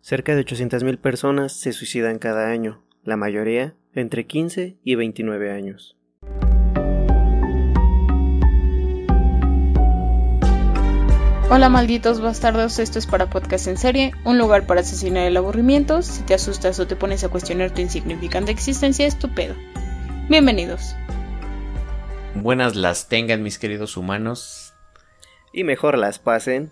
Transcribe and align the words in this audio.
Cerca 0.00 0.34
de 0.34 0.44
800.000 0.44 0.98
personas 0.98 1.52
se 1.52 1.72
suicidan 1.72 2.18
cada 2.18 2.50
año, 2.50 2.82
la 3.04 3.16
mayoría 3.16 3.74
entre 3.94 4.26
15 4.26 4.76
y 4.82 4.94
29 4.94 5.50
años. 5.50 5.96
Hola 11.50 11.68
malditos 11.70 12.20
bastardos, 12.20 12.78
esto 12.78 12.98
es 12.98 13.06
para 13.06 13.30
Podcast 13.30 13.66
en 13.66 13.78
Serie, 13.78 14.12
un 14.24 14.38
lugar 14.38 14.66
para 14.66 14.82
asesinar 14.82 15.26
el 15.26 15.36
aburrimiento, 15.36 16.02
si 16.02 16.22
te 16.22 16.34
asustas 16.34 16.78
o 16.78 16.86
te 16.86 16.94
pones 16.94 17.24
a 17.24 17.30
cuestionar 17.30 17.72
tu 17.72 17.80
insignificante 17.80 18.52
existencia 18.52 19.06
es 19.06 19.18
tu 19.18 19.34
pedo. 19.34 19.54
Bienvenidos. 20.28 20.94
Buenas 22.34 22.76
las 22.76 23.08
tengan 23.08 23.42
mis 23.42 23.58
queridos 23.58 23.96
humanos. 23.96 24.74
Y 25.52 25.64
mejor 25.64 25.98
las 25.98 26.18
pasen. 26.18 26.70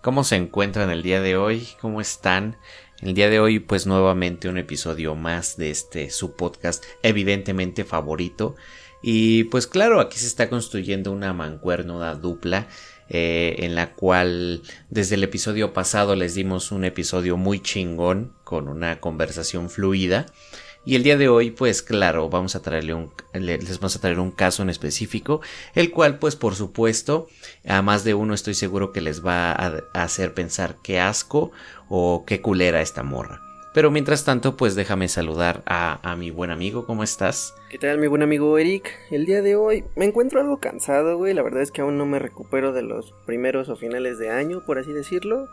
¿Cómo 0.00 0.22
se 0.22 0.36
encuentran 0.36 0.90
el 0.90 1.02
día 1.02 1.20
de 1.20 1.36
hoy? 1.36 1.66
¿Cómo 1.80 2.00
están? 2.00 2.56
El 3.02 3.14
día 3.14 3.28
de 3.28 3.40
hoy 3.40 3.58
pues 3.58 3.84
nuevamente 3.84 4.48
un 4.48 4.56
episodio 4.56 5.16
más 5.16 5.56
de 5.56 5.70
este 5.72 6.10
su 6.10 6.36
podcast 6.36 6.84
evidentemente 7.02 7.84
favorito. 7.84 8.54
Y 9.02 9.44
pues 9.44 9.66
claro, 9.66 10.00
aquí 10.00 10.16
se 10.18 10.28
está 10.28 10.48
construyendo 10.48 11.10
una 11.10 11.32
mancuerna 11.32 12.14
dupla 12.14 12.68
eh, 13.08 13.56
en 13.58 13.74
la 13.74 13.94
cual 13.94 14.62
desde 14.88 15.16
el 15.16 15.24
episodio 15.24 15.72
pasado 15.72 16.14
les 16.14 16.36
dimos 16.36 16.70
un 16.70 16.84
episodio 16.84 17.36
muy 17.36 17.60
chingón 17.60 18.34
con 18.44 18.68
una 18.68 19.00
conversación 19.00 19.68
fluida. 19.68 20.26
Y 20.88 20.96
el 20.96 21.02
día 21.02 21.18
de 21.18 21.28
hoy, 21.28 21.50
pues 21.50 21.82
claro, 21.82 22.30
vamos 22.30 22.56
a 22.56 22.62
traerle 22.62 22.94
un, 22.94 23.10
les 23.34 23.78
vamos 23.78 23.94
a 23.94 24.00
traer 24.00 24.18
un 24.18 24.30
caso 24.30 24.62
en 24.62 24.70
específico, 24.70 25.42
el 25.74 25.90
cual, 25.90 26.18
pues 26.18 26.34
por 26.34 26.54
supuesto, 26.54 27.28
a 27.66 27.82
más 27.82 28.04
de 28.04 28.14
uno 28.14 28.32
estoy 28.32 28.54
seguro 28.54 28.90
que 28.90 29.02
les 29.02 29.22
va 29.22 29.52
a, 29.52 29.82
hacer 29.92 30.32
pensar 30.32 30.76
qué 30.82 30.98
asco 30.98 31.52
o 31.90 32.24
qué 32.26 32.40
culera 32.40 32.80
esta 32.80 33.02
morra. 33.02 33.42
Pero 33.74 33.90
mientras 33.90 34.24
tanto, 34.24 34.56
pues 34.56 34.76
déjame 34.76 35.08
saludar 35.08 35.62
a, 35.66 36.00
a, 36.10 36.16
mi 36.16 36.30
buen 36.30 36.50
amigo, 36.50 36.86
¿cómo 36.86 37.02
estás? 37.02 37.54
¿Qué 37.68 37.76
tal 37.76 37.98
mi 37.98 38.06
buen 38.06 38.22
amigo 38.22 38.56
Eric? 38.56 38.90
El 39.10 39.26
día 39.26 39.42
de 39.42 39.56
hoy 39.56 39.84
me 39.94 40.06
encuentro 40.06 40.40
algo 40.40 40.58
cansado, 40.58 41.18
güey. 41.18 41.34
La 41.34 41.42
verdad 41.42 41.60
es 41.60 41.70
que 41.70 41.82
aún 41.82 41.98
no 41.98 42.06
me 42.06 42.18
recupero 42.18 42.72
de 42.72 42.80
los 42.80 43.12
primeros 43.26 43.68
o 43.68 43.76
finales 43.76 44.18
de 44.18 44.30
año, 44.30 44.64
por 44.64 44.78
así 44.78 44.94
decirlo. 44.94 45.50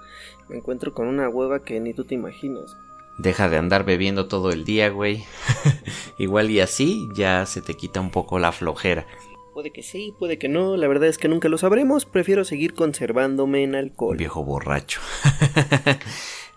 Me 0.48 0.56
encuentro 0.56 0.94
con 0.94 1.10
una 1.10 1.28
hueva 1.28 1.66
que 1.66 1.82
ni 1.82 1.94
tú 1.94 2.06
te 2.06 2.16
imaginas. 2.16 2.78
Deja 3.18 3.50
de 3.50 3.58
andar 3.58 3.86
bebiendo 3.86 4.28
todo 4.28 4.52
el 4.52 4.66
día, 4.66 4.90
güey. 4.90 5.24
Igual 6.18 6.52
y 6.52 6.60
así 6.60 7.08
ya 7.16 7.46
se 7.46 7.62
te 7.62 7.76
quita 7.76 8.02
un 8.02 8.12
poco 8.12 8.40
la 8.40 8.52
flojera. 8.52 9.06
Puede 9.54 9.72
que 9.72 9.84
sí, 9.84 10.14
puede 10.20 10.38
que 10.38 10.50
no, 10.50 10.76
la 10.76 10.88
verdad 10.88 11.08
es 11.08 11.18
que 11.18 11.30
nunca 11.30 11.48
lo 11.48 11.58
sabremos. 11.58 12.06
Prefiero 12.06 12.44
seguir 12.44 12.74
conservándome 12.74 13.64
en 13.64 13.76
alcohol. 13.76 14.18
Viejo 14.18 14.44
borracho. 14.44 15.00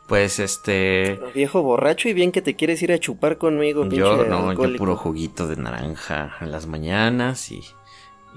Pues 0.09 0.39
este. 0.39 1.21
Viejo 1.35 1.63
borracho 1.63 2.09
y 2.09 2.15
bien 2.15 2.33
que 2.33 2.41
te 2.41 2.57
quieres 2.57 2.81
ir 2.83 2.93
a 2.93 2.99
chupar 2.99 3.37
conmigo. 3.37 3.87
Yo 3.91 4.25
no, 4.25 4.55
yo 4.55 4.77
puro 4.79 4.97
juguito 4.97 5.47
de 5.47 5.57
naranja 5.57 6.35
en 6.41 6.51
las 6.51 6.67
mañanas 6.67 7.53
y, 7.53 7.63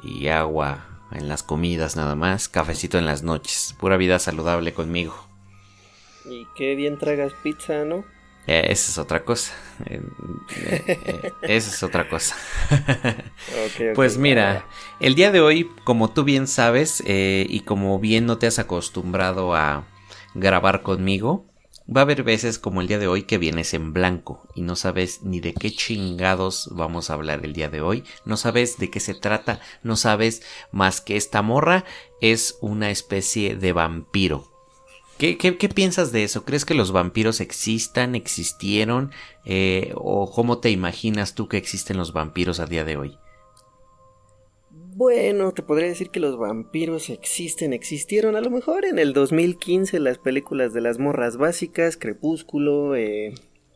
y 0.03 0.27
agua 0.27 0.91
en 1.13 1.29
las 1.29 1.43
comidas 1.43 1.95
nada 1.95 2.15
más, 2.15 2.49
cafecito 2.49 2.97
en 2.97 3.05
las 3.05 3.23
noches, 3.23 3.73
pura 3.79 3.95
vida 3.95 4.19
saludable 4.19 4.73
conmigo. 4.73 5.30
Y 6.25 6.47
qué 6.55 6.75
bien 6.75 6.97
tragas 6.97 7.33
pizza, 7.43 7.85
¿no? 7.85 8.05
Eh, 8.47 8.67
esa 8.69 8.91
es 8.91 8.97
otra 8.97 9.23
cosa. 9.23 9.53
Eh, 9.85 10.01
eh, 10.65 11.31
esa 11.43 11.69
es 11.69 11.83
otra 11.83 12.09
cosa. 12.09 12.35
okay, 12.67 13.65
okay, 13.67 13.93
pues 13.95 14.17
mira, 14.17 14.67
el 14.99 15.15
día 15.15 15.31
de 15.31 15.41
hoy, 15.41 15.69
como 15.83 16.11
tú 16.11 16.23
bien 16.23 16.47
sabes, 16.47 17.03
y 17.05 17.59
como 17.61 17.99
bien 17.99 18.25
no 18.25 18.37
te 18.37 18.47
has 18.47 18.59
acostumbrado 18.59 19.55
a 19.55 19.87
grabar 20.33 20.81
conmigo, 20.81 21.51
Va 21.93 22.01
a 22.01 22.03
haber 22.03 22.23
veces 22.23 22.57
como 22.57 22.79
el 22.79 22.87
día 22.87 22.99
de 22.99 23.07
hoy 23.07 23.23
que 23.23 23.37
vienes 23.37 23.73
en 23.73 23.91
blanco 23.91 24.47
y 24.55 24.61
no 24.61 24.77
sabes 24.77 25.23
ni 25.23 25.41
de 25.41 25.53
qué 25.53 25.71
chingados 25.71 26.69
vamos 26.71 27.09
a 27.09 27.15
hablar 27.15 27.43
el 27.43 27.51
día 27.51 27.69
de 27.69 27.81
hoy, 27.81 28.05
no 28.23 28.37
sabes 28.37 28.77
de 28.77 28.89
qué 28.89 29.01
se 29.01 29.13
trata, 29.13 29.59
no 29.83 29.97
sabes 29.97 30.41
más 30.71 31.01
que 31.01 31.17
esta 31.17 31.41
morra 31.41 31.83
es 32.21 32.57
una 32.61 32.91
especie 32.91 33.55
de 33.55 33.73
vampiro. 33.73 34.50
¿Qué, 35.21 35.53
piensas 35.75 36.11
de 36.11 36.23
eso? 36.23 36.45
¿Crees 36.45 36.65
que 36.65 36.73
los 36.73 36.91
vampiros 36.91 37.41
existan, 37.41 38.15
existieron? 38.15 39.11
Eh, 39.45 39.91
¿O 39.93 40.31
cómo 40.31 40.57
te 40.57 40.71
imaginas 40.71 41.35
tú 41.35 41.47
que 41.47 41.57
existen 41.57 41.97
los 41.97 42.11
vampiros 42.11 42.59
a 42.59 42.65
día 42.65 42.83
de 42.83 42.97
hoy? 42.97 43.17
Bueno, 44.71 45.51
te 45.51 45.61
podría 45.61 45.89
decir 45.89 46.09
que 46.09 46.19
los 46.19 46.39
vampiros 46.39 47.11
existen, 47.11 47.71
existieron. 47.71 48.35
A 48.35 48.41
lo 48.41 48.49
mejor 48.49 48.83
en 48.83 48.97
el 48.97 49.13
2015 49.13 49.99
las 49.99 50.17
películas 50.17 50.73
de 50.73 50.81
las 50.81 50.97
morras 50.97 51.37
básicas, 51.37 51.97
Crepúsculo, 51.97 52.95
eh, 52.95 53.35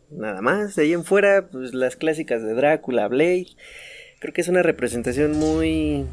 nada 0.09 0.41
más. 0.41 0.75
De 0.75 0.81
ahí 0.81 0.93
en 0.93 1.03
fuera, 1.03 1.47
pues 1.51 1.75
las 1.75 1.95
clásicas 1.95 2.41
de 2.41 2.55
Drácula, 2.55 3.07
Blade. 3.07 3.49
Creo 4.19 4.33
que 4.33 4.41
es 4.41 4.47
una 4.47 4.63
representación 4.63 5.33
muy 5.33 6.07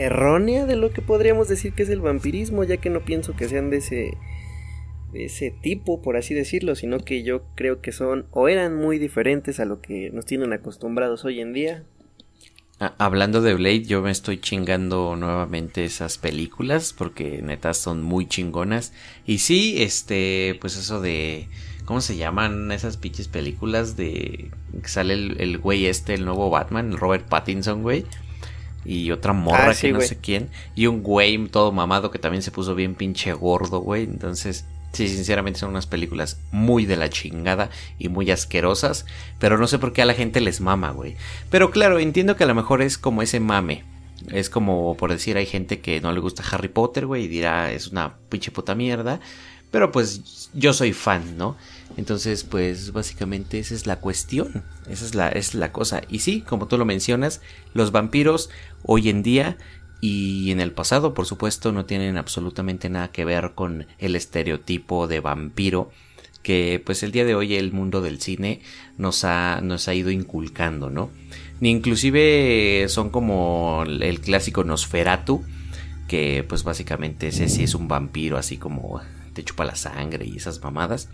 errónea 0.00 0.66
de 0.66 0.76
lo 0.76 0.90
que 0.92 1.02
podríamos 1.02 1.48
decir 1.48 1.74
que 1.74 1.82
es 1.82 1.90
el 1.90 2.00
vampirismo, 2.00 2.64
ya 2.64 2.78
que 2.78 2.90
no 2.90 3.04
pienso 3.04 3.36
que 3.36 3.48
sean 3.48 3.70
de 3.70 3.76
ese 3.78 4.16
de 5.12 5.24
ese 5.24 5.50
tipo, 5.50 6.02
por 6.02 6.16
así 6.16 6.34
decirlo, 6.34 6.74
sino 6.74 7.00
que 7.00 7.22
yo 7.22 7.42
creo 7.56 7.80
que 7.80 7.92
son 7.92 8.26
o 8.30 8.48
eran 8.48 8.76
muy 8.76 8.98
diferentes 8.98 9.60
a 9.60 9.64
lo 9.64 9.80
que 9.80 10.10
nos 10.10 10.24
tienen 10.24 10.52
acostumbrados 10.52 11.24
hoy 11.24 11.40
en 11.40 11.52
día. 11.52 11.84
Hablando 12.96 13.42
de 13.42 13.52
Blade, 13.54 13.82
yo 13.82 14.00
me 14.00 14.10
estoy 14.10 14.38
chingando 14.38 15.14
nuevamente 15.14 15.84
esas 15.84 16.16
películas 16.16 16.94
porque 16.96 17.42
neta 17.42 17.74
son 17.74 18.02
muy 18.02 18.26
chingonas. 18.26 18.94
Y 19.26 19.38
sí, 19.38 19.82
este, 19.82 20.56
pues 20.62 20.76
eso 20.76 21.02
de... 21.02 21.48
¿Cómo 21.84 22.00
se 22.00 22.16
llaman 22.16 22.72
esas 22.72 22.96
pinches 22.96 23.28
películas 23.28 23.96
de... 23.98 24.50
sale 24.84 25.12
el, 25.12 25.58
güey 25.58 25.86
este, 25.86 26.14
el 26.14 26.24
nuevo 26.24 26.48
Batman, 26.48 26.96
Robert 26.96 27.28
Pattinson, 27.28 27.82
güey? 27.82 28.06
Y 28.84 29.10
otra 29.10 29.32
morra 29.32 29.70
Ah, 29.70 29.74
sí, 29.74 29.88
que 29.88 29.92
no 29.92 30.00
sé 30.00 30.18
quién. 30.18 30.48
Y 30.74 30.86
un 30.86 31.02
güey 31.02 31.38
todo 31.48 31.72
mamado 31.72 32.10
que 32.10 32.18
también 32.18 32.42
se 32.42 32.50
puso 32.50 32.74
bien 32.74 32.94
pinche 32.94 33.32
gordo, 33.32 33.80
güey. 33.80 34.04
Entonces, 34.04 34.64
sí, 34.92 35.08
sinceramente 35.08 35.60
son 35.60 35.70
unas 35.70 35.86
películas 35.86 36.38
muy 36.50 36.86
de 36.86 36.96
la 36.96 37.10
chingada 37.10 37.70
y 37.98 38.08
muy 38.08 38.30
asquerosas. 38.30 39.06
Pero 39.38 39.58
no 39.58 39.66
sé 39.66 39.78
por 39.78 39.92
qué 39.92 40.02
a 40.02 40.06
la 40.06 40.14
gente 40.14 40.40
les 40.40 40.60
mama, 40.60 40.90
güey. 40.90 41.16
Pero 41.50 41.70
claro, 41.70 41.98
entiendo 41.98 42.36
que 42.36 42.44
a 42.44 42.48
lo 42.48 42.54
mejor 42.54 42.82
es 42.82 42.98
como 42.98 43.22
ese 43.22 43.40
mame. 43.40 43.84
Es 44.28 44.50
como, 44.50 44.96
por 44.96 45.10
decir, 45.10 45.36
hay 45.36 45.46
gente 45.46 45.80
que 45.80 46.00
no 46.00 46.12
le 46.12 46.20
gusta 46.20 46.44
Harry 46.50 46.68
Potter, 46.68 47.06
güey, 47.06 47.24
y 47.24 47.28
dirá, 47.28 47.72
es 47.72 47.88
una 47.88 48.14
pinche 48.28 48.50
puta 48.50 48.74
mierda. 48.74 49.20
Pero 49.70 49.92
pues 49.92 50.50
yo 50.52 50.72
soy 50.72 50.92
fan, 50.92 51.36
¿no? 51.38 51.56
Entonces, 52.00 52.44
pues 52.44 52.94
básicamente 52.94 53.58
esa 53.58 53.74
es 53.74 53.86
la 53.86 53.96
cuestión. 53.96 54.64
Esa 54.88 55.04
es 55.04 55.14
la, 55.14 55.28
es 55.28 55.54
la 55.54 55.70
cosa. 55.70 56.00
Y 56.08 56.20
sí, 56.20 56.40
como 56.40 56.66
tú 56.66 56.78
lo 56.78 56.86
mencionas, 56.86 57.42
los 57.74 57.92
vampiros 57.92 58.48
hoy 58.84 59.10
en 59.10 59.22
día 59.22 59.58
y 60.00 60.50
en 60.50 60.60
el 60.60 60.72
pasado, 60.72 61.12
por 61.12 61.26
supuesto, 61.26 61.72
no 61.72 61.84
tienen 61.84 62.16
absolutamente 62.16 62.88
nada 62.88 63.08
que 63.12 63.26
ver 63.26 63.52
con 63.54 63.86
el 63.98 64.16
estereotipo 64.16 65.08
de 65.08 65.20
vampiro 65.20 65.90
que 66.42 66.82
pues 66.82 67.02
el 67.02 67.12
día 67.12 67.26
de 67.26 67.34
hoy 67.34 67.54
el 67.54 67.70
mundo 67.70 68.00
del 68.00 68.18
cine 68.18 68.62
nos 68.96 69.24
ha, 69.24 69.60
nos 69.62 69.86
ha 69.86 69.92
ido 69.92 70.10
inculcando, 70.10 70.88
¿no? 70.88 71.10
Ni 71.60 71.68
inclusive 71.68 72.86
son 72.88 73.10
como 73.10 73.84
el 73.86 74.20
clásico 74.22 74.64
Nosferatu, 74.64 75.44
que 76.08 76.46
pues 76.48 76.64
básicamente 76.64 77.28
ese 77.28 77.50
sí 77.50 77.64
es 77.64 77.74
un 77.74 77.88
vampiro 77.88 78.38
así 78.38 78.56
como 78.56 79.02
te 79.34 79.44
chupa 79.44 79.66
la 79.66 79.76
sangre 79.76 80.24
y 80.24 80.38
esas 80.38 80.62
mamadas. 80.62 81.10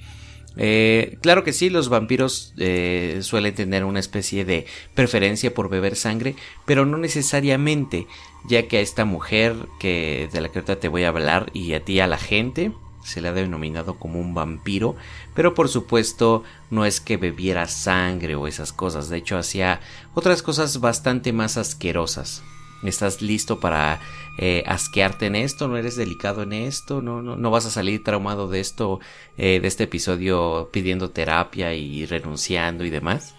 Eh, 0.56 1.18
claro 1.20 1.44
que 1.44 1.52
sí, 1.52 1.68
los 1.68 1.88
vampiros 1.88 2.54
eh, 2.56 3.18
suelen 3.22 3.54
tener 3.54 3.84
una 3.84 4.00
especie 4.00 4.44
de 4.44 4.66
preferencia 4.94 5.52
por 5.52 5.68
beber 5.68 5.96
sangre, 5.96 6.34
pero 6.64 6.86
no 6.86 6.96
necesariamente, 6.96 8.06
ya 8.48 8.66
que 8.66 8.78
a 8.78 8.80
esta 8.80 9.04
mujer 9.04 9.54
que 9.78 10.28
de 10.32 10.40
la 10.40 10.48
que 10.48 10.60
ahorita 10.60 10.80
te 10.80 10.88
voy 10.88 11.04
a 11.04 11.08
hablar 11.08 11.50
y 11.52 11.74
a 11.74 11.84
ti 11.84 12.00
a 12.00 12.06
la 12.06 12.18
gente 12.18 12.72
se 13.04 13.20
le 13.20 13.28
ha 13.28 13.32
denominado 13.32 13.98
como 13.98 14.18
un 14.18 14.34
vampiro, 14.34 14.96
pero 15.34 15.54
por 15.54 15.68
supuesto 15.68 16.42
no 16.70 16.84
es 16.84 17.00
que 17.00 17.16
bebiera 17.16 17.68
sangre 17.68 18.34
o 18.34 18.48
esas 18.48 18.72
cosas, 18.72 19.08
de 19.08 19.18
hecho 19.18 19.38
hacía 19.38 19.80
otras 20.14 20.42
cosas 20.42 20.80
bastante 20.80 21.32
más 21.32 21.56
asquerosas. 21.56 22.42
¿Estás 22.88 23.22
listo 23.22 23.60
para 23.60 24.00
eh, 24.38 24.62
asquearte 24.66 25.26
en 25.26 25.36
esto? 25.36 25.68
¿No 25.68 25.76
eres 25.76 25.96
delicado 25.96 26.42
en 26.42 26.52
esto? 26.52 27.02
¿No, 27.02 27.22
no, 27.22 27.36
no 27.36 27.50
vas 27.50 27.66
a 27.66 27.70
salir 27.70 28.04
traumado 28.04 28.48
de 28.48 28.60
esto, 28.60 29.00
eh, 29.38 29.60
de 29.60 29.68
este 29.68 29.84
episodio 29.84 30.68
pidiendo 30.72 31.10
terapia 31.10 31.74
y 31.74 32.06
renunciando 32.06 32.84
y 32.84 32.90
demás? 32.90 33.34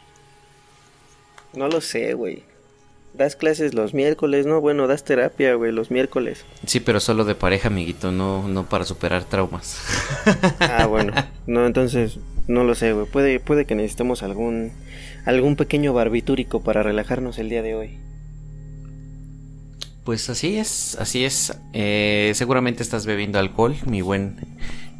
No 1.53 1.67
lo 1.67 1.81
sé, 1.81 2.13
güey. 2.13 2.43
Das 3.13 3.35
clases 3.35 3.73
los 3.73 3.95
miércoles, 3.95 4.45
¿no? 4.45 4.61
Bueno, 4.61 4.85
das 4.85 5.03
terapia, 5.03 5.55
güey, 5.55 5.71
los 5.71 5.89
miércoles. 5.89 6.45
Sí, 6.67 6.79
pero 6.79 6.99
solo 6.99 7.25
de 7.25 7.33
pareja, 7.33 7.69
amiguito, 7.69 8.11
no, 8.11 8.47
no 8.47 8.69
para 8.69 8.85
superar 8.85 9.23
traumas. 9.23 9.81
Ah, 10.59 10.85
bueno. 10.85 11.13
No, 11.47 11.65
entonces, 11.65 12.19
no 12.47 12.63
lo 12.63 12.75
sé, 12.75 12.93
güey. 12.93 13.07
Puede, 13.07 13.39
puede 13.39 13.65
que 13.65 13.73
necesitemos 13.73 14.21
algún, 14.21 14.71
algún 15.25 15.55
pequeño 15.55 15.93
barbitúrico 15.93 16.61
para 16.61 16.83
relajarnos 16.83 17.39
el 17.39 17.49
día 17.49 17.63
de 17.63 17.75
hoy. 17.75 17.97
Pues 20.07 20.29
así 20.29 20.55
es, 20.55 20.95
así 21.01 21.25
es. 21.25 21.53
Eh, 21.73 22.31
seguramente 22.33 22.81
estás 22.81 23.05
bebiendo 23.05 23.39
alcohol, 23.39 23.75
mi 23.85 24.01
buen, 24.01 24.37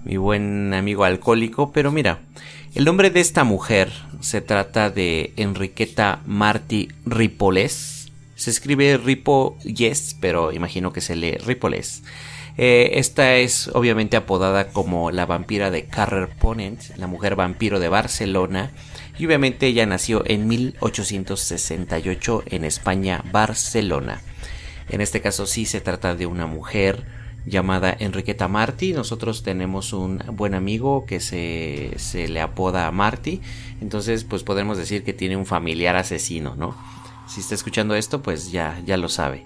mi 0.03 0.17
buen 0.17 0.73
amigo 0.73 1.05
alcohólico, 1.05 1.71
pero 1.71 1.93
mira, 1.93 2.19
el 2.75 2.83
nombre 2.83 3.09
de 3.09 3.21
esta 3.21 3.45
mujer 3.45 3.89
se 4.19 4.41
trata 4.41 4.89
de 4.89 5.31
Enriqueta 5.37 6.19
Martí 6.25 6.89
Ripoles. 7.05 8.11
Se 8.35 8.49
escribe 8.49 8.97
Ripolles, 8.97 10.17
pero 10.19 10.51
imagino 10.51 10.91
que 10.91 10.99
se 10.99 11.15
lee 11.15 11.37
Ripoles. 11.37 12.03
Eh, 12.57 12.89
esta 12.95 13.37
es 13.37 13.69
obviamente 13.69 14.17
apodada 14.17 14.73
como 14.73 15.09
la 15.11 15.25
vampira 15.25 15.71
de 15.71 15.85
Carrer 15.85 16.27
Ponent, 16.37 16.81
la 16.97 17.07
mujer 17.07 17.37
vampiro 17.37 17.79
de 17.79 17.87
Barcelona. 17.87 18.71
Y 19.17 19.25
obviamente 19.25 19.67
ella 19.67 19.85
nació 19.85 20.23
en 20.25 20.49
1868 20.49 22.43
en 22.47 22.65
España, 22.65 23.23
Barcelona. 23.31 24.21
En 24.89 25.01
este 25.01 25.21
caso 25.21 25.45
sí 25.45 25.65
se 25.65 25.81
trata 25.81 26.15
de 26.15 26.25
una 26.25 26.45
mujer 26.45 27.03
llamada 27.45 27.95
Enriqueta 27.97 28.47
Marty. 28.47 28.93
Nosotros 28.93 29.43
tenemos 29.43 29.93
un 29.93 30.21
buen 30.33 30.53
amigo 30.53 31.05
que 31.05 31.19
se, 31.19 31.91
se 31.97 32.27
le 32.27 32.41
apoda 32.41 32.89
Marty. 32.91 33.41
Entonces, 33.81 34.23
pues 34.23 34.43
podemos 34.43 34.77
decir 34.77 35.03
que 35.03 35.13
tiene 35.13 35.37
un 35.37 35.45
familiar 35.45 35.95
asesino, 35.95 36.55
¿no? 36.55 36.75
Si 37.27 37.41
está 37.41 37.55
escuchando 37.55 37.95
esto, 37.95 38.21
pues 38.21 38.51
ya, 38.51 38.81
ya 38.85 38.97
lo 38.97 39.09
sabe. 39.09 39.45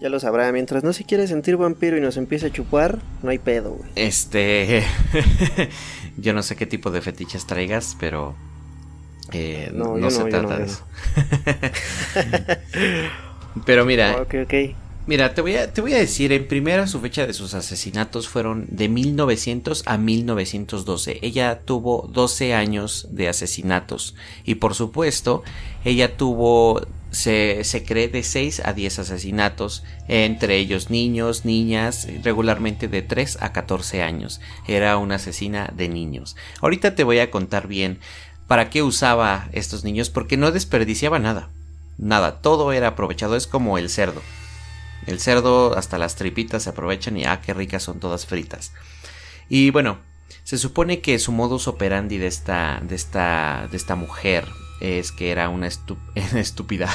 Ya 0.00 0.08
lo 0.08 0.18
sabrá, 0.18 0.50
mientras 0.50 0.82
no 0.82 0.92
se 0.92 1.04
quiere 1.04 1.28
sentir 1.28 1.56
vampiro 1.56 1.96
y 1.96 2.00
nos 2.00 2.16
empiece 2.16 2.46
a 2.46 2.50
chupar, 2.50 2.98
no 3.22 3.30
hay 3.30 3.38
pedo, 3.38 3.74
güey. 3.74 3.88
Este. 3.94 4.82
yo 6.16 6.32
no 6.32 6.42
sé 6.42 6.56
qué 6.56 6.66
tipo 6.66 6.90
de 6.90 7.00
fetiches 7.00 7.46
traigas, 7.46 7.96
pero. 8.00 8.34
Eh, 9.32 9.70
no, 9.72 10.10
se 10.10 10.24
trata 10.24 10.58
de 10.58 10.64
eso. 10.64 10.84
pero 13.64 13.84
mira. 13.84 14.26
Mira, 15.04 15.34
te 15.34 15.40
voy, 15.40 15.56
a, 15.56 15.72
te 15.72 15.80
voy 15.80 15.94
a 15.94 15.98
decir, 15.98 16.32
en 16.32 16.46
primera 16.46 16.86
su 16.86 17.00
fecha 17.00 17.26
de 17.26 17.32
sus 17.32 17.54
asesinatos 17.54 18.28
fueron 18.28 18.66
de 18.68 18.88
1900 18.88 19.82
a 19.86 19.98
1912. 19.98 21.18
Ella 21.22 21.62
tuvo 21.64 22.08
12 22.12 22.54
años 22.54 23.08
de 23.10 23.28
asesinatos 23.28 24.14
y 24.44 24.56
por 24.56 24.76
supuesto 24.76 25.42
ella 25.84 26.16
tuvo, 26.16 26.86
se, 27.10 27.64
se 27.64 27.82
cree, 27.84 28.06
de 28.06 28.22
6 28.22 28.62
a 28.64 28.74
10 28.74 29.00
asesinatos, 29.00 29.82
entre 30.06 30.58
ellos 30.58 30.88
niños, 30.88 31.44
niñas, 31.44 32.06
regularmente 32.22 32.86
de 32.86 33.02
3 33.02 33.38
a 33.40 33.52
14 33.52 34.02
años. 34.02 34.40
Era 34.68 34.98
una 34.98 35.16
asesina 35.16 35.72
de 35.74 35.88
niños. 35.88 36.36
Ahorita 36.60 36.94
te 36.94 37.02
voy 37.02 37.18
a 37.18 37.32
contar 37.32 37.66
bien 37.66 37.98
para 38.46 38.70
qué 38.70 38.84
usaba 38.84 39.48
estos 39.50 39.82
niños 39.82 40.10
porque 40.10 40.36
no 40.36 40.52
desperdiciaba 40.52 41.18
nada. 41.18 41.50
Nada, 42.02 42.42
todo 42.42 42.72
era 42.72 42.88
aprovechado, 42.88 43.36
es 43.36 43.46
como 43.46 43.78
el 43.78 43.88
cerdo. 43.88 44.20
El 45.06 45.20
cerdo 45.20 45.78
hasta 45.78 45.98
las 45.98 46.16
tripitas 46.16 46.64
se 46.64 46.70
aprovechan 46.70 47.16
y 47.16 47.24
ah, 47.24 47.40
qué 47.40 47.54
ricas 47.54 47.84
son 47.84 48.00
todas 48.00 48.26
fritas. 48.26 48.72
Y 49.48 49.70
bueno, 49.70 49.98
se 50.42 50.58
supone 50.58 51.00
que 51.00 51.20
su 51.20 51.30
modus 51.30 51.68
operandi 51.68 52.18
de 52.18 52.26
esta, 52.26 52.80
de 52.82 52.96
esta, 52.96 53.68
de 53.70 53.76
esta 53.76 53.94
mujer 53.94 54.48
es 54.80 55.12
que 55.12 55.30
era 55.30 55.48
una 55.48 55.68
estúpida. 56.34 56.92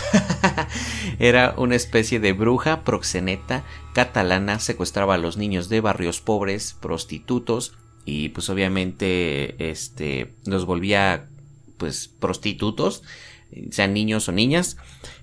era 1.19 1.53
una 1.55 1.75
especie 1.75 2.19
de 2.19 2.33
bruja 2.33 2.83
proxeneta 2.83 3.63
catalana, 3.93 4.59
secuestraba 4.59 5.13
a 5.13 5.19
los 5.19 5.37
niños 5.37 5.69
de 5.69 5.79
barrios 5.79 6.19
pobres, 6.19 6.75
prostitutos 6.81 7.77
y 8.03 8.29
pues 8.29 8.49
obviamente 8.49 9.71
este 9.71 10.35
los 10.45 10.65
volvía 10.65 11.29
pues 11.77 12.09
prostitutos 12.09 13.03
sean 13.71 13.93
niños 13.93 14.27
o 14.29 14.31
niñas. 14.31 14.77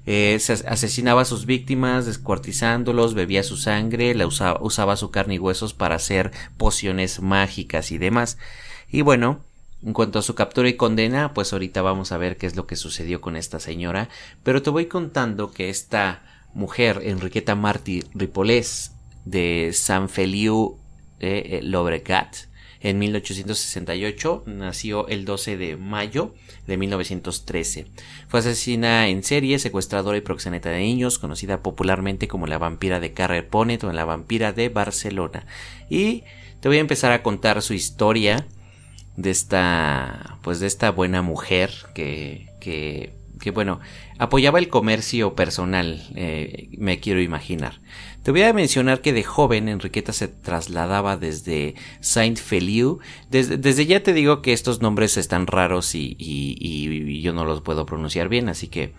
Eh, 0.06 0.38
asesinaba 0.66 1.22
a 1.22 1.24
sus 1.24 1.46
víctimas 1.46 2.06
descuartizándolos, 2.06 3.14
bebía 3.14 3.42
su 3.42 3.56
sangre, 3.56 4.14
la 4.14 4.26
usaba, 4.26 4.96
su 4.96 5.10
carne 5.10 5.34
y 5.34 5.38
huesos 5.38 5.74
para 5.74 5.96
hacer 5.96 6.32
pociones 6.56 7.20
mágicas 7.20 7.90
y 7.90 7.98
demás. 7.98 8.38
Y 8.90 9.02
bueno, 9.02 9.40
en 9.84 9.92
cuanto 9.92 10.18
a 10.18 10.22
su 10.22 10.34
captura 10.34 10.68
y 10.68 10.76
condena, 10.76 11.34
pues 11.34 11.52
ahorita 11.52 11.82
vamos 11.82 12.12
a 12.12 12.18
ver 12.18 12.36
qué 12.36 12.46
es 12.46 12.56
lo 12.56 12.66
que 12.66 12.76
sucedió 12.76 13.20
con 13.20 13.36
esta 13.36 13.60
señora. 13.60 14.08
Pero 14.42 14.62
te 14.62 14.70
voy 14.70 14.86
contando 14.86 15.52
que 15.52 15.70
esta 15.70 16.22
mujer, 16.54 17.00
Enriqueta 17.04 17.54
Martí 17.54 18.04
Ripolés, 18.14 18.92
de 19.24 19.70
San 19.72 20.08
Feliu 20.08 20.78
eh, 21.20 21.60
Lobregat, 21.62 22.36
en 22.84 22.98
1868, 22.98 24.42
nació 24.44 25.08
el 25.08 25.24
12 25.24 25.56
de 25.56 25.76
mayo 25.78 26.34
de 26.66 26.76
1913. 26.76 27.86
Fue 28.28 28.40
asesina 28.40 29.08
en 29.08 29.24
serie, 29.24 29.58
secuestradora 29.58 30.18
y 30.18 30.20
proxeneta 30.20 30.68
de 30.68 30.80
niños, 30.80 31.18
conocida 31.18 31.62
popularmente 31.62 32.28
como 32.28 32.46
la 32.46 32.58
vampira 32.58 33.00
de 33.00 33.14
Carrer 33.14 33.48
Ponet 33.48 33.82
o 33.84 33.92
la 33.92 34.04
vampira 34.04 34.52
de 34.52 34.68
Barcelona. 34.68 35.46
Y 35.88 36.24
te 36.60 36.68
voy 36.68 36.76
a 36.76 36.80
empezar 36.82 37.12
a 37.12 37.22
contar 37.22 37.62
su 37.62 37.72
historia 37.72 38.46
de 39.16 39.30
esta, 39.30 40.38
pues 40.42 40.60
de 40.60 40.66
esta 40.66 40.90
buena 40.90 41.22
mujer 41.22 41.70
que, 41.94 42.50
que, 42.60 43.14
que 43.44 43.50
bueno, 43.50 43.78
apoyaba 44.16 44.58
el 44.58 44.68
comercio 44.68 45.34
personal, 45.34 46.02
eh, 46.14 46.70
me 46.78 46.98
quiero 46.98 47.20
imaginar. 47.20 47.78
Te 48.22 48.30
voy 48.30 48.40
a 48.40 48.54
mencionar 48.54 49.02
que 49.02 49.12
de 49.12 49.22
joven 49.22 49.68
Enriqueta 49.68 50.14
se 50.14 50.28
trasladaba 50.28 51.18
desde 51.18 51.74
Saint 52.00 52.38
Feliu. 52.38 53.00
Desde, 53.28 53.84
ya 53.84 54.02
te 54.02 54.14
digo 54.14 54.40
que 54.40 54.54
estos 54.54 54.80
nombres 54.80 55.18
están 55.18 55.46
raros 55.46 55.94
y, 55.94 57.20
yo 57.20 57.34
no 57.34 57.44
los 57.44 57.60
puedo 57.60 57.84
pronunciar 57.84 58.30
bien, 58.30 58.48
así 58.48 58.68
que 58.68 58.94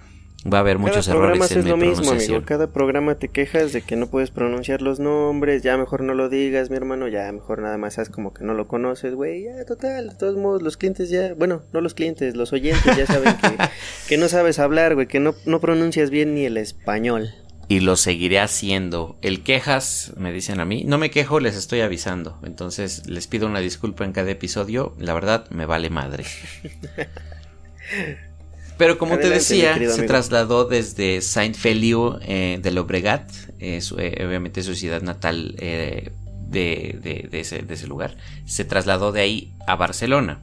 va 0.52 0.60
a 0.60 0.62
haber 0.62 0.78
muchos 0.78 1.08
errores 1.08 1.52
en 1.52 1.60
es 1.60 1.66
lo 1.66 1.78
mismo, 1.78 2.12
amigo. 2.12 2.42
Cada 2.46 2.68
programa 2.68 3.16
te 3.16 3.30
quejas 3.30 3.74
de 3.74 3.82
que 3.82 3.96
no 3.96 4.08
puedes 4.08 4.32
pronunciar 4.32 4.82
los 4.82 5.00
nombres, 5.00 5.64
ya 5.64 5.78
mejor 5.78 6.02
no 6.02 6.14
lo 6.14 6.30
digas, 6.30 6.70
mi 6.70 6.78
hermano, 6.78 7.08
ya 7.08 7.32
mejor 7.32 7.62
nada 7.62 7.78
más 7.78 8.00
haz 8.00 8.10
como 8.10 8.34
que 8.34 8.44
no 8.44 8.54
lo 8.54 8.68
conoces, 8.68 9.16
güey, 9.16 9.44
ya 9.44 9.66
total, 9.66 10.10
de 10.10 10.16
todos 10.16 10.38
modos 10.38 10.62
los 10.62 10.78
clientes 10.78 11.10
ya, 11.10 11.34
bueno, 11.34 11.64
no 11.74 11.82
los 11.82 11.94
clientes, 11.94 12.36
los 12.36 12.54
oyentes 12.54 12.96
ya 12.96 13.08
saben 13.08 13.36
que, 13.38 13.58
que 14.08 14.18
no 14.18 14.28
sabes 14.28 14.60
hablar, 14.60 14.96
güey, 14.96 15.08
que 15.08 15.20
no, 15.20 15.36
no 15.46 15.60
pronuncias 15.60 16.10
bien 16.10 16.36
ni 16.36 16.46
el 16.46 16.58
español 16.58 17.30
y 17.68 17.80
lo 17.80 17.96
seguiré 17.96 18.40
haciendo. 18.40 19.18
El 19.24 19.42
quejas, 19.42 20.14
me 20.18 20.32
dicen 20.32 20.60
a 20.60 20.66
mí, 20.66 20.84
no 20.84 21.00
me 21.00 21.10
quejo, 21.10 21.40
les 21.40 21.56
estoy 21.56 21.82
avisando. 21.82 22.38
Entonces 22.44 23.08
les 23.08 23.26
pido 23.26 23.48
una 23.48 23.60
disculpa 23.60 24.06
en 24.06 24.12
cada 24.12 24.30
episodio. 24.30 24.94
La 25.00 25.16
verdad, 25.16 25.50
me 25.50 25.66
vale 25.66 25.90
madre. 25.90 26.26
Pero 28.78 28.98
como 28.98 29.18
te 29.18 29.30
decía, 29.30 29.78
se 29.90 30.04
trasladó 30.04 30.66
desde 30.66 31.22
Saint 31.22 31.56
Feliu 31.56 32.20
eh, 32.22 32.60
de 32.62 32.72
Lobregat, 32.72 33.32
eh, 33.60 33.80
obviamente 34.26 34.64
su 34.64 34.76
ciudad 34.76 35.02
natal 35.02 35.56
eh, 35.60 36.12
de, 36.48 37.30
ese, 37.32 37.62
de 37.62 37.74
ese 37.74 37.88
lugar. 37.88 38.18
Se 38.46 38.66
trasladó 38.66 39.12
de 39.12 39.22
ahí 39.22 39.54
a 39.66 39.76
Barcelona 39.76 40.42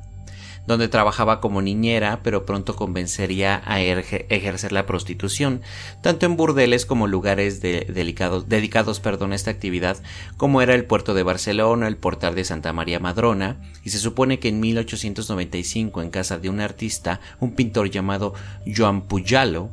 donde 0.66 0.88
trabajaba 0.88 1.40
como 1.40 1.60
niñera, 1.60 2.20
pero 2.22 2.46
pronto 2.46 2.76
convencería 2.76 3.62
a 3.64 3.80
ejercer 3.80 4.72
la 4.72 4.86
prostitución, 4.86 5.60
tanto 6.02 6.26
en 6.26 6.36
burdeles 6.36 6.86
como 6.86 7.06
lugares 7.06 7.60
dedicados 7.60 9.00
perdón, 9.00 9.32
a 9.32 9.34
esta 9.34 9.50
actividad, 9.50 9.96
como 10.36 10.62
era 10.62 10.74
el 10.74 10.84
puerto 10.84 11.14
de 11.14 11.24
Barcelona, 11.24 11.88
el 11.88 11.96
portal 11.96 12.34
de 12.34 12.44
Santa 12.44 12.72
María 12.72 13.00
Madrona, 13.00 13.60
y 13.84 13.90
se 13.90 13.98
supone 13.98 14.38
que 14.38 14.48
en 14.48 14.60
1895, 14.60 16.02
en 16.02 16.10
casa 16.10 16.38
de 16.38 16.48
un 16.48 16.60
artista, 16.60 17.20
un 17.40 17.54
pintor 17.54 17.90
llamado 17.90 18.34
Joan 18.64 19.02
Pujalo, 19.02 19.70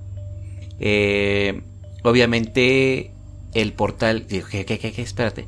eh, 0.80 1.62
obviamente 2.04 3.12
el 3.54 3.74
portal, 3.74 4.26
¿qué, 4.28 4.66
qué, 4.66 4.80
qué, 4.80 5.02
espérate, 5.02 5.46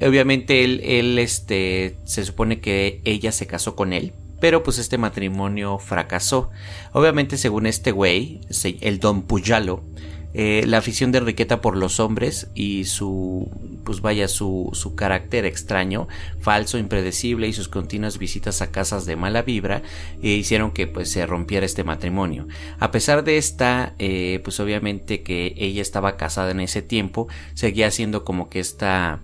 obviamente 0.00 0.64
él, 0.64 0.80
él, 0.84 1.18
este, 1.18 1.96
se 2.04 2.24
supone 2.24 2.60
que 2.60 3.00
ella 3.04 3.32
se 3.32 3.46
casó 3.46 3.76
con 3.76 3.92
él, 3.92 4.12
pero 4.44 4.62
pues 4.62 4.76
este 4.78 4.98
matrimonio 4.98 5.78
fracasó. 5.78 6.50
Obviamente 6.92 7.38
según 7.38 7.64
este 7.64 7.92
güey, 7.92 8.42
el 8.82 9.00
Don 9.00 9.22
Puyalo, 9.22 9.82
eh, 10.34 10.64
la 10.66 10.76
afición 10.76 11.12
de 11.12 11.16
Enriqueta 11.16 11.62
por 11.62 11.78
los 11.78 11.98
hombres 11.98 12.48
y 12.54 12.84
su, 12.84 13.50
pues 13.86 14.02
vaya, 14.02 14.28
su, 14.28 14.68
su 14.74 14.94
carácter 14.94 15.46
extraño, 15.46 16.08
falso, 16.40 16.76
impredecible 16.76 17.48
y 17.48 17.54
sus 17.54 17.68
continuas 17.68 18.18
visitas 18.18 18.60
a 18.60 18.70
casas 18.70 19.06
de 19.06 19.16
mala 19.16 19.40
vibra 19.40 19.80
eh, 20.22 20.28
hicieron 20.28 20.72
que 20.72 20.86
pues 20.86 21.10
se 21.10 21.24
rompiera 21.24 21.64
este 21.64 21.82
matrimonio. 21.82 22.46
A 22.78 22.90
pesar 22.90 23.24
de 23.24 23.38
esta, 23.38 23.94
eh, 23.98 24.42
pues 24.44 24.60
obviamente 24.60 25.22
que 25.22 25.54
ella 25.56 25.80
estaba 25.80 26.18
casada 26.18 26.50
en 26.50 26.60
ese 26.60 26.82
tiempo, 26.82 27.28
seguía 27.54 27.90
siendo 27.90 28.26
como 28.26 28.50
que 28.50 28.60
esta 28.60 29.22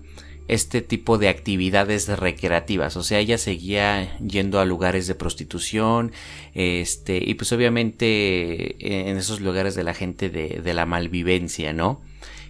este 0.51 0.81
tipo 0.81 1.17
de 1.17 1.29
actividades 1.29 2.09
recreativas. 2.09 2.97
O 2.97 3.03
sea, 3.03 3.19
ella 3.19 3.37
seguía 3.37 4.17
yendo 4.19 4.59
a 4.59 4.65
lugares 4.65 5.07
de 5.07 5.15
prostitución, 5.15 6.11
este, 6.53 7.23
y 7.25 7.35
pues 7.35 7.53
obviamente 7.53 8.75
eh, 8.85 9.09
en 9.09 9.15
esos 9.15 9.39
lugares 9.39 9.75
de 9.75 9.85
la 9.85 9.93
gente 9.93 10.29
de, 10.29 10.59
de 10.61 10.73
la 10.73 10.85
malvivencia, 10.85 11.71
¿no? 11.71 12.01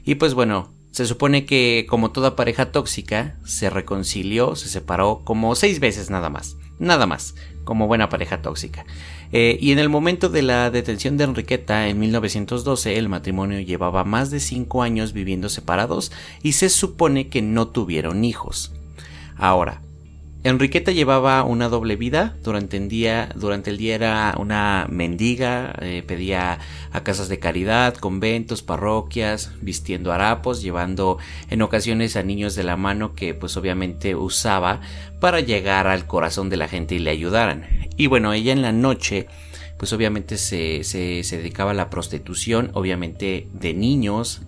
Y 0.03 0.15
pues 0.15 0.33
bueno, 0.33 0.73
se 0.89 1.05
supone 1.05 1.45
que 1.45 1.85
como 1.87 2.11
toda 2.11 2.35
pareja 2.35 2.71
tóxica, 2.71 3.37
se 3.45 3.69
reconcilió, 3.69 4.55
se 4.55 4.67
separó 4.67 5.21
como 5.23 5.53
seis 5.53 5.79
veces 5.79 6.09
nada 6.09 6.31
más. 6.31 6.57
Nada 6.79 7.05
más, 7.05 7.35
como 7.63 7.87
buena 7.87 8.09
pareja 8.09 8.41
tóxica. 8.41 8.85
Eh, 9.31 9.57
y 9.61 9.71
en 9.71 9.79
el 9.79 9.89
momento 9.89 10.29
de 10.29 10.41
la 10.41 10.69
detención 10.71 11.17
de 11.17 11.23
Enriqueta 11.23 11.87
en 11.87 11.99
1912, 11.99 12.97
el 12.97 13.09
matrimonio 13.09 13.59
llevaba 13.59 14.03
más 14.03 14.31
de 14.31 14.39
cinco 14.39 14.83
años 14.83 15.13
viviendo 15.13 15.49
separados 15.49 16.11
y 16.43 16.53
se 16.53 16.69
supone 16.69 17.29
que 17.29 17.41
no 17.41 17.67
tuvieron 17.67 18.25
hijos. 18.25 18.73
Ahora, 19.37 19.81
Enriqueta 20.43 20.91
llevaba 20.91 21.43
una 21.43 21.69
doble 21.69 21.95
vida. 21.95 22.35
Durante 22.41 22.77
el 22.77 22.89
día, 22.89 23.29
durante 23.35 23.69
el 23.69 23.77
día 23.77 23.93
era 23.93 24.35
una 24.39 24.87
mendiga, 24.89 25.75
eh, 25.81 26.03
pedía 26.05 26.57
a 26.91 27.03
casas 27.03 27.29
de 27.29 27.37
caridad, 27.37 27.93
conventos, 27.95 28.63
parroquias, 28.63 29.51
vistiendo 29.61 30.11
harapos, 30.11 30.63
llevando 30.63 31.19
en 31.51 31.61
ocasiones 31.61 32.15
a 32.15 32.23
niños 32.23 32.55
de 32.55 32.63
la 32.63 32.75
mano 32.75 33.13
que 33.13 33.35
pues 33.35 33.55
obviamente 33.55 34.15
usaba 34.15 34.81
para 35.19 35.41
llegar 35.41 35.85
al 35.85 36.07
corazón 36.07 36.49
de 36.49 36.57
la 36.57 36.67
gente 36.67 36.95
y 36.95 36.99
le 36.99 37.11
ayudaran. 37.11 37.67
Y 37.95 38.07
bueno, 38.07 38.33
ella 38.33 38.51
en 38.51 38.63
la 38.63 38.71
noche 38.71 39.27
pues 39.81 39.93
obviamente 39.93 40.37
se, 40.37 40.83
se, 40.83 41.23
dedicaba 41.37 41.71
a 41.71 41.73
la 41.73 41.89
prostitución, 41.89 42.69
obviamente 42.75 43.47
de 43.51 43.73
niños, 43.73 44.43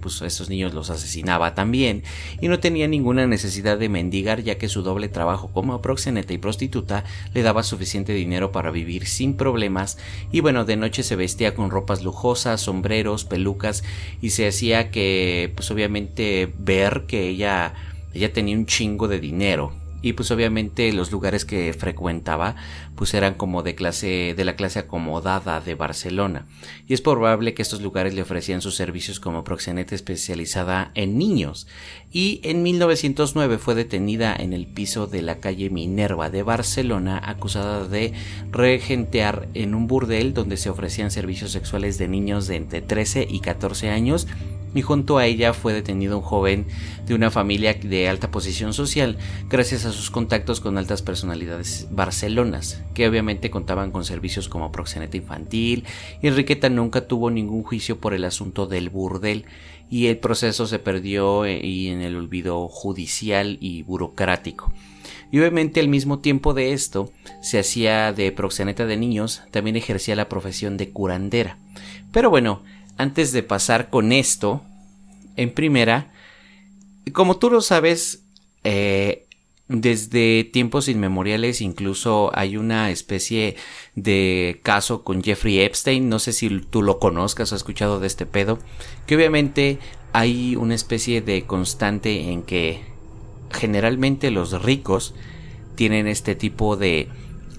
pues 0.00 0.22
esos 0.22 0.48
niños 0.48 0.72
los 0.72 0.88
asesinaba 0.88 1.54
también, 1.54 2.04
y 2.40 2.48
no 2.48 2.58
tenía 2.58 2.88
ninguna 2.88 3.26
necesidad 3.26 3.76
de 3.76 3.90
mendigar 3.90 4.42
ya 4.42 4.56
que 4.56 4.70
su 4.70 4.80
doble 4.80 5.10
trabajo 5.10 5.50
como 5.52 5.82
proxeneta 5.82 6.32
y 6.32 6.38
prostituta 6.38 7.04
le 7.34 7.42
daba 7.42 7.64
suficiente 7.64 8.14
dinero 8.14 8.50
para 8.50 8.70
vivir 8.70 9.06
sin 9.06 9.34
problemas, 9.34 9.98
y 10.32 10.40
bueno, 10.40 10.64
de 10.64 10.76
noche 10.76 11.02
se 11.02 11.16
vestía 11.16 11.54
con 11.54 11.68
ropas 11.68 12.02
lujosas, 12.02 12.62
sombreros, 12.62 13.26
pelucas, 13.26 13.84
y 14.22 14.30
se 14.30 14.48
hacía 14.48 14.90
que 14.90 15.52
pues 15.54 15.70
obviamente 15.70 16.50
ver 16.60 17.04
que 17.06 17.28
ella 17.28 17.74
ella 18.14 18.32
tenía 18.32 18.56
un 18.56 18.64
chingo 18.64 19.06
de 19.06 19.20
dinero. 19.20 19.74
Y 20.00 20.12
pues 20.12 20.30
obviamente 20.30 20.92
los 20.92 21.10
lugares 21.10 21.44
que 21.44 21.72
frecuentaba 21.72 22.54
pues 22.98 23.14
eran 23.14 23.34
como 23.34 23.62
de 23.62 23.76
clase 23.76 24.34
de 24.36 24.44
la 24.44 24.56
clase 24.56 24.80
acomodada 24.80 25.60
de 25.60 25.76
Barcelona. 25.76 26.46
Y 26.88 26.94
es 26.94 27.00
probable 27.00 27.54
que 27.54 27.62
estos 27.62 27.80
lugares 27.80 28.12
le 28.12 28.22
ofrecían 28.22 28.60
sus 28.60 28.74
servicios 28.74 29.20
como 29.20 29.44
proxeneta 29.44 29.94
especializada 29.94 30.90
en 30.96 31.16
niños. 31.16 31.68
Y 32.10 32.40
en 32.42 32.64
1909 32.64 33.58
fue 33.58 33.76
detenida 33.76 34.34
en 34.34 34.52
el 34.52 34.66
piso 34.66 35.06
de 35.06 35.22
la 35.22 35.38
calle 35.38 35.70
Minerva 35.70 36.28
de 36.28 36.42
Barcelona 36.42 37.22
acusada 37.24 37.86
de 37.86 38.14
regentear 38.50 39.46
en 39.54 39.76
un 39.76 39.86
burdel 39.86 40.34
donde 40.34 40.56
se 40.56 40.68
ofrecían 40.68 41.12
servicios 41.12 41.52
sexuales 41.52 41.98
de 41.98 42.08
niños 42.08 42.48
de 42.48 42.56
entre 42.56 42.82
13 42.82 43.28
y 43.30 43.38
14 43.38 43.90
años. 43.90 44.26
Y 44.74 44.82
junto 44.82 45.18
a 45.18 45.26
ella 45.26 45.54
fue 45.54 45.72
detenido 45.72 46.18
un 46.18 46.22
joven 46.22 46.66
de 47.06 47.14
una 47.14 47.30
familia 47.30 47.74
de 47.74 48.08
alta 48.08 48.30
posición 48.30 48.74
social 48.74 49.16
gracias 49.48 49.84
a 49.86 49.92
sus 49.92 50.10
contactos 50.10 50.60
con 50.60 50.76
altas 50.76 51.00
personalidades 51.00 51.88
barcelonas, 51.90 52.82
que 52.98 53.06
obviamente 53.06 53.48
contaban 53.48 53.92
con 53.92 54.04
servicios 54.04 54.48
como 54.48 54.72
proxeneta 54.72 55.16
infantil, 55.16 55.84
Enriqueta 56.20 56.68
nunca 56.68 57.06
tuvo 57.06 57.30
ningún 57.30 57.62
juicio 57.62 58.00
por 58.00 58.12
el 58.12 58.24
asunto 58.24 58.66
del 58.66 58.90
burdel 58.90 59.44
y 59.88 60.08
el 60.08 60.18
proceso 60.18 60.66
se 60.66 60.80
perdió 60.80 61.44
eh, 61.44 61.64
y 61.64 61.90
en 61.90 62.02
el 62.02 62.16
olvido 62.16 62.66
judicial 62.66 63.56
y 63.60 63.84
burocrático. 63.84 64.72
Y 65.30 65.38
obviamente 65.38 65.78
al 65.78 65.86
mismo 65.86 66.18
tiempo 66.18 66.54
de 66.54 66.72
esto 66.72 67.12
se 67.40 67.60
hacía 67.60 68.12
de 68.12 68.32
proxeneta 68.32 68.84
de 68.84 68.96
niños, 68.96 69.42
también 69.52 69.76
ejercía 69.76 70.16
la 70.16 70.28
profesión 70.28 70.76
de 70.76 70.90
curandera. 70.90 71.56
Pero 72.10 72.30
bueno, 72.30 72.64
antes 72.96 73.30
de 73.30 73.44
pasar 73.44 73.90
con 73.90 74.10
esto, 74.10 74.60
en 75.36 75.54
primera, 75.54 76.10
como 77.12 77.36
tú 77.36 77.48
lo 77.48 77.60
sabes, 77.60 78.24
eh, 78.64 79.27
desde 79.68 80.44
tiempos 80.44 80.88
inmemoriales 80.88 81.60
incluso 81.60 82.30
hay 82.34 82.56
una 82.56 82.90
especie 82.90 83.56
de 83.94 84.60
caso 84.62 85.04
con 85.04 85.22
Jeffrey 85.22 85.60
Epstein, 85.60 86.08
no 86.08 86.18
sé 86.18 86.32
si 86.32 86.48
tú 86.60 86.82
lo 86.82 86.98
conozcas 86.98 87.52
o 87.52 87.54
has 87.54 87.60
escuchado 87.60 88.00
de 88.00 88.06
este 88.06 88.24
pedo, 88.24 88.58
que 89.06 89.16
obviamente 89.16 89.78
hay 90.12 90.56
una 90.56 90.74
especie 90.74 91.20
de 91.20 91.44
constante 91.44 92.32
en 92.32 92.42
que 92.42 92.80
generalmente 93.50 94.30
los 94.30 94.62
ricos 94.62 95.14
tienen 95.74 96.06
este 96.06 96.34
tipo 96.34 96.76
de 96.76 97.08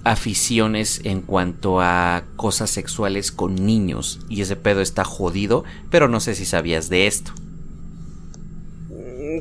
aficiones 0.02 1.00
en 1.04 1.20
cuanto 1.20 1.80
a 1.80 2.24
cosas 2.36 2.70
sexuales 2.70 3.30
con 3.30 3.54
niños 3.54 4.20
y 4.28 4.40
ese 4.40 4.56
pedo 4.56 4.80
está 4.80 5.04
jodido, 5.04 5.64
pero 5.90 6.08
no 6.08 6.20
sé 6.20 6.34
si 6.34 6.44
sabías 6.44 6.88
de 6.88 7.06
esto. 7.06 7.32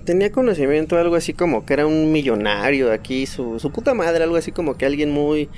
Tenía 0.06 0.32
conocimiento 0.32 0.98
algo 0.98 1.16
así 1.16 1.34
como 1.34 1.66
que 1.66 1.74
era 1.74 1.88
un 1.88 2.12
millonario 2.12 2.92
aquí, 2.92 3.26
su, 3.26 3.60
su 3.60 3.72
puta 3.72 3.94
madre, 3.94 4.24
algo 4.24 4.36
así 4.36 4.52
como 4.52 4.78
que 4.78 4.86
alguien 4.86 5.12
muy 5.12 5.50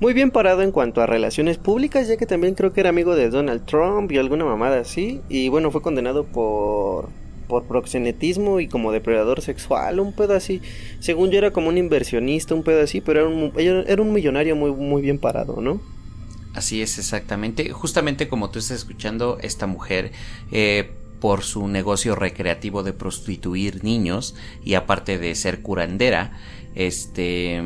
muy 0.00 0.14
bien 0.14 0.30
parado 0.30 0.62
en 0.62 0.72
cuanto 0.72 1.02
a 1.02 1.06
relaciones 1.06 1.58
públicas, 1.58 2.08
ya 2.08 2.16
que 2.16 2.24
también 2.24 2.54
creo 2.54 2.72
que 2.72 2.80
era 2.80 2.88
amigo 2.88 3.14
de 3.14 3.28
Donald 3.28 3.66
Trump 3.66 4.10
y 4.10 4.16
alguna 4.16 4.46
mamada 4.46 4.80
así, 4.80 5.20
y 5.28 5.50
bueno, 5.50 5.70
fue 5.70 5.82
condenado 5.82 6.24
por 6.24 7.10
por 7.50 7.64
proxenetismo 7.64 8.60
y 8.60 8.68
como 8.68 8.92
depredador 8.92 9.42
sexual, 9.42 9.98
un 9.98 10.12
pedo 10.12 10.34
así. 10.34 10.62
Según 11.00 11.30
yo 11.32 11.38
era 11.38 11.50
como 11.50 11.68
un 11.68 11.76
inversionista, 11.76 12.54
un 12.54 12.62
pedo 12.62 12.80
así, 12.80 13.00
pero 13.00 13.20
era 13.20 13.28
un, 13.28 13.52
era 13.58 14.00
un 14.00 14.12
millonario 14.12 14.54
muy, 14.54 14.70
muy 14.70 15.02
bien 15.02 15.18
parado, 15.18 15.60
¿no? 15.60 15.82
Así 16.54 16.80
es, 16.80 16.98
exactamente. 16.98 17.70
Justamente 17.70 18.28
como 18.28 18.50
tú 18.50 18.60
estás 18.60 18.78
escuchando, 18.78 19.38
esta 19.42 19.66
mujer, 19.66 20.12
eh, 20.52 20.90
por 21.20 21.42
su 21.42 21.68
negocio 21.68 22.14
recreativo 22.14 22.82
de 22.82 22.92
prostituir 22.92 23.84
niños 23.84 24.34
y 24.64 24.74
aparte 24.74 25.18
de 25.18 25.34
ser 25.34 25.62
curandera, 25.62 26.32
este 26.74 27.62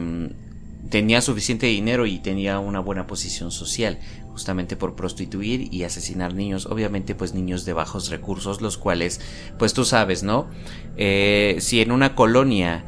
tenía 0.90 1.20
suficiente 1.22 1.66
dinero 1.66 2.06
y 2.06 2.18
tenía 2.18 2.58
una 2.58 2.80
buena 2.80 3.06
posición 3.06 3.50
social 3.50 3.98
justamente 4.30 4.76
por 4.76 4.96
prostituir 4.96 5.72
y 5.72 5.84
asesinar 5.84 6.34
niños, 6.34 6.66
obviamente 6.66 7.14
pues 7.14 7.34
niños 7.34 7.64
de 7.64 7.72
bajos 7.72 8.10
recursos, 8.10 8.60
los 8.60 8.76
cuales 8.76 9.20
pues 9.58 9.74
tú 9.74 9.84
sabes, 9.84 10.24
¿no? 10.24 10.46
Eh, 10.96 11.56
si 11.60 11.80
en 11.80 11.92
una 11.92 12.14
colonia 12.16 12.84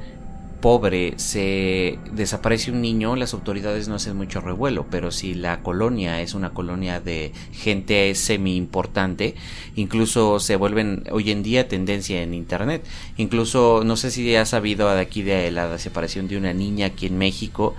pobre 0.60 1.14
se 1.18 1.98
desaparece 2.12 2.70
un 2.70 2.80
niño, 2.80 3.16
las 3.16 3.34
autoridades 3.34 3.88
no 3.88 3.94
hacen 3.96 4.16
mucho 4.16 4.40
revuelo, 4.40 4.86
pero 4.90 5.10
si 5.10 5.34
la 5.34 5.62
colonia 5.62 6.20
es 6.20 6.34
una 6.34 6.50
colonia 6.50 7.00
de 7.00 7.32
gente 7.52 8.14
semi 8.14 8.56
importante, 8.56 9.34
incluso 9.74 10.40
se 10.40 10.56
vuelven 10.56 11.04
hoy 11.10 11.30
en 11.30 11.42
día 11.42 11.68
tendencia 11.68 12.22
en 12.22 12.34
internet. 12.34 12.84
Incluso 13.16 13.82
no 13.84 13.96
sé 13.96 14.10
si 14.10 14.34
has 14.36 14.50
sabido 14.50 14.92
de 14.94 15.00
aquí 15.00 15.22
de 15.22 15.50
la 15.50 15.68
desaparición 15.68 16.28
de 16.28 16.36
una 16.36 16.52
niña 16.52 16.86
aquí 16.86 17.06
en 17.06 17.18
México, 17.18 17.74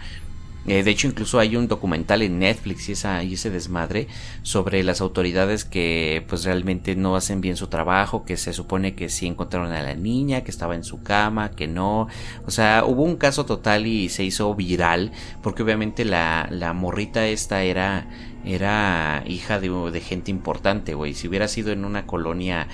eh, 0.68 0.84
de 0.84 0.92
hecho, 0.92 1.08
incluso 1.08 1.40
hay 1.40 1.56
un 1.56 1.70
documental 1.70 2.22
en 2.22 2.40
Netflix 2.40 2.90
y, 2.90 2.92
esa, 2.92 3.24
y 3.24 3.36
ese 3.36 3.50
desmadre 3.50 4.08
sobre 4.44 4.84
las 4.84 5.00
autoridades 5.00 5.64
que 5.64 6.26
pues 6.28 6.44
realmente 6.44 6.94
no 6.98 7.16
hacen 7.16 7.40
bien 7.40 7.56
su 7.56 7.68
trabajo, 7.68 8.26
que 8.26 8.36
se 8.36 8.52
supone 8.52 8.94
que 8.94 9.08
sí 9.08 9.28
encontraron 9.28 9.72
a 9.72 9.82
la 9.82 9.96
niña, 9.96 10.44
que 10.44 10.52
estaba 10.52 10.76
en 10.76 10.84
su 10.84 11.02
cama, 11.02 11.52
que 11.52 11.68
no. 11.68 12.10
O 12.46 12.52
sea, 12.52 12.84
hubo 12.86 13.04
un 13.04 13.16
caso 13.16 13.46
total 13.46 13.88
y 13.88 14.10
se 14.10 14.26
hizo 14.26 14.54
viral, 14.56 15.14
porque 15.42 15.64
obviamente 15.64 16.04
la, 16.04 16.50
la 16.52 16.74
morrita 16.74 17.26
esta 17.28 17.64
era, 17.64 18.10
era 18.44 19.24
hija 19.26 19.62
de, 19.62 20.02
gente 20.02 20.32
importante, 20.32 20.96
güey. 20.96 21.14
Si 21.14 21.30
hubiera 21.30 21.48
sido 21.48 21.72
en 21.72 21.86
una 21.86 22.06
colonia 22.06 22.68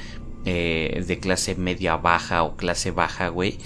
eh, 0.46 1.04
de 1.06 1.20
clase 1.20 1.54
media 1.54 1.98
baja 1.98 2.42
o 2.42 2.56
clase 2.56 2.90
baja, 2.90 3.28
güey, 3.28 3.60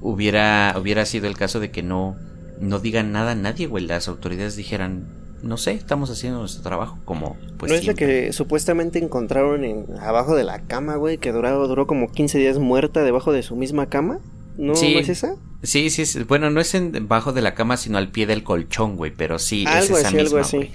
hubiera, 0.00 0.74
hubiera 0.80 1.04
sido 1.04 1.26
el 1.26 1.36
caso 1.36 1.60
de 1.60 1.70
que 1.70 1.82
no 1.82 2.16
no 2.60 2.78
digan 2.78 3.12
nada 3.12 3.32
a 3.32 3.34
nadie, 3.34 3.66
güey. 3.66 3.86
Las 3.86 4.08
autoridades 4.08 4.56
dijeran, 4.56 5.06
no 5.42 5.56
sé, 5.56 5.72
estamos 5.72 6.10
haciendo 6.10 6.40
nuestro 6.40 6.62
trabajo 6.62 6.98
como 7.04 7.36
pues... 7.58 7.70
¿No 7.70 7.78
es 7.78 7.86
la 7.86 7.94
que 7.94 8.32
supuestamente 8.32 8.98
encontraron 8.98 9.64
en, 9.64 9.86
abajo 10.00 10.34
de 10.34 10.44
la 10.44 10.60
cama, 10.60 10.96
güey? 10.96 11.18
Que 11.18 11.32
duró, 11.32 11.66
duró 11.68 11.86
como 11.86 12.10
15 12.10 12.38
días 12.38 12.58
muerta 12.58 13.02
debajo 13.02 13.32
de 13.32 13.42
su 13.42 13.56
misma 13.56 13.86
cama. 13.88 14.20
¿No, 14.56 14.72
es 14.72 15.08
esa? 15.08 15.36
Sí, 15.62 15.88
sí, 15.90 16.24
bueno, 16.24 16.50
no 16.50 16.60
es 16.60 16.74
en, 16.74 16.90
debajo 16.90 17.32
de 17.32 17.42
la 17.42 17.54
cama, 17.54 17.76
sino 17.76 17.98
al 17.98 18.10
pie 18.10 18.26
del 18.26 18.42
colchón, 18.42 18.96
güey, 18.96 19.12
pero 19.16 19.38
sí, 19.38 19.64
es 19.64 19.88
esa 19.88 20.10
misma, 20.10 20.20
algo 20.20 20.38
así. 20.38 20.70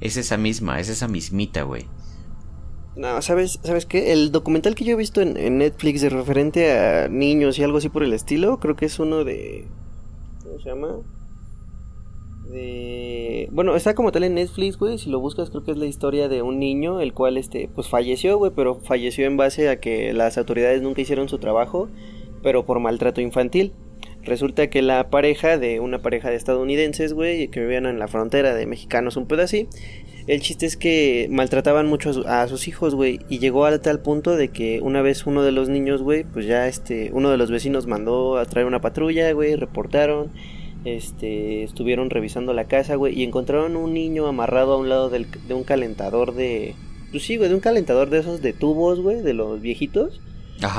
Es 0.00 0.16
esa 0.16 0.36
misma, 0.36 0.78
es 0.78 0.88
esa 0.88 1.08
mismita, 1.08 1.62
güey. 1.62 1.86
No, 2.94 3.20
¿sabes, 3.22 3.58
¿sabes 3.64 3.86
qué? 3.86 4.12
El 4.12 4.30
documental 4.30 4.76
que 4.76 4.84
yo 4.84 4.92
he 4.92 4.96
visto 4.96 5.20
en, 5.20 5.36
en 5.36 5.58
Netflix 5.58 6.00
de 6.00 6.10
referente 6.10 6.78
a 6.78 7.08
niños 7.08 7.58
y 7.58 7.64
algo 7.64 7.78
así 7.78 7.88
por 7.88 8.04
el 8.04 8.12
estilo, 8.12 8.60
creo 8.60 8.76
que 8.76 8.86
es 8.86 9.00
uno 9.00 9.24
de... 9.24 9.66
¿Cómo 10.44 10.60
se 10.60 10.68
llama? 10.68 10.98
Bueno, 13.54 13.76
está 13.76 13.94
como 13.94 14.10
tal 14.10 14.24
en 14.24 14.34
Netflix, 14.34 14.76
güey. 14.76 14.98
Si 14.98 15.08
lo 15.10 15.20
buscas, 15.20 15.50
creo 15.50 15.62
que 15.62 15.70
es 15.70 15.76
la 15.76 15.86
historia 15.86 16.28
de 16.28 16.42
un 16.42 16.58
niño, 16.58 17.00
el 17.00 17.12
cual, 17.12 17.36
este, 17.36 17.68
pues 17.72 17.88
falleció, 17.88 18.36
güey, 18.36 18.50
pero 18.54 18.74
falleció 18.74 19.26
en 19.26 19.36
base 19.36 19.68
a 19.68 19.78
que 19.78 20.12
las 20.12 20.38
autoridades 20.38 20.82
nunca 20.82 21.02
hicieron 21.02 21.28
su 21.28 21.38
trabajo, 21.38 21.88
pero 22.42 22.66
por 22.66 22.80
maltrato 22.80 23.20
infantil. 23.20 23.72
Resulta 24.24 24.70
que 24.70 24.82
la 24.82 25.10
pareja 25.10 25.58
de 25.58 25.80
una 25.80 26.02
pareja 26.02 26.30
de 26.30 26.36
estadounidenses, 26.36 27.12
güey, 27.12 27.48
que 27.48 27.60
vivían 27.60 27.86
en 27.86 27.98
la 27.98 28.08
frontera 28.08 28.54
de 28.54 28.66
mexicanos, 28.66 29.16
un 29.16 29.28
así. 29.38 29.68
El 30.26 30.40
chiste 30.40 30.64
es 30.64 30.76
que 30.78 31.28
maltrataban 31.30 31.86
mucho 31.86 32.26
a, 32.26 32.48
sus 32.48 32.66
hijos, 32.66 32.94
güey, 32.94 33.20
y 33.28 33.38
llegó 33.38 33.66
a 33.66 33.78
tal 33.80 34.00
punto 34.00 34.34
de 34.34 34.48
que 34.48 34.80
una 34.80 35.02
vez 35.02 35.26
uno 35.26 35.42
de 35.42 35.52
los 35.52 35.68
niños, 35.68 36.02
güey, 36.02 36.24
pues 36.24 36.46
ya 36.46 36.66
este, 36.66 37.10
uno 37.12 37.30
de 37.30 37.36
los 37.36 37.50
vecinos 37.50 37.86
mandó 37.86 38.38
a 38.38 38.46
traer 38.46 38.66
una 38.66 38.80
patrulla, 38.80 39.30
güey, 39.32 39.54
reportaron 39.54 40.32
este, 40.84 41.62
estuvieron 41.62 42.10
revisando 42.10 42.52
la 42.52 42.64
casa, 42.64 42.96
güey, 42.96 43.18
y 43.18 43.24
encontraron 43.24 43.76
un 43.76 43.94
niño 43.94 44.26
amarrado 44.26 44.74
a 44.74 44.78
un 44.78 44.88
lado 44.88 45.10
de 45.10 45.54
un 45.54 45.64
calentador 45.64 46.34
de... 46.34 46.74
Pues 47.10 47.24
sí, 47.24 47.36
güey, 47.36 47.48
de 47.48 47.54
un 47.54 47.60
calentador 47.60 48.10
de 48.10 48.18
esos 48.18 48.42
de 48.42 48.52
tubos, 48.52 49.00
güey, 49.00 49.22
de 49.22 49.34
los 49.34 49.60
viejitos. 49.60 50.20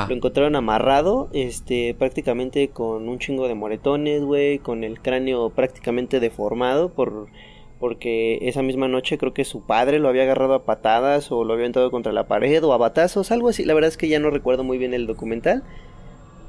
Lo 0.07 0.15
encontraron 0.15 0.55
amarrado, 0.55 1.29
este, 1.33 1.93
prácticamente 1.93 2.69
con 2.69 3.07
un 3.07 3.19
chingo 3.19 3.47
de 3.47 3.55
moretones, 3.55 4.23
güey, 4.23 4.57
con 4.57 4.83
el 4.83 4.99
cráneo 4.99 5.49
prácticamente 5.49 6.19
deformado 6.19 6.89
por 6.89 7.27
porque 7.79 8.39
esa 8.43 8.61
misma 8.61 8.87
noche 8.87 9.17
creo 9.17 9.33
que 9.33 9.43
su 9.43 9.65
padre 9.65 9.99
lo 9.99 10.07
había 10.07 10.23
agarrado 10.23 10.53
a 10.53 10.63
patadas 10.63 11.31
o 11.31 11.43
lo 11.43 11.53
había 11.53 11.65
entrado 11.65 11.91
contra 11.91 12.13
la 12.13 12.27
pared 12.27 12.63
o 12.63 12.73
a 12.73 12.77
batazos, 12.77 13.31
algo 13.31 13.49
así. 13.49 13.65
La 13.65 13.73
verdad 13.73 13.89
es 13.89 13.97
que 13.97 14.07
ya 14.07 14.17
no 14.17 14.29
recuerdo 14.29 14.63
muy 14.63 14.77
bien 14.77 14.93
el 14.93 15.07
documental, 15.07 15.63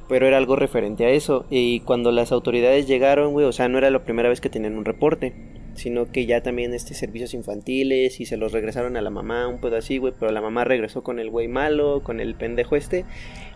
pero 0.09 0.27
era 0.27 0.37
algo 0.37 0.57
referente 0.57 1.05
a 1.05 1.11
eso. 1.11 1.47
Y 1.51 1.81
cuando 1.81 2.13
las 2.13 2.33
autoridades 2.33 2.87
llegaron, 2.87 3.33
güey, 3.33 3.47
o 3.47 3.53
sea, 3.53 3.69
no 3.69 3.79
era 3.79 3.91
la 3.91 4.05
primera 4.05 4.29
vez 4.29 4.41
que 4.41 4.51
tenían 4.51 4.77
un 4.77 4.85
reporte 4.85 5.35
sino 5.77 6.11
que 6.11 6.27
ya 6.27 6.43
también 6.43 6.75
este 6.75 6.95
servicios 6.95 7.35
infantiles 7.35 8.21
y 8.21 8.27
se 8.27 8.37
los 8.37 8.53
regresaron 8.53 8.97
a 8.97 9.03
la 9.03 9.11
mamá, 9.11 9.47
un 9.47 9.61
pedo 9.61 9.77
así, 9.77 9.99
güey, 9.99 10.13
pero 10.19 10.33
la 10.33 10.41
mamá 10.41 10.65
regresó 10.65 11.03
con 11.03 11.19
el 11.19 11.31
güey 11.31 11.49
malo, 11.49 12.03
con 12.03 12.21
el 12.21 12.35
pendejo 12.35 12.77
este 12.77 13.05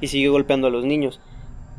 y 0.00 0.08
siguió 0.08 0.32
golpeando 0.32 0.66
a 0.66 0.70
los 0.70 0.84
niños. 0.84 1.20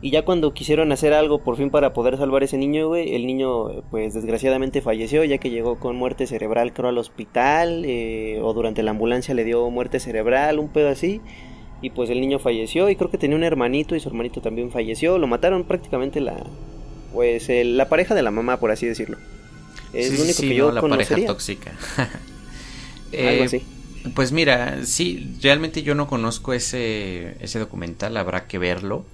Y 0.03 0.09
ya 0.09 0.25
cuando 0.25 0.53
quisieron 0.53 0.91
hacer 0.91 1.13
algo 1.13 1.43
por 1.43 1.57
fin 1.57 1.69
para 1.69 1.93
poder 1.93 2.17
salvar 2.17 2.41
ese 2.41 2.57
niño, 2.57 2.87
güey, 2.87 3.13
el 3.13 3.27
niño 3.27 3.83
pues 3.91 4.15
desgraciadamente 4.15 4.81
falleció 4.81 5.23
ya 5.23 5.37
que 5.37 5.51
llegó 5.51 5.79
con 5.79 5.95
muerte 5.95 6.25
cerebral 6.25 6.73
creo 6.73 6.89
al 6.89 6.97
hospital 6.97 7.83
eh, 7.85 8.39
o 8.41 8.51
durante 8.53 8.81
la 8.81 8.91
ambulancia 8.91 9.35
le 9.35 9.43
dio 9.43 9.69
muerte 9.69 9.99
cerebral, 9.99 10.57
un 10.57 10.69
pedo 10.69 10.89
así. 10.89 11.21
Y 11.81 11.89
pues 11.89 12.09
el 12.09 12.21
niño 12.21 12.39
falleció 12.39 12.89
y 12.89 12.95
creo 12.95 13.09
que 13.09 13.17
tenía 13.17 13.35
un 13.35 13.43
hermanito 13.43 13.95
y 13.95 13.99
su 13.99 14.09
hermanito 14.09 14.41
también 14.41 14.71
falleció. 14.71 15.17
Lo 15.17 15.27
mataron 15.27 15.63
prácticamente 15.63 16.21
la 16.21 16.43
pues 17.13 17.47
la 17.49 17.89
pareja 17.89 18.15
de 18.15 18.21
la 18.21 18.31
mamá, 18.31 18.57
por 18.59 18.71
así 18.71 18.85
decirlo. 18.85 19.17
Es 19.93 20.17
lo 20.17 20.23
único 20.23 20.41
que 20.41 20.55
yo 20.55 20.71
la 20.71 20.81
pareja 20.81 21.15
tóxica. 21.25 21.71
Algo 21.97 22.11
eh, 23.11 23.43
así. 23.43 23.63
Pues 24.15 24.31
mira, 24.31 24.85
sí, 24.85 25.37
realmente 25.41 25.83
yo 25.83 25.95
no 25.95 26.07
conozco 26.07 26.53
ese, 26.53 27.35
ese 27.39 27.59
documental, 27.59 28.17
habrá 28.17 28.47
que 28.47 28.57
verlo. 28.57 29.05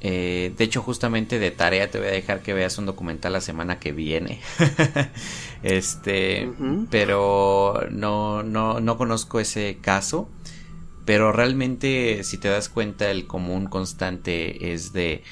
Eh, 0.00 0.52
de 0.56 0.64
hecho, 0.64 0.82
justamente 0.82 1.38
de 1.38 1.50
tarea 1.50 1.90
te 1.90 1.98
voy 1.98 2.08
a 2.08 2.10
dejar 2.10 2.42
que 2.42 2.52
veas 2.52 2.78
un 2.78 2.86
documental 2.86 3.32
la 3.32 3.40
semana 3.40 3.78
que 3.80 3.92
viene. 3.92 4.40
este, 5.62 6.48
pero 6.90 7.86
no, 7.90 8.42
no, 8.42 8.80
no 8.80 8.98
conozco 8.98 9.40
ese 9.40 9.78
caso. 9.80 10.28
Pero 11.04 11.32
realmente, 11.32 12.24
si 12.24 12.38
te 12.38 12.48
das 12.48 12.68
cuenta, 12.68 13.10
el 13.10 13.26
común 13.26 13.66
constante 13.66 14.72
es 14.72 14.92
de 14.92 15.22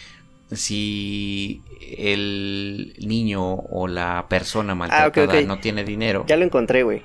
si 0.51 1.63
el 1.97 2.95
niño 2.99 3.55
o 3.55 3.89
la 3.89 4.27
persona 4.29 4.73
ah, 4.73 4.77
maltratada 4.77 5.41
no 5.43 5.59
tiene 5.61 5.85
dinero. 5.85 6.25
Ya 6.29 6.37
lo 6.37 6.45
encontré, 6.45 6.83
güey. 6.83 7.03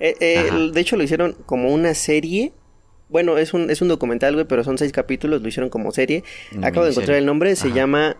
Eh, 0.00 0.14
eh, 0.20 0.70
de 0.72 0.80
hecho 0.80 0.96
lo 0.96 1.02
hicieron 1.02 1.36
como 1.46 1.72
una 1.72 1.94
serie. 1.94 2.52
Bueno, 3.08 3.38
es 3.38 3.52
un, 3.52 3.70
es 3.70 3.82
un 3.82 3.88
documental, 3.88 4.34
güey, 4.34 4.46
pero 4.46 4.62
son 4.62 4.78
seis 4.78 4.92
capítulos, 4.92 5.42
lo 5.42 5.48
hicieron 5.48 5.70
como 5.70 5.90
serie. 5.90 6.22
Acabo 6.62 6.84
de 6.84 6.92
encontrar 6.92 7.16
el 7.16 7.26
nombre, 7.26 7.56
se 7.56 7.72
llama 7.72 8.16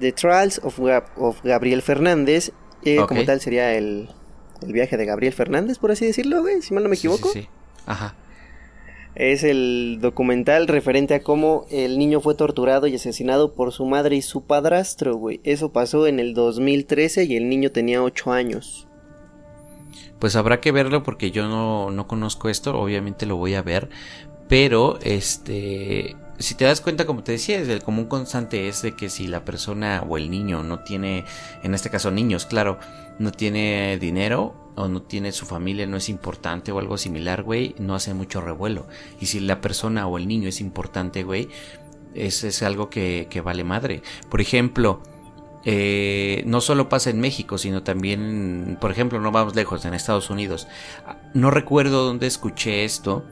The 0.00 0.12
Trials 0.12 0.60
of, 0.62 0.78
of 1.16 1.42
Gabriel 1.42 1.80
Fernández. 1.80 2.52
Eh, 2.84 2.96
como 3.08 3.24
tal 3.24 3.40
sería 3.40 3.74
el, 3.74 4.10
el 4.60 4.72
viaje 4.72 4.96
de 4.96 5.06
Gabriel 5.06 5.32
Fernández, 5.32 5.78
por 5.78 5.92
así 5.92 6.04
decirlo, 6.04 6.42
güey, 6.42 6.60
si 6.60 6.74
mal 6.74 6.82
no 6.82 6.88
me 6.90 6.96
equivoco. 6.96 7.30
sí, 7.32 7.42
sí. 7.42 7.48
Ajá 7.86 8.16
es 9.14 9.44
el 9.44 9.98
documental 10.00 10.68
referente 10.68 11.14
a 11.14 11.22
cómo 11.22 11.66
el 11.70 11.98
niño 11.98 12.20
fue 12.20 12.34
torturado 12.34 12.86
y 12.86 12.94
asesinado 12.94 13.54
por 13.54 13.72
su 13.72 13.84
madre 13.84 14.16
y 14.16 14.22
su 14.22 14.44
padrastro, 14.44 15.16
güey. 15.16 15.40
Eso 15.44 15.72
pasó 15.72 16.06
en 16.06 16.18
el 16.18 16.34
2013 16.34 17.24
y 17.24 17.36
el 17.36 17.48
niño 17.48 17.72
tenía 17.72 18.02
8 18.02 18.32
años. 18.32 18.88
Pues 20.18 20.36
habrá 20.36 20.60
que 20.60 20.72
verlo 20.72 21.02
porque 21.02 21.30
yo 21.30 21.48
no, 21.48 21.90
no 21.90 22.06
conozco 22.06 22.48
esto, 22.48 22.78
obviamente 22.78 23.26
lo 23.26 23.36
voy 23.36 23.54
a 23.54 23.62
ver, 23.62 23.90
pero 24.48 24.98
este 25.02 26.16
si 26.42 26.54
te 26.54 26.64
das 26.64 26.80
cuenta, 26.80 27.06
como 27.06 27.22
te 27.22 27.32
decía, 27.32 27.58
el 27.58 27.82
común 27.82 28.06
constante 28.06 28.68
es 28.68 28.82
de 28.82 28.92
que 28.92 29.08
si 29.08 29.26
la 29.26 29.44
persona 29.44 30.04
o 30.06 30.16
el 30.16 30.30
niño 30.30 30.62
no 30.62 30.80
tiene, 30.80 31.24
en 31.62 31.74
este 31.74 31.90
caso 31.90 32.10
niños, 32.10 32.46
claro, 32.46 32.78
no 33.18 33.32
tiene 33.32 33.98
dinero, 33.98 34.54
o 34.74 34.88
no 34.88 35.02
tiene 35.02 35.32
su 35.32 35.46
familia, 35.46 35.86
no 35.86 35.96
es 35.96 36.08
importante 36.08 36.72
o 36.72 36.78
algo 36.78 36.96
similar, 36.96 37.42
güey, 37.42 37.74
no 37.78 37.94
hace 37.94 38.14
mucho 38.14 38.40
revuelo. 38.40 38.86
Y 39.20 39.26
si 39.26 39.40
la 39.40 39.60
persona 39.60 40.06
o 40.06 40.18
el 40.18 40.26
niño 40.26 40.48
es 40.48 40.60
importante, 40.60 41.24
güey, 41.24 41.48
es, 42.14 42.44
es 42.44 42.62
algo 42.62 42.88
que, 42.88 43.26
que, 43.30 43.40
vale 43.40 43.64
madre. 43.64 44.02
Por 44.30 44.40
ejemplo, 44.40 45.02
eh, 45.64 46.42
no 46.46 46.60
solo 46.60 46.88
pasa 46.88 47.10
en 47.10 47.20
México, 47.20 47.58
sino 47.58 47.82
también, 47.82 48.78
por 48.80 48.90
ejemplo, 48.90 49.20
no 49.20 49.30
vamos 49.30 49.54
lejos, 49.54 49.84
en 49.84 49.94
Estados 49.94 50.30
Unidos. 50.30 50.66
No 51.34 51.50
recuerdo 51.50 52.04
dónde 52.04 52.26
escuché 52.26 52.84
esto. 52.84 53.24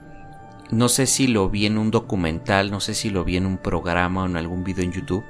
No 0.71 0.89
sé 0.89 1.07
si 1.07 1.27
lo 1.27 1.51
vi 1.51 1.67
en 1.67 1.79
un 1.79 1.91
documental, 1.91 2.71
no 2.71 2.79
sé 2.79 2.95
si 2.95 3.11
lo 3.11 3.25
vi 3.25 3.37
en 3.37 3.47
un 3.47 3.59
programa 3.59 4.23
o 4.23 4.27
en 4.27 4.37
algún 4.37 4.63
video 4.63 4.85
en 4.85 4.93
YouTube, 4.93 5.25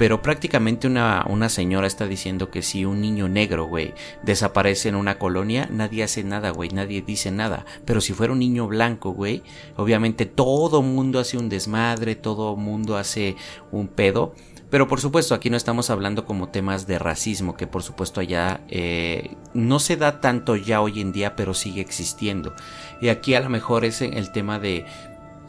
pero 0.00 0.22
prácticamente 0.22 0.86
una, 0.86 1.26
una 1.28 1.48
señora 1.48 1.86
está 1.86 2.06
diciendo 2.06 2.50
que 2.50 2.62
si 2.62 2.84
un 2.86 3.00
niño 3.00 3.28
negro, 3.28 3.66
güey, 3.66 3.94
desaparece 4.22 4.88
en 4.88 4.94
una 4.94 5.18
colonia, 5.18 5.68
nadie 5.70 6.02
hace 6.02 6.24
nada, 6.24 6.50
güey, 6.50 6.70
nadie 6.70 7.02
dice 7.02 7.30
nada. 7.30 7.66
Pero 7.84 8.00
si 8.00 8.14
fuera 8.14 8.32
un 8.32 8.38
niño 8.38 8.66
blanco, 8.66 9.12
güey, 9.12 9.42
obviamente 9.76 10.24
todo 10.24 10.80
mundo 10.80 11.20
hace 11.20 11.36
un 11.36 11.50
desmadre, 11.50 12.16
todo 12.16 12.56
mundo 12.56 12.96
hace 12.96 13.36
un 13.72 13.88
pedo. 13.88 14.34
Pero 14.70 14.86
por 14.86 15.00
supuesto, 15.00 15.34
aquí 15.34 15.50
no 15.50 15.56
estamos 15.56 15.90
hablando 15.90 16.24
como 16.24 16.48
temas 16.48 16.86
de 16.86 16.98
racismo, 16.98 17.56
que 17.56 17.66
por 17.66 17.82
supuesto 17.82 18.20
allá 18.20 18.60
eh, 18.68 19.36
no 19.52 19.80
se 19.80 19.96
da 19.96 20.20
tanto 20.20 20.54
ya 20.54 20.80
hoy 20.80 21.00
en 21.00 21.12
día, 21.12 21.34
pero 21.34 21.54
sigue 21.54 21.80
existiendo. 21.80 22.54
Y 23.00 23.08
aquí 23.08 23.34
a 23.34 23.40
lo 23.40 23.48
mejor 23.48 23.84
es 23.84 24.00
el 24.00 24.30
tema 24.30 24.60
de 24.60 24.86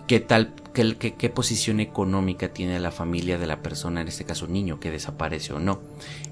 qué 0.08 0.20
tal 0.20 0.54
qué, 0.74 1.30
posición 1.30 1.80
económica 1.80 2.50
tiene 2.54 2.80
la 2.80 2.92
familia 2.92 3.38
de 3.38 3.48
la 3.48 3.62
persona, 3.62 4.02
en 4.02 4.08
este 4.08 4.26
caso 4.26 4.48
niño, 4.48 4.80
que 4.80 4.92
desaparece 4.92 5.54
o 5.54 5.60
no. 5.60 5.82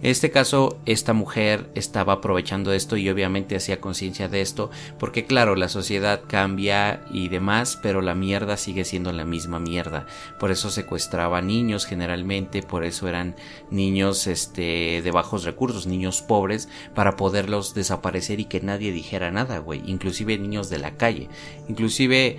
En 0.01 0.09
este 0.09 0.31
caso, 0.31 0.79
esta 0.85 1.13
mujer 1.13 1.69
estaba 1.75 2.13
aprovechando 2.13 2.71
esto 2.71 2.97
y 2.97 3.09
obviamente 3.09 3.55
hacía 3.55 3.81
conciencia 3.81 4.29
de 4.29 4.41
esto, 4.41 4.71
porque 4.97 5.25
claro, 5.25 5.55
la 5.55 5.67
sociedad 5.67 6.21
cambia 6.27 7.01
y 7.11 7.27
demás, 7.27 7.77
pero 7.81 8.01
la 8.01 8.15
mierda 8.15 8.57
sigue 8.57 8.85
siendo 8.85 9.11
la 9.11 9.25
misma 9.25 9.59
mierda. 9.59 10.07
Por 10.39 10.51
eso 10.51 10.69
secuestraba 10.69 11.41
niños 11.41 11.85
generalmente, 11.85 12.61
por 12.61 12.83
eso 12.85 13.07
eran 13.07 13.35
niños 13.71 14.27
este, 14.27 15.01
de 15.01 15.11
bajos 15.11 15.43
recursos, 15.43 15.85
niños 15.85 16.21
pobres, 16.21 16.69
para 16.95 17.15
poderlos 17.15 17.73
desaparecer 17.73 18.39
y 18.39 18.45
que 18.45 18.61
nadie 18.61 18.91
dijera 18.91 19.31
nada, 19.31 19.59
güey. 19.59 19.81
Inclusive 19.85 20.37
niños 20.37 20.69
de 20.69 20.79
la 20.79 20.91
calle. 20.91 21.27
Inclusive 21.67 22.37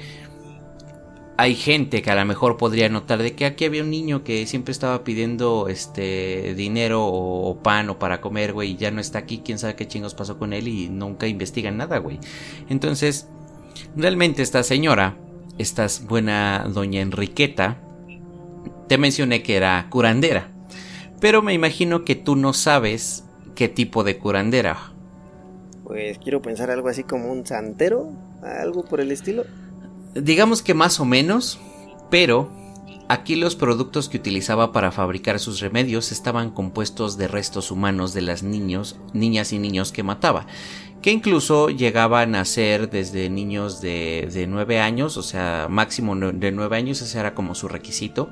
hay 1.41 1.55
gente 1.55 2.03
que 2.03 2.11
a 2.11 2.15
lo 2.15 2.25
mejor 2.27 2.59
podría 2.59 2.91
notar 2.91 3.23
de 3.23 3.35
que 3.35 3.47
aquí 3.47 3.65
había 3.65 3.83
un 3.83 3.89
niño 3.89 4.23
que 4.23 4.47
siempre 4.47 4.73
estaba 4.73 5.05
pidiendo 5.05 5.69
este 5.69 6.53
dinero 6.55 7.07
o, 7.07 7.57
pan 7.63 7.89
o 7.89 7.99
para 7.99 8.21
comer, 8.21 8.53
güey, 8.53 8.73
y 8.73 8.77
ya 8.77 8.91
no 8.91 9.01
está 9.01 9.21
aquí, 9.21 9.41
quién 9.43 9.59
sabe 9.59 9.75
qué 9.75 9.89
chingos 9.89 10.15
pasó 10.15 10.39
con 10.39 10.53
él 10.53 10.69
y 10.69 10.91
nunca 10.91 11.27
investigan 11.27 11.79
nada, 11.79 11.97
güey. 11.97 12.21
Entonces, 12.69 13.27
realmente 13.97 14.43
esta 14.43 14.63
señora, 14.63 15.17
esta 15.57 15.87
buena 16.07 16.67
doña 16.69 17.01
Enriqueta, 17.01 17.79
te 18.87 18.99
mencioné 18.99 19.43
que 19.43 19.57
era 19.57 19.87
curandera, 19.89 20.51
pero 21.23 21.41
me 21.41 21.55
imagino 21.55 22.05
que 22.05 22.17
tú 22.17 22.37
no 22.37 22.53
sabes 22.53 23.25
qué 23.55 23.71
tipo 23.71 24.05
de 24.05 24.19
curandera. 24.19 24.93
Pues 25.85 26.19
quiero 26.19 26.43
pensar 26.43 26.71
algo 26.71 26.89
así 26.89 27.03
como 27.03 27.33
un 27.33 27.47
santero, 27.47 28.13
algo 28.43 28.85
por 28.85 29.01
el 29.01 29.11
estilo. 29.11 29.45
Digamos 30.15 30.63
que 30.63 30.75
más 30.75 30.99
o 30.99 31.05
menos, 31.05 31.59
pero 32.11 32.51
aquí 33.09 33.37
los 33.37 33.57
productos 33.57 34.09
que 34.09 34.17
utilizaba 34.17 34.73
para 34.73 34.91
fabricar 34.91 35.39
sus 35.39 35.61
remedios 35.61 36.13
estaban 36.13 36.51
compuestos 36.51 37.17
de 37.17 37.29
restos 37.29 37.71
humanos 37.71 38.13
de 38.13 38.23
las 38.23 38.43
niños, 38.43 38.97
niñas 39.13 39.53
y 39.53 39.59
niños 39.59 39.93
que 39.93 40.03
mataba, 40.03 40.47
que 41.01 41.11
incluso 41.11 41.71
llegaban 41.71 42.35
a 42.35 42.45
ser 42.45 42.91
desde 42.91 43.31
niños 43.31 43.81
de, 43.81 44.29
de 44.33 44.47
9 44.47 44.81
años, 44.81 45.17
o 45.17 45.23
sea, 45.23 45.67
máximo 45.71 46.15
de 46.15 46.53
9 46.53 46.77
años, 46.77 47.03
ese 47.03 47.19
era 47.19 47.35
como 47.35 47.55
su 47.55 47.69
requisito, 47.69 48.31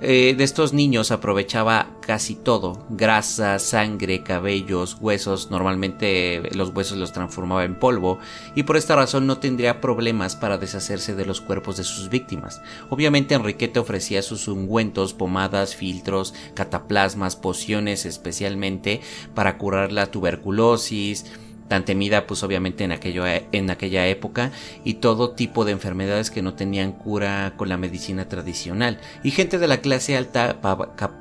eh, 0.00 0.34
de 0.36 0.44
estos 0.44 0.72
niños 0.72 1.10
aprovechaba 1.10 1.90
casi 2.00 2.34
todo, 2.36 2.86
grasa, 2.88 3.58
sangre, 3.58 4.22
cabellos, 4.22 4.96
huesos, 5.00 5.50
normalmente 5.50 6.40
los 6.54 6.70
huesos 6.70 6.98
los 6.98 7.12
transformaba 7.12 7.64
en 7.64 7.78
polvo 7.78 8.18
y 8.54 8.62
por 8.62 8.76
esta 8.76 8.96
razón 8.96 9.26
no 9.26 9.38
tendría 9.38 9.80
problemas 9.80 10.36
para 10.36 10.56
deshacerse 10.56 11.14
de 11.14 11.26
los 11.26 11.40
cuerpos 11.40 11.76
de 11.76 11.84
sus 11.84 12.08
víctimas. 12.08 12.60
Obviamente 12.90 13.34
Enriquete 13.34 13.80
ofrecía 13.80 14.22
sus 14.22 14.46
ungüentos, 14.46 15.14
pomadas, 15.14 15.74
filtros, 15.74 16.32
cataplasmas, 16.54 17.36
pociones 17.36 18.06
especialmente 18.06 19.00
para 19.34 19.58
curar 19.58 19.92
la 19.92 20.06
tuberculosis, 20.06 21.26
tan 21.68 21.84
temida 21.84 22.26
pues 22.26 22.42
obviamente 22.42 22.84
en, 22.84 22.92
aquello, 22.92 23.24
en 23.26 23.70
aquella 23.70 24.06
época 24.06 24.50
y 24.84 24.94
todo 24.94 25.30
tipo 25.30 25.64
de 25.64 25.72
enfermedades 25.72 26.30
que 26.30 26.42
no 26.42 26.54
tenían 26.54 26.92
cura 26.92 27.54
con 27.56 27.68
la 27.68 27.76
medicina 27.76 28.28
tradicional. 28.28 28.98
Y 29.22 29.30
gente 29.30 29.58
de 29.58 29.68
la 29.68 29.80
clase 29.80 30.16
alta 30.16 30.60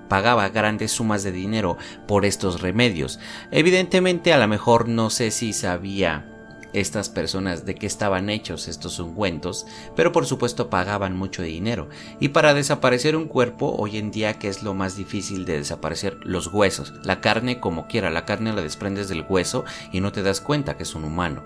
pagaba 0.07 0.49
grandes 0.49 0.91
sumas 0.91 1.23
de 1.23 1.31
dinero 1.31 1.77
por 2.07 2.25
estos 2.25 2.61
remedios. 2.61 3.19
Evidentemente 3.51 4.33
a 4.33 4.37
lo 4.37 4.47
mejor 4.47 4.87
no 4.87 5.09
sé 5.09 5.31
si 5.31 5.53
sabía 5.53 6.36
estas 6.73 7.09
personas 7.09 7.65
de 7.65 7.75
qué 7.75 7.85
estaban 7.85 8.29
hechos 8.29 8.67
estos 8.67 8.99
ungüentos, 8.99 9.65
pero 9.95 10.11
por 10.11 10.25
supuesto 10.25 10.69
pagaban 10.69 11.15
mucho 11.15 11.41
dinero. 11.41 11.89
Y 12.19 12.29
para 12.29 12.53
desaparecer 12.53 13.15
un 13.15 13.27
cuerpo, 13.27 13.75
hoy 13.77 13.97
en 13.97 14.11
día 14.11 14.39
que 14.39 14.47
es 14.47 14.63
lo 14.63 14.73
más 14.73 14.97
difícil 14.97 15.45
de 15.45 15.57
desaparecer, 15.57 16.17
los 16.23 16.47
huesos. 16.47 16.93
La 17.03 17.21
carne 17.21 17.59
como 17.59 17.87
quiera, 17.87 18.09
la 18.09 18.25
carne 18.25 18.53
la 18.53 18.61
desprendes 18.61 19.09
del 19.09 19.25
hueso 19.27 19.65
y 19.91 20.01
no 20.01 20.11
te 20.11 20.23
das 20.23 20.41
cuenta 20.41 20.77
que 20.77 20.83
es 20.83 20.95
un 20.95 21.03
humano. 21.03 21.43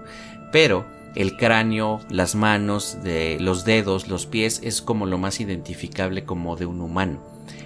Pero 0.52 0.86
el 1.16 1.38
cráneo, 1.38 2.00
las 2.10 2.36
manos, 2.36 2.98
los 3.40 3.66
dedos, 3.66 4.08
los 4.08 4.26
pies 4.26 4.62
es 4.64 4.82
como 4.82 5.06
lo 5.06 5.18
más 5.18 5.40
identificable 5.40 6.24
como 6.24 6.56
de 6.56 6.66
un 6.66 6.82
humano. 6.82 7.22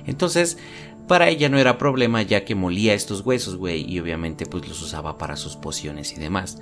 Entonces, 0.07 0.57
para 1.07 1.29
ella 1.29 1.49
no 1.49 1.59
era 1.59 1.77
problema 1.77 2.23
ya 2.23 2.45
que 2.45 2.55
molía 2.55 2.95
estos 2.95 3.21
huesos, 3.21 3.57
güey, 3.57 3.85
y 3.87 3.99
obviamente 3.99 4.47
pues 4.47 4.67
los 4.67 4.81
usaba 4.81 5.19
para 5.19 5.35
sus 5.35 5.55
pociones 5.55 6.13
y 6.13 6.15
demás. 6.15 6.59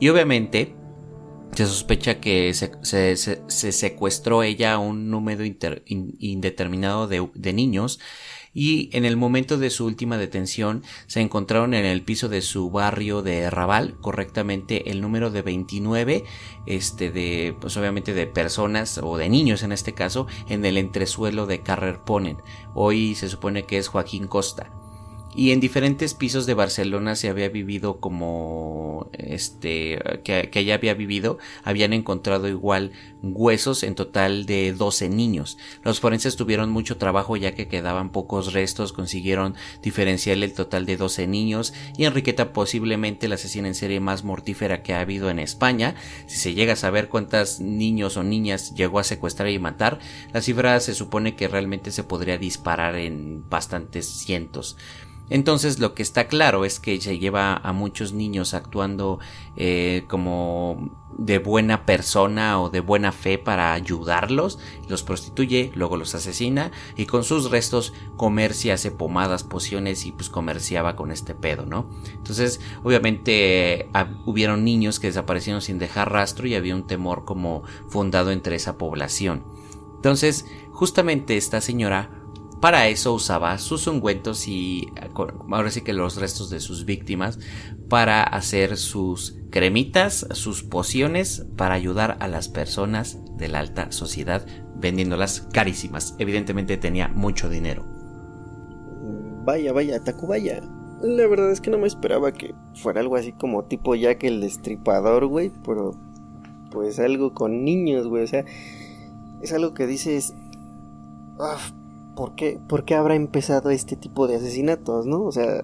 Y 0.00 0.08
obviamente 0.08 0.74
se 1.54 1.66
sospecha 1.66 2.20
que 2.20 2.54
se, 2.54 3.16
secuestró 3.72 4.42
ella 4.42 4.74
a 4.74 4.78
un 4.78 5.10
número 5.10 5.44
indeterminado 5.44 7.08
de, 7.08 7.28
de 7.34 7.52
niños. 7.52 7.98
Y 8.54 8.90
en 8.96 9.04
el 9.04 9.16
momento 9.16 9.58
de 9.58 9.70
su 9.70 9.84
última 9.84 10.16
detención 10.18 10.82
se 11.06 11.20
encontraron 11.20 11.74
en 11.74 11.84
el 11.84 12.02
piso 12.02 12.28
de 12.28 12.42
su 12.42 12.70
barrio 12.70 13.22
de 13.22 13.50
Raval 13.50 13.96
correctamente 14.00 14.90
el 14.90 15.00
número 15.00 15.30
de 15.30 15.42
29 15.42 16.24
este 16.66 17.10
de 17.10 17.54
pues 17.60 17.76
obviamente 17.76 18.14
de 18.14 18.26
personas 18.26 18.98
o 19.02 19.16
de 19.16 19.28
niños 19.28 19.62
en 19.62 19.72
este 19.72 19.94
caso 19.94 20.26
en 20.48 20.64
el 20.64 20.78
entresuelo 20.78 21.46
de 21.46 21.62
Carrer 21.62 22.00
Ponen. 22.04 22.38
Hoy 22.74 23.14
se 23.14 23.28
supone 23.28 23.64
que 23.64 23.78
es 23.78 23.88
Joaquín 23.88 24.26
Costa 24.26 24.72
y 25.38 25.52
en 25.52 25.60
diferentes 25.60 26.14
pisos 26.14 26.46
de 26.46 26.54
Barcelona 26.54 27.14
se 27.14 27.28
había 27.28 27.48
vivido 27.48 28.00
como 28.00 29.08
este 29.12 29.96
que, 30.24 30.50
que 30.50 30.72
había 30.72 30.94
vivido 30.94 31.38
habían 31.62 31.92
encontrado 31.92 32.48
igual 32.48 32.90
huesos 33.22 33.84
en 33.84 33.94
total 33.94 34.46
de 34.46 34.72
12 34.72 35.08
niños. 35.08 35.56
Los 35.84 36.00
forenses 36.00 36.34
tuvieron 36.34 36.70
mucho 36.70 36.96
trabajo 36.96 37.36
ya 37.36 37.54
que 37.54 37.68
quedaban 37.68 38.10
pocos 38.10 38.52
restos 38.52 38.92
consiguieron 38.92 39.54
diferenciar 39.80 40.38
el 40.38 40.54
total 40.54 40.86
de 40.86 40.96
12 40.96 41.28
niños 41.28 41.72
y 41.96 42.06
Enriqueta 42.06 42.52
posiblemente 42.52 43.28
la 43.28 43.36
asesina 43.36 43.68
en 43.68 43.76
serie 43.76 44.00
más 44.00 44.24
mortífera 44.24 44.82
que 44.82 44.92
ha 44.92 45.00
habido 45.02 45.30
en 45.30 45.38
España. 45.38 45.94
Si 46.26 46.36
se 46.36 46.54
llega 46.54 46.72
a 46.72 46.76
saber 46.76 47.08
cuántos 47.08 47.60
niños 47.60 48.16
o 48.16 48.24
niñas 48.24 48.74
llegó 48.74 48.98
a 48.98 49.04
secuestrar 49.04 49.50
y 49.50 49.60
matar 49.60 50.00
la 50.32 50.42
cifra 50.42 50.80
se 50.80 50.96
supone 50.96 51.36
que 51.36 51.46
realmente 51.46 51.92
se 51.92 52.02
podría 52.02 52.38
disparar 52.38 52.96
en 52.96 53.48
bastantes 53.48 54.08
cientos 54.08 54.76
entonces 55.30 55.78
lo 55.78 55.94
que 55.94 56.02
está 56.02 56.28
claro 56.28 56.64
es 56.64 56.80
que 56.80 57.00
se 57.00 57.18
lleva 57.18 57.54
a 57.54 57.72
muchos 57.72 58.12
niños 58.12 58.54
actuando 58.54 59.18
eh, 59.56 60.04
como 60.08 60.90
de 61.18 61.38
buena 61.38 61.84
persona 61.84 62.60
o 62.60 62.70
de 62.70 62.80
buena 62.80 63.12
fe 63.12 63.38
para 63.38 63.72
ayudarlos, 63.72 64.58
los 64.88 65.02
prostituye, 65.02 65.72
luego 65.74 65.96
los 65.96 66.14
asesina 66.14 66.70
y 66.96 67.06
con 67.06 67.24
sus 67.24 67.50
restos 67.50 67.92
comercia, 68.16 68.74
hace 68.74 68.90
pomadas, 68.90 69.42
pociones 69.42 70.06
y 70.06 70.12
pues 70.12 70.30
comerciaba 70.30 70.96
con 70.96 71.10
este 71.10 71.34
pedo, 71.34 71.66
¿no? 71.66 71.90
Entonces 72.12 72.60
obviamente 72.84 73.90
hubieron 74.24 74.64
niños 74.64 75.00
que 75.00 75.08
desaparecieron 75.08 75.60
sin 75.60 75.78
dejar 75.78 76.12
rastro 76.12 76.46
y 76.46 76.54
había 76.54 76.76
un 76.76 76.86
temor 76.86 77.24
como 77.24 77.64
fundado 77.88 78.30
entre 78.30 78.56
esa 78.56 78.78
población. 78.78 79.44
Entonces 79.96 80.46
justamente 80.70 81.36
esta 81.36 81.60
señora 81.60 82.10
para 82.60 82.88
eso 82.88 83.12
usaba 83.12 83.56
sus 83.58 83.86
ungüentos 83.86 84.48
y 84.48 84.86
ahora 85.50 85.70
sí 85.70 85.82
que 85.82 85.92
los 85.92 86.16
restos 86.16 86.50
de 86.50 86.60
sus 86.60 86.84
víctimas 86.84 87.38
para 87.88 88.22
hacer 88.22 88.76
sus 88.76 89.36
cremitas, 89.50 90.26
sus 90.32 90.62
pociones 90.62 91.46
para 91.56 91.74
ayudar 91.74 92.16
a 92.20 92.28
las 92.28 92.48
personas 92.48 93.18
de 93.36 93.48
la 93.48 93.60
alta 93.60 93.92
sociedad 93.92 94.44
vendiéndolas 94.74 95.42
carísimas. 95.52 96.14
Evidentemente 96.18 96.76
tenía 96.76 97.08
mucho 97.08 97.48
dinero. 97.48 97.84
Vaya, 99.44 99.72
vaya, 99.72 100.02
Tacubaya. 100.02 100.60
La 101.00 101.26
verdad 101.26 101.50
es 101.50 101.60
que 101.60 101.70
no 101.70 101.78
me 101.78 101.86
esperaba 101.86 102.32
que 102.32 102.54
fuera 102.74 103.00
algo 103.00 103.16
así 103.16 103.32
como 103.32 103.64
tipo 103.64 103.94
Jack 103.94 104.24
el 104.24 104.40
destripador, 104.40 105.26
güey, 105.26 105.52
pero 105.64 105.92
pues 106.70 106.98
algo 106.98 107.34
con 107.34 107.64
niños, 107.64 108.08
güey, 108.08 108.24
o 108.24 108.26
sea, 108.26 108.44
es 109.40 109.52
algo 109.52 109.74
que 109.74 109.86
dices, 109.86 110.34
¿por 112.18 112.34
qué, 112.34 112.58
¿por 112.68 112.84
qué 112.84 112.96
habrá 112.96 113.14
empezado 113.14 113.70
este 113.70 113.94
tipo 113.94 114.26
de 114.26 114.34
asesinatos, 114.34 115.06
no? 115.06 115.22
O 115.22 115.30
sea, 115.30 115.62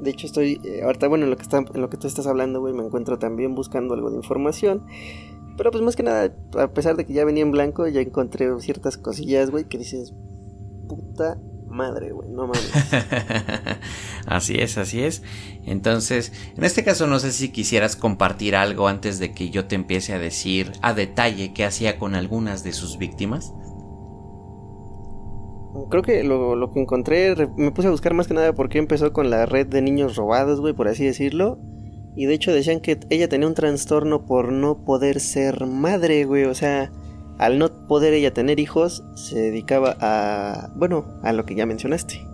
de 0.00 0.10
hecho 0.10 0.26
estoy, 0.26 0.60
eh, 0.64 0.82
ahorita, 0.82 1.06
bueno, 1.06 1.26
en 1.26 1.30
lo, 1.30 1.36
que 1.36 1.44
está, 1.44 1.58
en 1.58 1.80
lo 1.80 1.88
que 1.88 1.96
tú 1.96 2.08
estás 2.08 2.26
hablando, 2.26 2.58
güey, 2.58 2.74
me 2.74 2.84
encuentro 2.84 3.20
también 3.20 3.54
buscando 3.54 3.94
algo 3.94 4.10
de 4.10 4.16
información. 4.16 4.84
Pero 5.56 5.70
pues 5.70 5.84
más 5.84 5.94
que 5.94 6.02
nada, 6.02 6.34
a 6.58 6.72
pesar 6.72 6.96
de 6.96 7.06
que 7.06 7.12
ya 7.12 7.24
venía 7.24 7.44
en 7.44 7.52
blanco, 7.52 7.86
ya 7.86 8.00
encontré 8.00 8.48
ciertas 8.58 8.98
cosillas, 8.98 9.52
güey, 9.52 9.68
que 9.68 9.78
dices, 9.78 10.12
puta 10.88 11.38
madre, 11.68 12.10
güey, 12.10 12.28
no 12.30 12.48
mames. 12.48 12.72
así 14.26 14.56
es, 14.58 14.76
así 14.76 15.04
es. 15.04 15.22
Entonces, 15.62 16.32
en 16.56 16.64
este 16.64 16.82
caso 16.82 17.06
no 17.06 17.20
sé 17.20 17.30
si 17.30 17.50
quisieras 17.52 17.94
compartir 17.94 18.56
algo 18.56 18.88
antes 18.88 19.20
de 19.20 19.32
que 19.32 19.50
yo 19.50 19.66
te 19.66 19.76
empiece 19.76 20.14
a 20.14 20.18
decir 20.18 20.72
a 20.82 20.94
detalle 20.94 21.54
qué 21.54 21.64
hacía 21.64 21.96
con 21.96 22.16
algunas 22.16 22.64
de 22.64 22.72
sus 22.72 22.98
víctimas 22.98 23.52
creo 25.88 26.02
que 26.02 26.22
lo, 26.24 26.70
que 26.72 26.80
encontré, 26.80 27.34
me 27.56 27.70
puse 27.70 27.88
a 27.88 27.90
buscar 27.90 28.14
más 28.14 28.28
que 28.28 28.34
nada 28.34 28.52
porque 28.52 28.78
empezó 28.78 29.12
con 29.12 29.30
la 29.30 29.46
red 29.46 29.66
de 29.66 29.82
niños 29.82 30.16
robados, 30.16 30.60
güey, 30.60 30.74
por 30.74 30.88
así 30.88 31.04
decirlo. 31.04 31.58
Y 32.16 32.26
de 32.26 32.34
hecho 32.34 32.52
decían 32.52 32.80
que 32.80 33.00
ella 33.10 33.28
tenía 33.28 33.48
un 33.48 33.54
trastorno 33.54 34.24
por 34.24 34.52
no 34.52 34.84
poder 34.84 35.20
ser 35.20 35.66
madre, 35.66 36.24
güey. 36.24 36.44
O 36.44 36.54
sea, 36.54 36.92
al 37.38 37.58
no 37.58 37.68
poder 37.88 38.14
ella 38.14 38.32
tener 38.32 38.60
hijos, 38.60 39.04
se 39.14 39.36
dedicaba 39.40 39.96
a, 40.00 40.70
bueno, 40.76 41.06
a 41.22 41.32
lo 41.32 41.44
que 41.44 41.54
ya 41.54 41.66
mencionaste. 41.66 42.26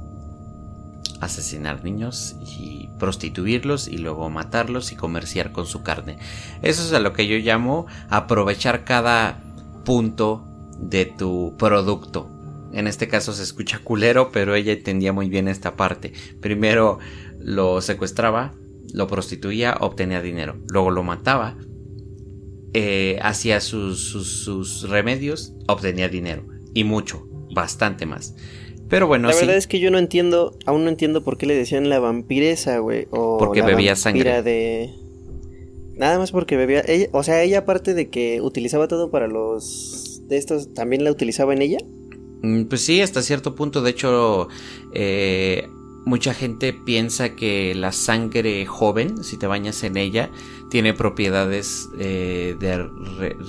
Asesinar 1.21 1.83
niños 1.85 2.37
y 2.43 2.89
prostituirlos 2.99 3.89
y 3.89 3.99
luego 3.99 4.29
matarlos 4.29 4.93
y 4.93 4.97
comerciar 4.97 5.53
con 5.53 5.67
su 5.67 5.83
carne. 5.83 6.19
Eso 6.63 6.83
es 6.83 6.93
a 6.93 7.01
lo 7.01 7.13
que 7.13 7.27
yo 7.27 7.37
llamo 7.37 7.87
aprovechar 8.11 8.85
cada 8.85 9.41
punto 9.85 10.47
de 10.79 11.07
tu 11.07 11.55
producto 11.59 12.29
en 12.73 12.87
este 12.87 13.09
caso 13.09 13.33
se 13.33 13.43
escucha 13.43 13.81
culero, 13.81 14.31
pero 14.33 14.55
ella 14.55 14.73
entendía 14.73 15.13
muy 15.13 15.29
bien 15.29 15.49
esta 15.49 15.77
parte. 15.77 16.13
Primero 16.41 16.99
lo 17.39 17.81
secuestraba, 17.81 18.55
lo 18.93 19.07
prostituía, 19.07 19.77
obtenía 19.81 20.21
dinero. 20.21 20.57
Luego 20.69 20.91
lo 20.91 21.03
mataba, 21.03 21.57
eh, 22.73 23.19
hacía 23.23 23.61
sus, 23.61 24.01
sus, 24.01 24.89
remedios, 24.89 25.53
obtenía 25.67 26.09
dinero. 26.09 26.45
Y 26.75 26.85
mucho, 26.85 27.27
bastante 27.53 28.07
más. 28.07 28.35
Pero 28.89 29.07
bueno, 29.07 29.29
la 29.29 29.35
verdad 29.35 29.57
es 29.57 29.67
que 29.67 29.79
yo 29.79 29.91
no 29.91 29.99
entiendo, 29.99 30.57
aún 30.67 30.85
no 30.85 30.91
entiendo 30.91 31.23
por 31.23 31.39
qué 31.39 31.47
le 31.47 31.55
decían 31.55 31.89
la 31.89 32.01
vampiresa, 32.01 32.79
güey. 32.79 33.07
O 33.11 33.39
porque 33.39 33.63
bebía 33.63 33.97
sangre. 33.97 34.43
de. 34.43 34.93
Nada 35.95 36.19
más 36.19 36.33
porque 36.33 36.57
bebía. 36.57 36.83
o 37.13 37.23
sea, 37.23 37.43
ella, 37.43 37.59
aparte 37.59 37.95
de 37.95 38.09
que 38.09 38.41
utilizaba 38.41 38.89
todo 38.89 39.11
para 39.11 39.29
los. 39.29 40.23
de 40.27 40.39
estos, 40.39 40.75
también 40.75 41.05
la 41.05 41.11
utilizaba 41.13 41.53
en 41.53 41.63
ella. 41.63 41.79
Mm, 42.43 42.65
pues 42.65 42.83
sí, 42.83 43.01
hasta 43.01 43.23
cierto 43.23 43.55
punto. 43.55 43.83
De 43.83 43.91
hecho, 43.91 44.49
eh, 44.93 45.69
mucha 46.05 46.35
gente 46.35 46.73
piensa 46.73 47.35
que 47.37 47.75
la 47.75 47.93
sangre 47.93 48.65
joven, 48.67 49.23
si 49.23 49.37
te 49.37 49.47
bañas 49.47 49.83
en 49.83 49.97
ella, 49.97 50.31
tiene 50.71 50.95
propiedades 50.95 51.89
eh, 51.99 52.57
de 52.59 52.89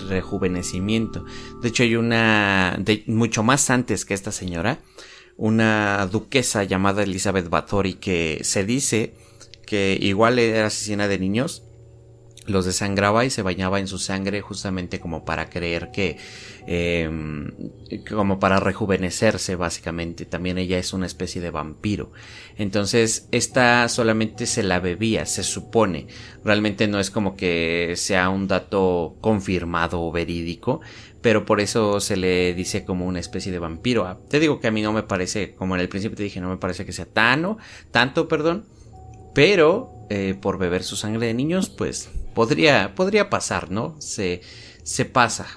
rejuvenecimiento. 0.09 1.25
De 1.61 1.69
hecho, 1.69 1.83
hay 1.83 1.95
una, 1.95 2.75
de, 2.79 3.03
mucho 3.07 3.43
más 3.43 3.69
antes 3.69 4.05
que 4.05 4.13
esta 4.13 4.31
señora, 4.31 4.79
una 5.37 6.07
duquesa 6.11 6.63
llamada 6.63 7.03
Elizabeth 7.03 7.49
Bathory 7.49 7.95
que 7.95 8.41
se 8.43 8.65
dice 8.65 9.15
que 9.65 9.97
igual 10.01 10.37
era 10.37 10.67
asesina 10.67 11.07
de 11.07 11.17
niños 11.17 11.63
los 12.47 12.65
desangraba 12.65 13.23
y 13.23 13.29
se 13.29 13.43
bañaba 13.43 13.79
en 13.79 13.87
su 13.87 13.99
sangre 13.99 14.41
justamente 14.41 14.99
como 14.99 15.25
para 15.25 15.49
creer 15.49 15.91
que 15.91 16.17
em, 16.65 17.51
como 18.09 18.39
para 18.39 18.59
rejuvenecerse 18.59 19.55
básicamente. 19.55 20.25
También 20.25 20.57
ella 20.57 20.77
es 20.77 20.93
una 20.93 21.05
especie 21.05 21.41
de 21.41 21.51
vampiro. 21.51 22.11
Entonces 22.57 23.27
esta 23.31 23.87
solamente 23.89 24.45
se 24.45 24.63
la 24.63 24.79
bebía 24.79 25.25
se 25.25 25.43
supone. 25.43 26.07
Realmente 26.43 26.87
no 26.87 26.99
es 26.99 27.11
como 27.11 27.35
que 27.35 27.93
sea 27.95 28.29
un 28.29 28.47
dato 28.47 29.17
confirmado 29.21 30.01
o 30.01 30.11
verídico 30.11 30.81
pero 31.21 31.45
por 31.45 31.61
eso 31.61 31.99
se 31.99 32.17
le 32.17 32.55
dice 32.55 32.83
como 32.83 33.05
una 33.05 33.19
especie 33.19 33.51
de 33.51 33.59
vampiro. 33.59 34.05
Ah, 34.07 34.17
te 34.27 34.39
digo 34.39 34.59
que 34.59 34.67
a 34.67 34.71
mí 34.71 34.81
no 34.81 34.91
me 34.91 35.03
parece 35.03 35.53
como 35.53 35.75
en 35.75 35.81
el 35.81 35.89
principio 35.89 36.17
te 36.17 36.23
dije 36.23 36.41
no 36.41 36.49
me 36.49 36.57
parece 36.57 36.85
que 36.85 36.91
sea 36.91 37.05
tan 37.05 37.57
tanto 37.91 38.27
perdón 38.27 38.65
pero 39.33 39.91
eh, 40.09 40.35
por 40.39 40.57
beber 40.57 40.83
su 40.83 40.95
sangre 40.95 41.27
de 41.27 41.33
niños 41.33 41.69
pues 41.69 42.09
Podría, 42.33 42.93
podría 42.95 43.29
pasar, 43.29 43.71
¿no? 43.71 43.99
Se, 43.99 44.41
se 44.83 45.05
pasa. 45.05 45.47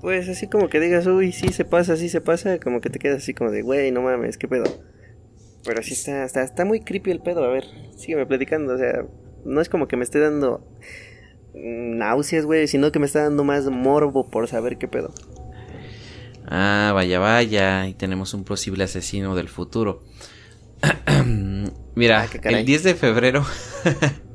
Pues 0.00 0.28
así 0.28 0.46
como 0.46 0.68
que 0.68 0.80
digas, 0.80 1.06
uy, 1.06 1.32
sí 1.32 1.48
se 1.48 1.64
pasa, 1.64 1.96
sí 1.96 2.08
se 2.08 2.20
pasa, 2.20 2.58
como 2.58 2.80
que 2.80 2.90
te 2.90 2.98
quedas 2.98 3.22
así 3.22 3.34
como 3.34 3.50
de, 3.50 3.62
güey, 3.62 3.90
no 3.90 4.02
mames, 4.02 4.38
qué 4.38 4.48
pedo. 4.48 4.64
Pero 5.64 5.82
sí 5.82 5.94
está, 5.94 6.24
está, 6.24 6.42
está 6.42 6.64
muy 6.64 6.80
creepy 6.80 7.10
el 7.10 7.20
pedo, 7.20 7.44
a 7.44 7.48
ver, 7.48 7.64
sígueme 7.96 8.24
platicando, 8.24 8.74
o 8.74 8.78
sea, 8.78 9.04
no 9.44 9.60
es 9.60 9.68
como 9.68 9.88
que 9.88 9.96
me 9.96 10.04
esté 10.04 10.20
dando 10.20 10.64
náuseas, 11.54 12.44
güey, 12.44 12.68
sino 12.68 12.92
que 12.92 12.98
me 12.98 13.06
está 13.06 13.22
dando 13.22 13.42
más 13.42 13.68
morbo 13.68 14.30
por 14.30 14.46
saber 14.48 14.78
qué 14.78 14.86
pedo. 14.86 15.12
Ah, 16.46 16.92
vaya, 16.94 17.18
vaya, 17.18 17.88
y 17.88 17.94
tenemos 17.94 18.32
un 18.34 18.44
posible 18.44 18.84
asesino 18.84 19.34
del 19.34 19.48
futuro. 19.48 20.04
Mira, 21.96 22.22
ah, 22.22 22.48
el 22.50 22.64
10 22.64 22.82
de 22.84 22.94
febrero 22.94 23.44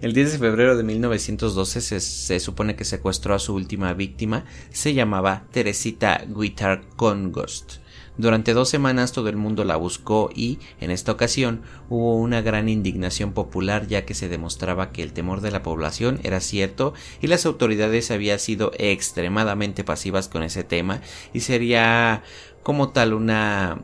El 0.00 0.12
10 0.12 0.32
de 0.32 0.38
febrero 0.38 0.76
de 0.76 0.84
1912 0.84 1.80
se, 1.80 2.38
supone 2.38 2.76
que 2.76 2.84
secuestró 2.84 3.34
a 3.34 3.40
su 3.40 3.52
última 3.54 3.92
víctima, 3.94 4.44
se 4.70 4.94
llamaba 4.94 5.42
Teresita 5.50 6.24
Guitar 6.28 6.82
Congost. 6.94 7.78
Durante 8.16 8.52
dos 8.52 8.68
semanas 8.68 9.10
todo 9.10 9.28
el 9.28 9.36
mundo 9.36 9.64
la 9.64 9.74
buscó 9.74 10.30
y, 10.32 10.60
en 10.80 10.92
esta 10.92 11.10
ocasión, 11.10 11.62
hubo 11.88 12.14
una 12.14 12.42
gran 12.42 12.68
indignación 12.68 13.32
popular 13.32 13.88
ya 13.88 14.04
que 14.04 14.14
se 14.14 14.28
demostraba 14.28 14.92
que 14.92 15.02
el 15.02 15.12
temor 15.12 15.40
de 15.40 15.50
la 15.50 15.64
población 15.64 16.20
era 16.22 16.38
cierto 16.38 16.94
y 17.20 17.26
las 17.26 17.44
autoridades 17.44 18.12
habían 18.12 18.38
sido 18.38 18.70
extremadamente 18.78 19.82
pasivas 19.82 20.28
con 20.28 20.44
ese 20.44 20.62
tema 20.62 21.00
y 21.32 21.40
sería 21.40 22.22
como 22.62 22.90
tal 22.90 23.14
una 23.14 23.82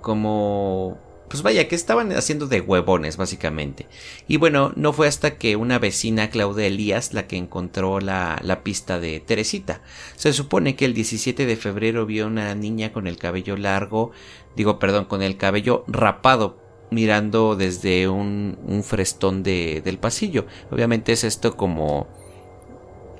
como 0.00 0.98
pues 1.32 1.42
vaya, 1.42 1.66
que 1.66 1.74
estaban 1.74 2.12
haciendo 2.12 2.46
de 2.46 2.60
huevones, 2.60 3.16
básicamente. 3.16 3.86
Y 4.28 4.36
bueno, 4.36 4.74
no 4.76 4.92
fue 4.92 5.08
hasta 5.08 5.38
que 5.38 5.56
una 5.56 5.78
vecina, 5.78 6.28
Claudia 6.28 6.66
Elías, 6.66 7.14
la 7.14 7.26
que 7.26 7.38
encontró 7.38 8.00
la, 8.00 8.38
la 8.42 8.62
pista 8.62 9.00
de 9.00 9.18
Teresita. 9.18 9.80
Se 10.14 10.34
supone 10.34 10.76
que 10.76 10.84
el 10.84 10.92
17 10.92 11.46
de 11.46 11.56
febrero 11.56 12.04
vio 12.04 12.26
una 12.26 12.54
niña 12.54 12.92
con 12.92 13.06
el 13.06 13.16
cabello 13.16 13.56
largo, 13.56 14.10
digo, 14.56 14.78
perdón, 14.78 15.06
con 15.06 15.22
el 15.22 15.38
cabello 15.38 15.84
rapado, 15.88 16.60
mirando 16.90 17.56
desde 17.56 18.08
un, 18.08 18.58
un 18.66 18.84
frestón 18.84 19.42
de, 19.42 19.80
del 19.82 19.98
pasillo. 19.98 20.44
Obviamente 20.70 21.12
es 21.12 21.24
esto 21.24 21.56
como 21.56 22.08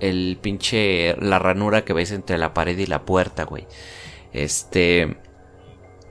el 0.01 0.37
pinche 0.43 1.17
la 1.17 1.39
ranura 1.39 1.87
que 1.87 1.95
ves 1.95 2.13
entre 2.13 2.37
la 2.37 2.53
pared 2.53 2.77
y 2.77 2.85
la 2.85 3.07
puerta, 3.07 3.45
güey. 3.45 3.67
Este 4.35 5.17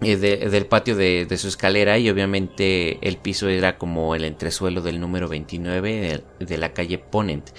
eh, 0.04 0.18
del 0.18 0.66
patio 0.66 0.96
de, 0.96 1.28
su 1.38 1.48
escalera 1.48 2.00
y 2.00 2.10
obviamente 2.10 2.98
el 3.08 3.18
piso 3.18 3.50
era 3.50 3.78
como 3.78 4.16
el 4.16 4.24
entresuelo 4.24 4.82
del 4.82 5.00
número 5.00 5.28
29 5.28 6.24
de, 6.40 6.46
de, 6.46 6.58
la 6.58 6.74
calle 6.74 6.98
Ponent. 6.98 7.52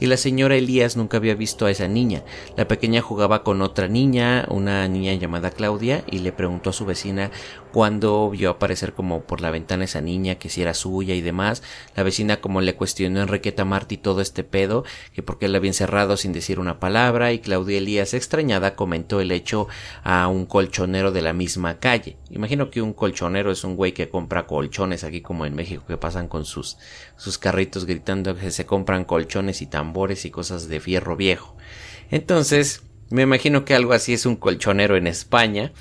Y 0.00 0.06
la 0.06 0.16
señora 0.16 0.56
Elías 0.56 0.96
nunca 0.96 1.18
había 1.18 1.34
visto 1.34 1.66
a 1.66 1.70
esa 1.70 1.88
niña. 1.88 2.22
La 2.56 2.66
pequeña 2.66 3.02
jugaba 3.02 3.42
con 3.42 3.60
otra 3.60 3.86
niña, 3.86 4.46
una 4.48 4.88
niña 4.88 5.12
llamada 5.12 5.50
Claudia, 5.50 6.02
y 6.10 6.20
le 6.20 6.32
preguntó 6.32 6.70
a 6.70 6.72
su 6.72 6.86
vecina 6.86 7.30
cuando 7.70 8.30
vio 8.30 8.50
aparecer 8.50 8.92
como 8.92 9.22
por 9.22 9.40
la 9.40 9.50
ventana 9.50 9.84
esa 9.84 10.00
niña, 10.00 10.36
que 10.36 10.48
si 10.48 10.62
era 10.62 10.74
suya 10.74 11.14
y 11.14 11.20
demás. 11.20 11.62
La 11.96 12.02
vecina 12.02 12.40
como 12.40 12.60
le 12.60 12.74
cuestionó 12.74 13.20
a 13.20 13.22
Enriqueta 13.22 13.64
Martí 13.64 13.96
todo 13.96 14.20
este 14.20 14.44
pedo, 14.44 14.84
que 15.14 15.22
porque 15.22 15.48
la 15.48 15.58
había 15.58 15.70
encerrado 15.70 16.16
sin 16.16 16.32
decir 16.32 16.58
una 16.58 16.80
palabra, 16.80 17.32
y 17.32 17.38
Claudia 17.38 17.78
Elías 17.78 18.14
extrañada 18.14 18.74
comentó 18.74 19.20
el 19.20 19.32
hecho 19.32 19.68
a 20.02 20.28
un 20.28 20.46
colchonero 20.46 21.12
de 21.12 21.22
la 21.22 21.32
misma 21.32 21.78
calle. 21.78 22.16
Imagino 22.30 22.70
que 22.70 22.82
un 22.82 22.92
colchonero 22.92 23.50
es 23.50 23.64
un 23.64 23.76
güey 23.76 23.92
que 23.92 24.08
compra 24.08 24.46
colchones 24.46 25.04
aquí 25.04 25.20
como 25.20 25.46
en 25.46 25.54
México 25.54 25.84
que 25.86 25.96
pasan 25.96 26.28
con 26.28 26.44
sus, 26.44 26.78
sus 27.16 27.38
carritos 27.38 27.86
gritando 27.86 28.34
que 28.36 28.50
se 28.50 28.66
compran 28.66 29.04
colchones 29.04 29.62
y 29.62 29.66
tambores 29.66 30.24
y 30.24 30.30
cosas 30.30 30.68
de 30.68 30.80
fierro 30.80 31.16
viejo. 31.16 31.56
Entonces, 32.10 32.82
me 33.10 33.22
imagino 33.22 33.64
que 33.64 33.74
algo 33.74 33.92
así 33.92 34.12
es 34.12 34.26
un 34.26 34.36
colchonero 34.36 34.96
en 34.96 35.06
España 35.06 35.72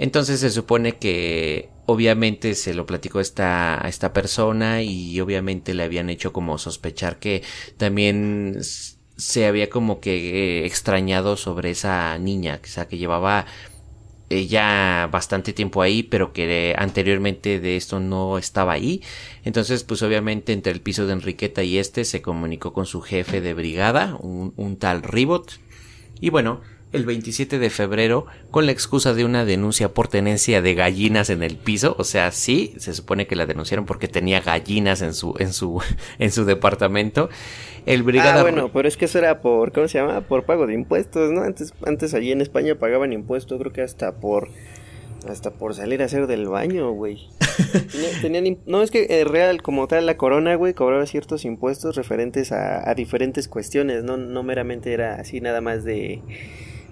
entonces 0.00 0.40
se 0.40 0.48
supone 0.48 0.96
que 0.96 1.68
obviamente 1.84 2.54
se 2.54 2.72
lo 2.72 2.86
platicó 2.86 3.20
esta, 3.20 3.84
a 3.84 3.86
esta 3.86 4.14
persona 4.14 4.82
y 4.82 5.20
obviamente 5.20 5.74
le 5.74 5.82
habían 5.82 6.08
hecho 6.08 6.32
como 6.32 6.56
sospechar 6.56 7.18
que 7.18 7.42
también 7.76 8.60
se 8.62 9.44
había 9.44 9.68
como 9.68 10.00
que 10.00 10.62
eh, 10.62 10.64
extrañado 10.64 11.36
sobre 11.36 11.70
esa 11.70 12.16
niña, 12.16 12.60
o 12.64 12.66
sea, 12.66 12.88
que 12.88 12.96
llevaba 12.96 13.44
ya 14.30 15.06
bastante 15.12 15.52
tiempo 15.52 15.82
ahí, 15.82 16.02
pero 16.02 16.32
que 16.32 16.74
anteriormente 16.78 17.60
de 17.60 17.76
esto 17.76 18.00
no 18.00 18.38
estaba 18.38 18.72
ahí. 18.72 19.02
Entonces, 19.44 19.84
pues 19.84 20.02
obviamente 20.02 20.54
entre 20.54 20.72
el 20.72 20.80
piso 20.80 21.06
de 21.06 21.12
Enriqueta 21.12 21.62
y 21.62 21.76
este 21.76 22.06
se 22.06 22.22
comunicó 22.22 22.72
con 22.72 22.86
su 22.86 23.02
jefe 23.02 23.42
de 23.42 23.52
brigada, 23.52 24.16
un, 24.18 24.54
un 24.56 24.78
tal 24.78 25.02
Ribot. 25.02 25.60
Y 26.20 26.30
bueno, 26.30 26.62
el 26.92 27.04
27 27.04 27.58
de 27.58 27.70
febrero 27.70 28.26
con 28.50 28.66
la 28.66 28.72
excusa 28.72 29.14
de 29.14 29.24
una 29.24 29.44
denuncia 29.44 29.94
por 29.94 30.08
tenencia 30.08 30.60
de 30.60 30.74
gallinas 30.74 31.30
en 31.30 31.42
el 31.42 31.56
piso, 31.56 31.94
o 31.98 32.04
sea, 32.04 32.32
sí, 32.32 32.74
se 32.78 32.94
supone 32.94 33.26
que 33.26 33.36
la 33.36 33.46
denunciaron 33.46 33.86
porque 33.86 34.08
tenía 34.08 34.40
gallinas 34.40 35.02
en 35.02 35.14
su 35.14 35.34
en 35.38 35.52
su 35.52 35.80
en 36.18 36.30
su 36.30 36.44
departamento. 36.44 37.30
El 37.86 38.02
brigada 38.02 38.40
Ah, 38.40 38.42
bueno, 38.42 38.70
pero 38.72 38.88
es 38.88 38.96
que 38.96 39.06
eso 39.06 39.18
era 39.18 39.40
por 39.40 39.72
¿cómo 39.72 39.88
se 39.88 39.98
llama? 39.98 40.20
Por 40.22 40.44
pago 40.44 40.66
de 40.66 40.74
impuestos, 40.74 41.30
¿no? 41.30 41.42
Antes 41.42 41.72
antes 41.86 42.12
allí 42.14 42.32
en 42.32 42.40
España 42.40 42.74
pagaban 42.74 43.12
impuestos, 43.12 43.58
creo 43.58 43.72
que 43.72 43.82
hasta 43.82 44.16
por 44.16 44.48
hasta 45.28 45.50
por 45.50 45.74
salir 45.74 46.02
a 46.02 46.06
hacer 46.06 46.26
del 46.26 46.48
baño, 46.48 46.92
güey. 46.92 47.28
Tenían, 48.22 48.58
no, 48.66 48.82
es 48.82 48.90
que 48.90 49.06
eh, 49.10 49.24
real, 49.24 49.62
como 49.62 49.86
tal, 49.86 50.06
la 50.06 50.16
corona, 50.16 50.54
güey, 50.54 50.72
cobraba 50.72 51.04
ciertos 51.06 51.44
impuestos 51.44 51.94
referentes 51.94 52.52
a, 52.52 52.88
a 52.88 52.94
diferentes 52.94 53.46
cuestiones, 53.46 54.02
no, 54.02 54.16
no 54.16 54.42
meramente 54.42 54.92
era 54.94 55.16
así 55.16 55.40
nada 55.42 55.60
más 55.60 55.84
de 55.84 56.22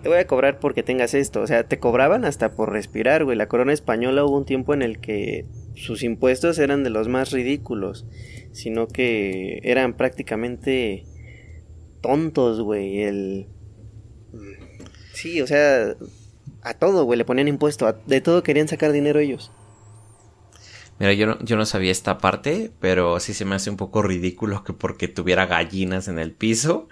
te 0.03 0.09
voy 0.09 0.19
a 0.19 0.27
cobrar 0.27 0.61
porque 0.61 0.83
tengas 0.83 1.15
esto. 1.15 1.41
O 1.41 1.47
sea, 1.47 1.65
te 1.65 1.79
cobraban 1.79 2.25
hasta 2.25 2.53
por 2.53 2.73
respirar, 2.73 3.25
güey. 3.25 3.37
La 3.37 3.49
corona 3.49 3.73
española 3.73 4.25
hubo 4.25 4.37
un 4.37 4.45
tiempo 4.45 4.75
en 4.75 4.83
el 4.83 4.99
que 4.99 5.47
sus 5.75 6.03
impuestos 6.03 6.59
eran 6.59 6.85
de 6.85 6.91
los 6.91 7.09
más 7.09 7.31
ridículos, 7.31 8.07
sino 8.53 8.89
que 8.89 9.61
eran 9.63 9.95
prácticamente 9.95 11.05
tontos, 12.01 12.61
güey. 12.61 13.03
El... 13.03 13.47
Sí, 15.13 15.41
o 15.41 15.47
sea, 15.47 15.97
a 16.63 16.75
todo, 16.75 17.05
güey, 17.05 17.19
le 17.19 17.25
ponían 17.25 17.49
impuesto. 17.49 17.93
de 18.07 18.21
todo 18.21 18.43
querían 18.43 18.69
sacar 18.69 18.93
dinero 18.93 19.19
ellos. 19.19 19.51
Mira, 20.99 21.13
yo 21.13 21.27
no, 21.27 21.39
yo 21.45 21.57
no 21.57 21.65
sabía 21.65 21.93
esta 21.93 22.19
parte, 22.19 22.73
pero 22.81 23.21
sí 23.21 23.33
se 23.33 23.45
me 23.45 23.55
hace 23.55 23.71
un 23.71 23.77
poco 23.77 24.03
ridículo 24.03 24.65
que 24.65 24.73
porque 24.73 25.07
tuviera 25.07 25.47
gallinas 25.47 26.09
en 26.09 26.19
el 26.19 26.33
piso, 26.33 26.89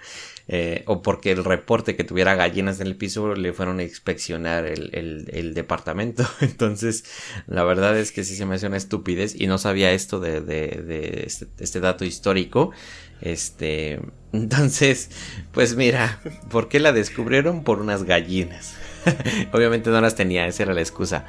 eh, 0.49 0.83
o 0.85 1.01
porque 1.01 1.31
el 1.31 1.43
reporte 1.43 1.97
que 1.97 2.05
tuviera 2.05 2.35
gallinas 2.35 2.79
en 2.79 2.87
el 2.87 2.95
piso 2.95 3.35
le 3.35 3.51
fueron 3.51 3.79
a 3.79 3.83
inspeccionar 3.83 4.65
el, 4.65 4.91
el, 4.93 5.53
departamento. 5.53 6.25
Entonces, 6.41 7.03
la 7.47 7.63
verdad 7.63 7.97
es 7.97 8.13
que 8.13 8.23
sí 8.23 8.35
se 8.35 8.45
me 8.45 8.55
hace 8.55 8.67
una 8.67 8.77
estupidez 8.77 9.35
y 9.39 9.47
no 9.47 9.57
sabía 9.57 9.91
esto 9.91 10.21
de, 10.21 10.39
de, 10.39 11.23
este, 11.25 11.47
este, 11.59 11.79
dato 11.81 12.05
histórico. 12.05 12.71
Este, 13.19 13.99
entonces, 14.31 15.09
pues 15.51 15.75
mira, 15.75 16.21
¿por 16.49 16.69
qué 16.69 16.79
la 16.79 16.93
descubrieron? 16.93 17.63
Por 17.63 17.81
unas 17.81 18.03
gallinas. 18.03 18.75
Obviamente 19.51 19.89
no 19.89 19.99
las 19.99 20.15
tenía, 20.15 20.47
esa 20.47 20.63
era 20.63 20.73
la 20.73 20.81
excusa. 20.81 21.25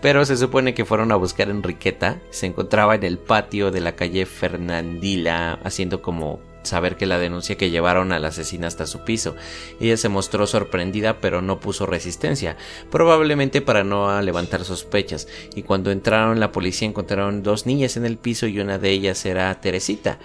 Pero 0.00 0.24
se 0.24 0.36
supone 0.36 0.72
que 0.72 0.84
fueron 0.84 1.10
a 1.12 1.16
buscar 1.16 1.48
a 1.48 1.50
Enriqueta. 1.50 2.20
Se 2.30 2.46
encontraba 2.46 2.94
en 2.94 3.02
el 3.02 3.18
patio 3.18 3.70
de 3.70 3.80
la 3.80 3.96
calle 3.96 4.24
Fernandila 4.24 5.58
haciendo 5.64 6.00
como 6.00 6.40
saber 6.66 6.96
que 6.96 7.06
la 7.06 7.18
denuncia 7.18 7.56
que 7.56 7.70
llevaron 7.70 8.12
al 8.12 8.24
asesino 8.24 8.66
hasta 8.66 8.86
su 8.86 9.04
piso. 9.04 9.34
Ella 9.80 9.96
se 9.96 10.08
mostró 10.08 10.46
sorprendida 10.46 11.20
pero 11.20 11.42
no 11.42 11.60
puso 11.60 11.86
resistencia, 11.86 12.56
probablemente 12.90 13.60
para 13.60 13.84
no 13.84 14.20
levantar 14.20 14.64
sospechas, 14.64 15.28
y 15.54 15.62
cuando 15.62 15.90
entraron 15.90 16.40
la 16.40 16.52
policía 16.52 16.88
encontraron 16.88 17.42
dos 17.42 17.66
niñas 17.66 17.96
en 17.96 18.04
el 18.04 18.18
piso 18.18 18.46
y 18.46 18.60
una 18.60 18.78
de 18.78 18.90
ellas 18.90 19.24
era 19.24 19.60
Teresita. 19.60 20.18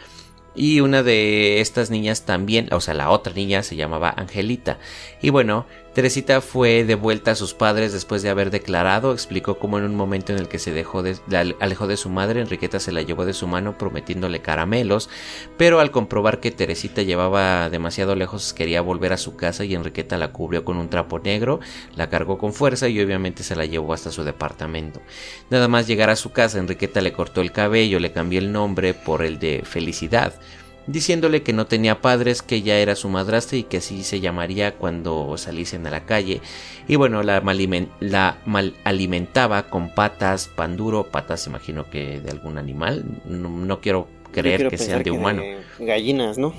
Y 0.54 0.82
una 0.82 1.02
de 1.02 1.62
estas 1.62 1.90
niñas 1.92 2.26
también, 2.26 2.68
o 2.74 2.82
sea, 2.82 2.94
la 2.94 3.10
otra 3.10 3.34
niña 3.34 3.64
se 3.64 3.78
llamaba 3.78 4.14
Angelita. 4.16 4.80
Y 5.22 5.30
bueno, 5.30 5.66
Teresita 5.94 6.40
fue 6.40 6.86
de 6.86 6.96
vuelta 6.96 7.32
a 7.32 7.36
sus 7.36 7.54
padres 7.54 7.92
después 7.92 8.22
de 8.22 8.30
haber 8.30 8.50
declarado, 8.50 9.12
explicó 9.12 9.60
cómo 9.60 9.78
en 9.78 9.84
un 9.84 9.96
momento 9.96 10.32
en 10.32 10.40
el 10.40 10.48
que 10.48 10.58
se 10.58 10.72
dejó 10.72 11.04
de, 11.04 11.18
alejó 11.60 11.86
de 11.86 11.98
su 11.98 12.10
madre, 12.10 12.40
Enriqueta 12.40 12.80
se 12.80 12.94
la 12.94 13.02
llevó 13.02 13.26
de 13.26 13.34
su 13.34 13.46
mano 13.46 13.78
prometiéndole 13.78 14.42
caramelos, 14.42 15.10
pero 15.58 15.82
al 15.82 15.92
comprobar 15.92 16.40
que 16.40 16.52
Teresita 16.52 17.02
llevaba 17.02 17.70
demasiado 17.70 18.16
lejos 18.16 18.54
quería 18.54 18.80
volver 18.80 19.12
a 19.12 19.18
su 19.18 19.36
casa 19.36 19.66
y 19.66 19.76
Enriqueta 19.76 20.18
la 20.18 20.32
cubrió 20.32 20.64
con 20.64 20.78
un 20.78 20.90
trapo 20.90 21.20
negro, 21.20 21.60
la 21.98 22.10
cargó 22.10 22.38
con 22.38 22.54
fuerza 22.54 22.88
y 22.88 23.02
obviamente 23.02 23.44
se 23.44 23.58
la 23.58 23.66
llevó 23.66 23.94
hasta 23.94 24.12
su 24.12 24.24
departamento. 24.24 25.02
Nada 25.50 25.68
más 25.68 25.88
llegar 25.88 26.10
a 26.10 26.16
su 26.16 26.32
casa, 26.32 26.58
Enriqueta 26.58 27.02
le 27.02 27.12
cortó 27.12 27.42
el 27.42 27.52
cabello, 27.52 28.00
le 28.00 28.14
cambió 28.14 28.40
el 28.40 28.54
nombre 28.54 28.94
por 28.94 29.24
el 29.24 29.40
de 29.40 29.64
Felicidad, 29.66 30.36
diciéndole 30.88 31.44
que 31.44 31.54
no 31.54 31.68
tenía 31.68 32.02
padres, 32.02 32.42
que 32.42 32.62
ya 32.62 32.78
era 32.78 32.96
su 32.96 33.10
madrastra 33.10 33.58
y 33.58 33.64
que 33.64 33.78
así 33.78 34.04
se 34.04 34.20
llamaría 34.20 34.76
cuando 34.76 35.38
saliesen 35.38 35.86
a 35.88 35.92
la 35.92 36.06
calle. 36.06 36.42
Y 36.88 36.96
bueno, 36.96 37.24
la 37.24 37.42
la 38.00 38.38
mal 38.46 38.74
alimentaba 38.84 39.70
con 39.70 39.94
patas, 39.94 40.48
pan 40.48 40.78
duro, 40.78 41.04
patas 41.04 41.48
imagino 41.48 41.90
que 41.90 42.20
de 42.20 42.32
algún 42.32 42.58
animal. 42.58 43.06
No, 43.26 43.82
quiero 43.82 44.08
creer 44.32 44.68
que 44.70 44.78
sean 44.78 45.04
de 45.04 45.12
humano. 45.12 45.44
gallinas, 45.80 46.38
¿no? 46.38 46.54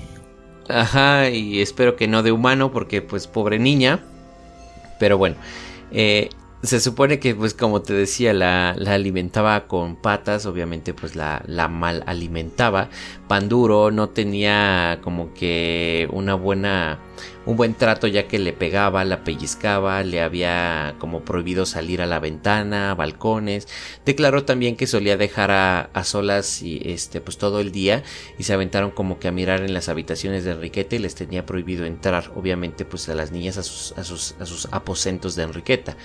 Ajá, 0.69 1.29
y 1.29 1.61
espero 1.61 1.95
que 1.95 2.07
no 2.07 2.23
de 2.23 2.31
humano 2.31 2.71
porque 2.71 3.01
pues 3.01 3.27
pobre 3.27 3.59
niña. 3.59 3.99
Pero 4.99 5.17
bueno, 5.17 5.35
eh, 5.91 6.29
se 6.63 6.79
supone 6.79 7.19
que 7.19 7.35
pues 7.35 7.53
como 7.53 7.81
te 7.81 7.93
decía 7.93 8.33
la, 8.33 8.73
la 8.77 8.93
alimentaba 8.93 9.67
con 9.67 9.97
patas 9.97 10.45
obviamente 10.45 10.93
pues 10.93 11.15
la, 11.15 11.43
la, 11.45 11.67
mal 11.67 12.03
alimentaba 12.07 12.89
pan 13.27 13.49
duro 13.49 13.91
no 13.91 14.09
tenía 14.09 14.99
como 15.03 15.33
que 15.33 16.07
una 16.11 16.35
buena 16.35 16.99
un 17.45 17.57
buen 17.57 17.73
trato 17.73 18.07
ya 18.07 18.27
que 18.27 18.39
le 18.39 18.53
pegaba 18.53 19.03
la 19.03 19.23
pellizcaba 19.23 20.03
le 20.03 20.21
había 20.21 20.95
como 20.99 21.21
prohibido 21.21 21.65
salir 21.65 22.01
a 22.01 22.05
la 22.05 22.19
ventana 22.19 22.95
balcones. 22.95 23.67
Declaró 24.05 24.45
también 24.45 24.75
que 24.75 24.87
solía 24.87 25.17
dejar 25.17 25.51
a, 25.51 25.89
a 25.93 26.03
solas 26.03 26.61
y 26.61 26.81
este 26.85 27.21
pues 27.21 27.37
todo 27.37 27.59
el 27.59 27.71
día 27.71 28.03
y 28.37 28.43
se 28.43 28.53
aventaron 28.53 28.91
como 28.91 29.19
que 29.19 29.27
a 29.27 29.31
mirar 29.31 29.61
en 29.61 29.73
las 29.73 29.89
habitaciones 29.89 30.43
de 30.43 30.51
Enriqueta 30.51 30.95
y 30.95 30.99
les 30.99 31.15
tenía 31.15 31.45
prohibido 31.45 31.85
entrar 31.85 32.31
obviamente 32.35 32.85
pues 32.85 33.09
a 33.09 33.15
las 33.15 33.31
niñas 33.31 33.57
a 33.57 33.63
sus, 33.63 33.97
a 33.97 34.03
sus, 34.03 34.35
a 34.39 34.45
sus 34.45 34.67
aposentos 34.71 35.35
de 35.35 35.43
Enriqueta. 35.43 35.97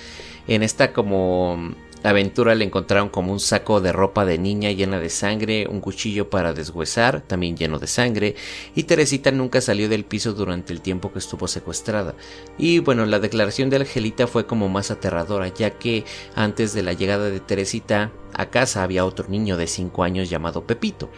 En 0.46 0.62
esta 0.62 0.92
como 0.92 1.74
aventura 2.02 2.54
le 2.54 2.64
encontraron 2.64 3.08
como 3.08 3.32
un 3.32 3.40
saco 3.40 3.80
de 3.80 3.92
ropa 3.92 4.24
de 4.24 4.38
niña 4.38 4.70
llena 4.72 5.00
de 5.00 5.10
sangre, 5.10 5.66
un 5.68 5.80
cuchillo 5.80 6.30
para 6.30 6.52
deshuesar, 6.52 7.22
también 7.22 7.56
lleno 7.56 7.78
de 7.78 7.86
sangre, 7.86 8.34
y 8.74 8.84
Teresita 8.84 9.30
nunca 9.30 9.60
salió 9.60 9.88
del 9.88 10.04
piso 10.04 10.32
durante 10.32 10.72
el 10.72 10.80
tiempo 10.80 11.12
que 11.12 11.18
estuvo 11.18 11.48
secuestrada. 11.48 12.14
Y 12.56 12.78
bueno, 12.78 13.06
la 13.06 13.18
declaración 13.18 13.70
de 13.70 13.76
Angelita 13.76 14.26
fue 14.26 14.46
como 14.46 14.68
más 14.68 14.90
aterradora, 14.90 15.48
ya 15.48 15.70
que 15.70 16.04
antes 16.34 16.72
de 16.72 16.82
la 16.82 16.92
llegada 16.92 17.30
de 17.30 17.40
Teresita 17.40 18.12
a 18.34 18.46
casa 18.50 18.82
había 18.82 19.04
otro 19.04 19.28
niño 19.28 19.56
de 19.56 19.66
5 19.66 20.02
años 20.02 20.30
llamado 20.30 20.66
Pepito. 20.66 21.10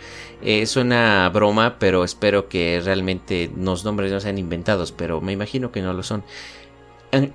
Eh, 0.43 0.67
suena 0.67 1.29
broma, 1.33 1.79
pero 1.79 2.05
espero 2.05 2.49
que 2.49 2.81
realmente 2.83 3.51
los 3.57 3.85
nombres 3.85 4.13
no 4.13 4.21
sean 4.21 4.39
inventados, 4.39 4.93
pero 4.93 5.21
me 5.21 5.33
imagino 5.33 5.73
que 5.73 5.83
no 5.83 5.93
lo 5.93 6.03
son. 6.03 6.25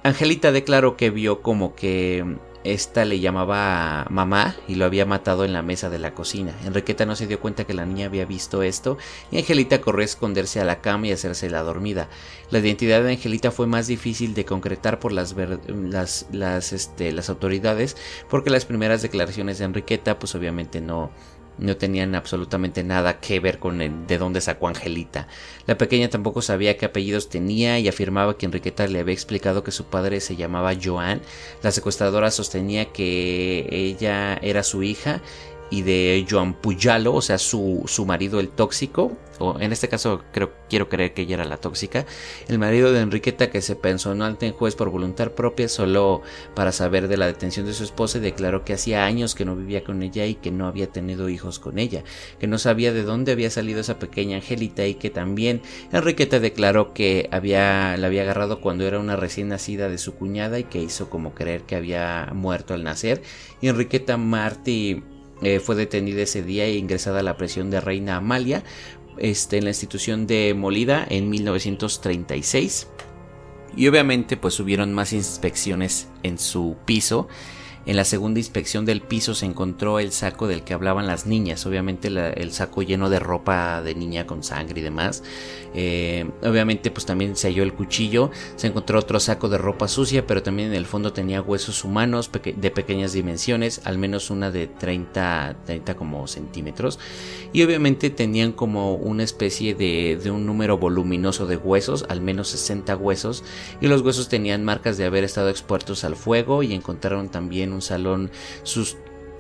Angelita 0.04 0.52
declaró 0.52 0.96
que 0.96 1.10
vio 1.10 1.42
como 1.42 1.76
que 1.76 2.38
esta 2.66 3.06
le 3.06 3.20
llamaba 3.20 4.08
mamá 4.10 4.56
y 4.68 4.76
lo 4.76 4.86
había 4.86 5.06
matado 5.06 5.46
en 5.46 5.54
la 5.54 5.62
mesa 5.62 5.90
de 5.90 6.00
la 6.00 6.14
cocina. 6.14 6.54
Enriqueta 6.66 7.06
no 7.06 7.16
se 7.16 7.28
dio 7.28 7.40
cuenta 7.40 7.66
que 7.66 7.74
la 7.74 7.86
niña 7.86 8.08
había 8.08 8.26
visto 8.26 8.64
esto 8.64 8.98
y 9.32 9.38
Angelita 9.38 9.82
corrió 9.82 10.02
a 10.02 10.06
esconderse 10.06 10.60
a 10.60 10.66
la 10.66 10.82
cama 10.82 11.08
y 11.08 11.12
hacerse 11.12 11.50
la 11.50 11.64
dormida. 11.64 12.10
La 12.50 12.60
identidad 12.60 13.04
de 13.04 13.12
Angelita 13.12 13.52
fue 13.52 13.68
más 13.68 13.88
difícil 13.88 14.34
de 14.34 14.46
concretar 14.46 15.00
por 15.00 15.12
las, 15.12 15.36
las, 15.68 16.26
las, 16.32 16.74
este, 16.74 17.12
las 17.12 17.30
autoridades 17.30 17.96
porque 18.30 18.50
las 18.50 18.66
primeras 18.66 19.02
declaraciones 19.02 19.60
de 19.60 19.66
Enriqueta 19.66 20.18
pues 20.18 20.34
obviamente 20.36 20.82
no, 20.82 21.12
no 21.58 21.78
tenían 21.78 22.16
absolutamente 22.16 22.84
nada 22.84 23.20
que 23.20 23.40
ver 23.40 23.60
con 23.60 23.82
el, 23.82 24.08
de 24.08 24.18
dónde 24.18 24.42
sacó 24.42 24.68
Angelita. 24.68 25.28
La 25.68 25.78
pequeña 25.78 26.10
tampoco 26.10 26.42
sabía 26.42 26.78
qué 26.78 26.86
apellidos 26.86 27.30
tenía 27.30 27.80
y 27.80 27.88
afirmaba 27.88 28.38
que 28.38 28.46
Enriqueta 28.46 28.88
le 28.88 29.00
había 29.00 29.14
explicado 29.14 29.64
que 29.64 29.72
su 29.72 29.86
padre 29.86 30.20
se 30.20 30.36
llamaba 30.36 30.74
Joan. 30.82 31.22
La 31.64 31.72
secuestradora 31.72 32.32
sostenía 32.32 32.86
que 32.86 33.68
ella 33.72 34.38
era 34.42 34.64
su 34.64 34.84
hija 34.84 35.22
y 35.70 35.82
de 35.82 36.26
Joan 36.30 36.54
Puyalo, 36.54 37.14
o 37.14 37.22
sea, 37.22 37.38
su, 37.38 37.84
su 37.88 38.06
marido 38.06 38.40
el 38.40 38.50
tóxico, 38.50 39.18
o 39.40 39.60
en 39.60 39.72
este 39.72 39.90
caso 39.90 40.24
creo, 40.32 40.54
quiero 40.70 40.90
creer 40.90 41.14
que 41.14 41.24
ella 41.24 41.36
era 41.36 41.46
la 41.46 41.58
tóxica, 41.58 42.06
el 42.48 42.60
marido 42.60 42.92
de 42.92 43.02
Enriqueta 43.02 43.50
que 43.50 43.62
se 43.62 43.76
pensó 43.76 44.16
no 44.16 44.26
ante 44.26 44.52
juez 44.52 44.76
por 44.76 44.90
voluntad 44.90 45.32
propia 45.32 45.68
solo 45.68 46.22
para 46.54 46.72
saber 46.72 47.08
de 47.08 47.18
la 47.18 47.28
detención 47.28 47.66
de 47.66 47.74
su 47.74 47.84
esposa 47.84 48.18
y 48.18 48.22
declaró 48.22 48.64
que 48.64 48.74
hacía 48.74 49.06
años 49.06 49.36
que 49.36 49.46
no 49.46 49.56
vivía 49.56 49.84
con 49.84 50.04
ella 50.04 50.26
y 50.26 50.36
que 50.36 50.52
no 50.52 50.68
había 50.68 50.88
tenido 50.88 51.30
hijos 51.30 51.60
con 51.60 51.80
ella, 51.80 52.04
que 52.40 52.48
no 52.48 52.58
sabía 52.58 52.94
de 52.94 53.04
dónde 53.04 53.32
había 53.32 53.50
salido 53.50 53.82
esa 53.82 54.00
pequeña 54.00 54.38
Angelita 54.38 54.86
y 54.86 54.96
que 54.96 55.10
también 55.10 55.62
Enriqueta 55.92 56.40
declaró 56.40 56.94
que 56.94 57.28
había, 57.32 57.98
la 57.98 58.08
había 58.08 58.22
agarrado 58.22 58.62
cuando 58.62 58.86
era 58.86 59.00
una 59.00 59.16
recién 59.16 59.50
nacida 59.50 59.90
de 59.90 59.98
su 59.98 60.16
cuñada 60.16 60.60
y 60.60 60.66
que 60.66 60.82
hizo 60.82 61.10
como 61.10 61.34
creer 61.34 61.64
que 61.64 61.76
había 61.76 62.30
muerto 62.34 62.74
al 62.74 62.84
nacer 62.84 63.22
y 63.62 63.68
Enriqueta 63.68 64.18
Martí 64.18 65.04
eh, 65.46 65.60
fue 65.60 65.76
detenida 65.76 66.24
ese 66.24 66.42
día 66.42 66.66
e 66.66 66.76
ingresada 66.76 67.20
a 67.20 67.24
la 67.24 67.38
prisión 67.38 67.70
de 67.70 67.80
Reina 67.80 68.16
Amalia 68.16 68.64
este, 69.20 69.60
en 69.60 69.66
la 69.66 69.70
institución 69.70 70.26
de 70.26 70.56
Molida 70.56 71.06
en 71.08 71.30
1936. 71.30 72.88
Y 73.78 73.88
obviamente 73.88 74.38
pues 74.38 74.60
hubieron 74.60 74.92
más 74.92 75.14
inspecciones 75.14 76.08
en 76.24 76.40
su 76.40 76.78
piso 76.86 77.28
en 77.86 77.96
la 77.96 78.06
segunda 78.06 78.40
inspección 78.40 78.86
del 78.86 79.02
piso 79.02 79.36
se 79.36 79.46
encontró 79.46 80.00
el 80.00 80.12
saco 80.12 80.48
del 80.48 80.64
que 80.64 80.74
hablaban 80.74 81.06
las 81.06 81.28
niñas, 81.28 81.66
obviamente 81.66 82.08
el 82.08 82.52
saco 82.52 82.82
lleno 82.82 83.10
de 83.10 83.20
ropa 83.20 83.82
de 83.82 83.94
niña 83.94 84.26
con 84.26 84.44
sangre 84.44 84.80
y 84.80 84.84
demás. 84.84 85.24
Eh, 85.78 86.30
obviamente 86.42 86.90
pues 86.90 87.06
también 87.06 87.36
se 87.36 87.50
halló 87.50 87.62
el 87.62 87.74
cuchillo, 87.74 88.32
se 88.56 88.68
encontró 88.68 88.98
otro 88.98 89.20
saco 89.20 89.50
de 89.50 89.58
ropa 89.58 89.88
sucia, 89.88 90.26
pero 90.26 90.42
también 90.42 90.70
en 90.70 90.76
el 90.76 90.86
fondo 90.86 91.14
tenía 91.14 91.42
huesos 91.42 91.84
humanos 91.84 92.32
de 92.32 92.72
pequeñas 92.72 93.14
dimensiones, 93.14 93.82
al 93.84 93.98
menos 93.98 94.30
una 94.30 94.52
de 94.52 94.68
30, 94.68 95.58
30 95.66 95.96
como 95.96 96.28
centímetros. 96.28 96.98
Y 97.52 97.62
obviamente 97.64 98.10
tenían 98.10 98.54
como 98.54 98.96
una 98.96 99.24
especie 99.24 99.76
de, 99.76 100.18
de 100.22 100.32
un 100.32 100.46
número 100.46 100.78
voluminoso 100.78 101.46
de 101.46 101.58
huesos, 101.58 102.06
al 102.10 102.22
menos 102.22 102.48
60 102.50 102.96
huesos, 102.96 103.44
y 103.82 103.88
los 103.88 104.02
huesos 104.02 104.30
tenían 104.30 104.64
marcas 104.64 104.98
de 104.98 105.06
haber 105.06 105.24
estado 105.24 105.50
expuestos 105.50 106.04
al 106.04 106.16
fuego 106.16 106.64
y 106.64 106.74
encontraron 106.74 107.30
también 107.30 107.75
un 107.76 107.82
salón 107.82 108.32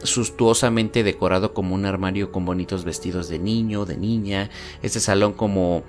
sustuosamente 0.04 1.04
decorado 1.04 1.54
como 1.54 1.74
un 1.74 1.86
armario 1.86 2.32
con 2.32 2.46
bonitos 2.46 2.84
vestidos 2.84 3.30
de 3.30 3.40
niño, 3.40 3.86
de 3.86 3.98
niña. 3.98 4.50
Este 4.84 5.00
salón 5.00 5.34
como 5.34 5.84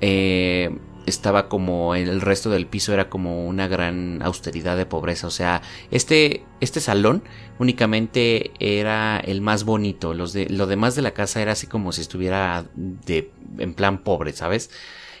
eh, 0.00 0.70
estaba 1.08 1.48
como 1.48 1.94
el 1.94 2.20
resto 2.20 2.50
del 2.50 2.66
piso 2.66 2.92
era 2.92 3.08
como 3.08 3.46
una 3.46 3.66
gran 3.66 4.22
austeridad 4.22 4.76
de 4.76 4.86
pobreza. 4.86 5.26
O 5.26 5.30
sea, 5.30 5.62
este, 5.90 6.44
este 6.60 6.80
salón 6.80 7.22
únicamente 7.58 8.52
era 8.60 9.18
el 9.18 9.40
más 9.40 9.64
bonito. 9.64 10.14
Los 10.14 10.32
de, 10.32 10.48
lo 10.48 10.66
demás 10.66 10.94
de 10.94 11.02
la 11.02 11.12
casa 11.12 11.42
era 11.42 11.52
así 11.52 11.66
como 11.66 11.92
si 11.92 12.02
estuviera 12.02 12.66
de, 12.74 13.30
en 13.58 13.74
plan 13.74 14.04
pobre, 14.04 14.32
¿sabes? 14.32 14.70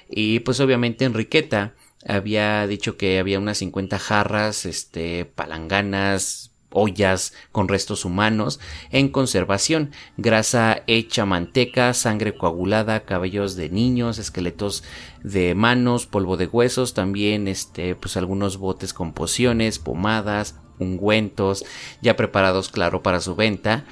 Y 0.08 0.40
pues 0.40 0.60
obviamente 0.60 1.04
Enriqueta 1.04 1.74
había 2.06 2.66
dicho 2.66 2.96
que 2.96 3.18
había 3.18 3.38
unas 3.38 3.58
50 3.58 3.98
jarras, 3.98 4.66
este, 4.66 5.24
palanganas, 5.24 6.47
ollas 6.70 7.32
con 7.52 7.68
restos 7.68 8.04
humanos 8.04 8.60
en 8.90 9.08
conservación, 9.08 9.90
grasa 10.16 10.82
hecha 10.86 11.24
manteca, 11.24 11.94
sangre 11.94 12.34
coagulada, 12.36 13.04
cabellos 13.04 13.56
de 13.56 13.70
niños, 13.70 14.18
esqueletos 14.18 14.84
de 15.22 15.54
manos, 15.54 16.06
polvo 16.06 16.36
de 16.36 16.46
huesos, 16.46 16.94
también 16.94 17.48
este 17.48 17.94
pues 17.94 18.16
algunos 18.16 18.58
botes 18.58 18.92
con 18.92 19.12
pociones, 19.12 19.78
pomadas, 19.78 20.56
ungüentos 20.78 21.64
ya 22.00 22.16
preparados 22.16 22.68
claro 22.68 23.02
para 23.02 23.20
su 23.20 23.34
venta. 23.34 23.84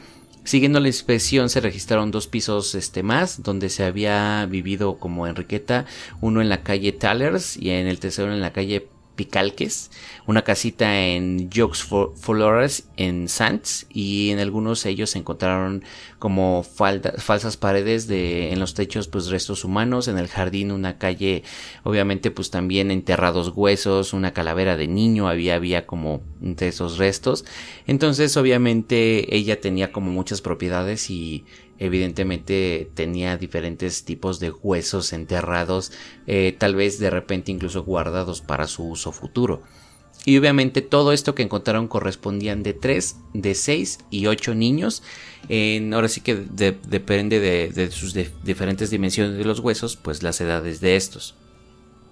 Siguiendo 0.44 0.78
la 0.78 0.86
inspección 0.86 1.48
se 1.48 1.60
registraron 1.60 2.12
dos 2.12 2.28
pisos 2.28 2.76
este 2.76 3.02
más 3.02 3.42
donde 3.42 3.68
se 3.68 3.82
había 3.82 4.46
vivido 4.46 4.98
como 5.00 5.26
Enriqueta, 5.26 5.86
uno 6.20 6.40
en 6.40 6.48
la 6.48 6.62
calle 6.62 6.92
Tallers 6.92 7.56
y 7.56 7.70
en 7.70 7.88
el 7.88 7.98
tercero 7.98 8.32
en 8.32 8.40
la 8.40 8.52
calle 8.52 8.88
Picalques, 9.16 9.90
una 10.26 10.42
casita 10.42 11.00
en 11.00 11.50
Jeux 11.50 11.84
Flores 12.16 12.88
en 12.96 13.28
Sanz 13.28 13.86
y 13.90 14.30
en 14.30 14.38
algunos 14.38 14.86
ellos 14.86 15.10
se 15.10 15.18
encontraron 15.18 15.82
como 16.18 16.62
falsas 16.62 17.56
paredes 17.56 18.06
de 18.06 18.52
en 18.52 18.60
los 18.60 18.74
techos 18.74 19.08
pues 19.08 19.28
restos 19.28 19.64
humanos, 19.64 20.06
en 20.08 20.18
el 20.18 20.28
jardín 20.28 20.70
una 20.70 20.98
calle 20.98 21.42
obviamente 21.82 22.30
pues 22.30 22.50
también 22.50 22.90
enterrados 22.90 23.52
huesos, 23.54 24.12
una 24.12 24.32
calavera 24.32 24.76
de 24.76 24.86
niño 24.86 25.28
había 25.28 25.56
había 25.56 25.86
como 25.86 26.20
de 26.40 26.68
esos 26.68 26.98
restos. 26.98 27.44
Entonces 27.86 28.36
obviamente 28.36 29.34
ella 29.34 29.60
tenía 29.60 29.92
como 29.92 30.10
muchas 30.12 30.40
propiedades 30.40 31.10
y 31.10 31.44
evidentemente 31.78 32.90
tenía 32.94 33.36
diferentes 33.36 34.04
tipos 34.04 34.40
de 34.40 34.50
huesos 34.50 35.12
enterrados, 35.12 35.92
eh, 36.26 36.54
tal 36.58 36.74
vez 36.74 36.98
de 36.98 37.10
repente 37.10 37.52
incluso 37.52 37.84
guardados 37.84 38.40
para 38.40 38.66
su 38.66 38.88
uso 38.88 39.12
futuro. 39.12 39.62
Y 40.24 40.36
obviamente 40.38 40.82
todo 40.82 41.12
esto 41.12 41.36
que 41.36 41.44
encontraron 41.44 41.86
correspondían 41.86 42.64
de 42.64 42.74
3, 42.74 43.16
de 43.34 43.54
6 43.54 43.98
y 44.10 44.26
8 44.26 44.54
niños. 44.54 45.02
ahora 45.92 46.08
sí 46.08 46.20
que 46.20 46.34
depende 46.34 47.38
de, 47.38 47.90
sus 47.92 48.12
diferentes 48.42 48.90
dimensiones 48.90 49.38
de 49.38 49.44
los 49.44 49.60
huesos, 49.60 49.96
pues 49.96 50.24
las 50.24 50.40
edades 50.40 50.80
de 50.80 50.96
estos. 50.96 51.36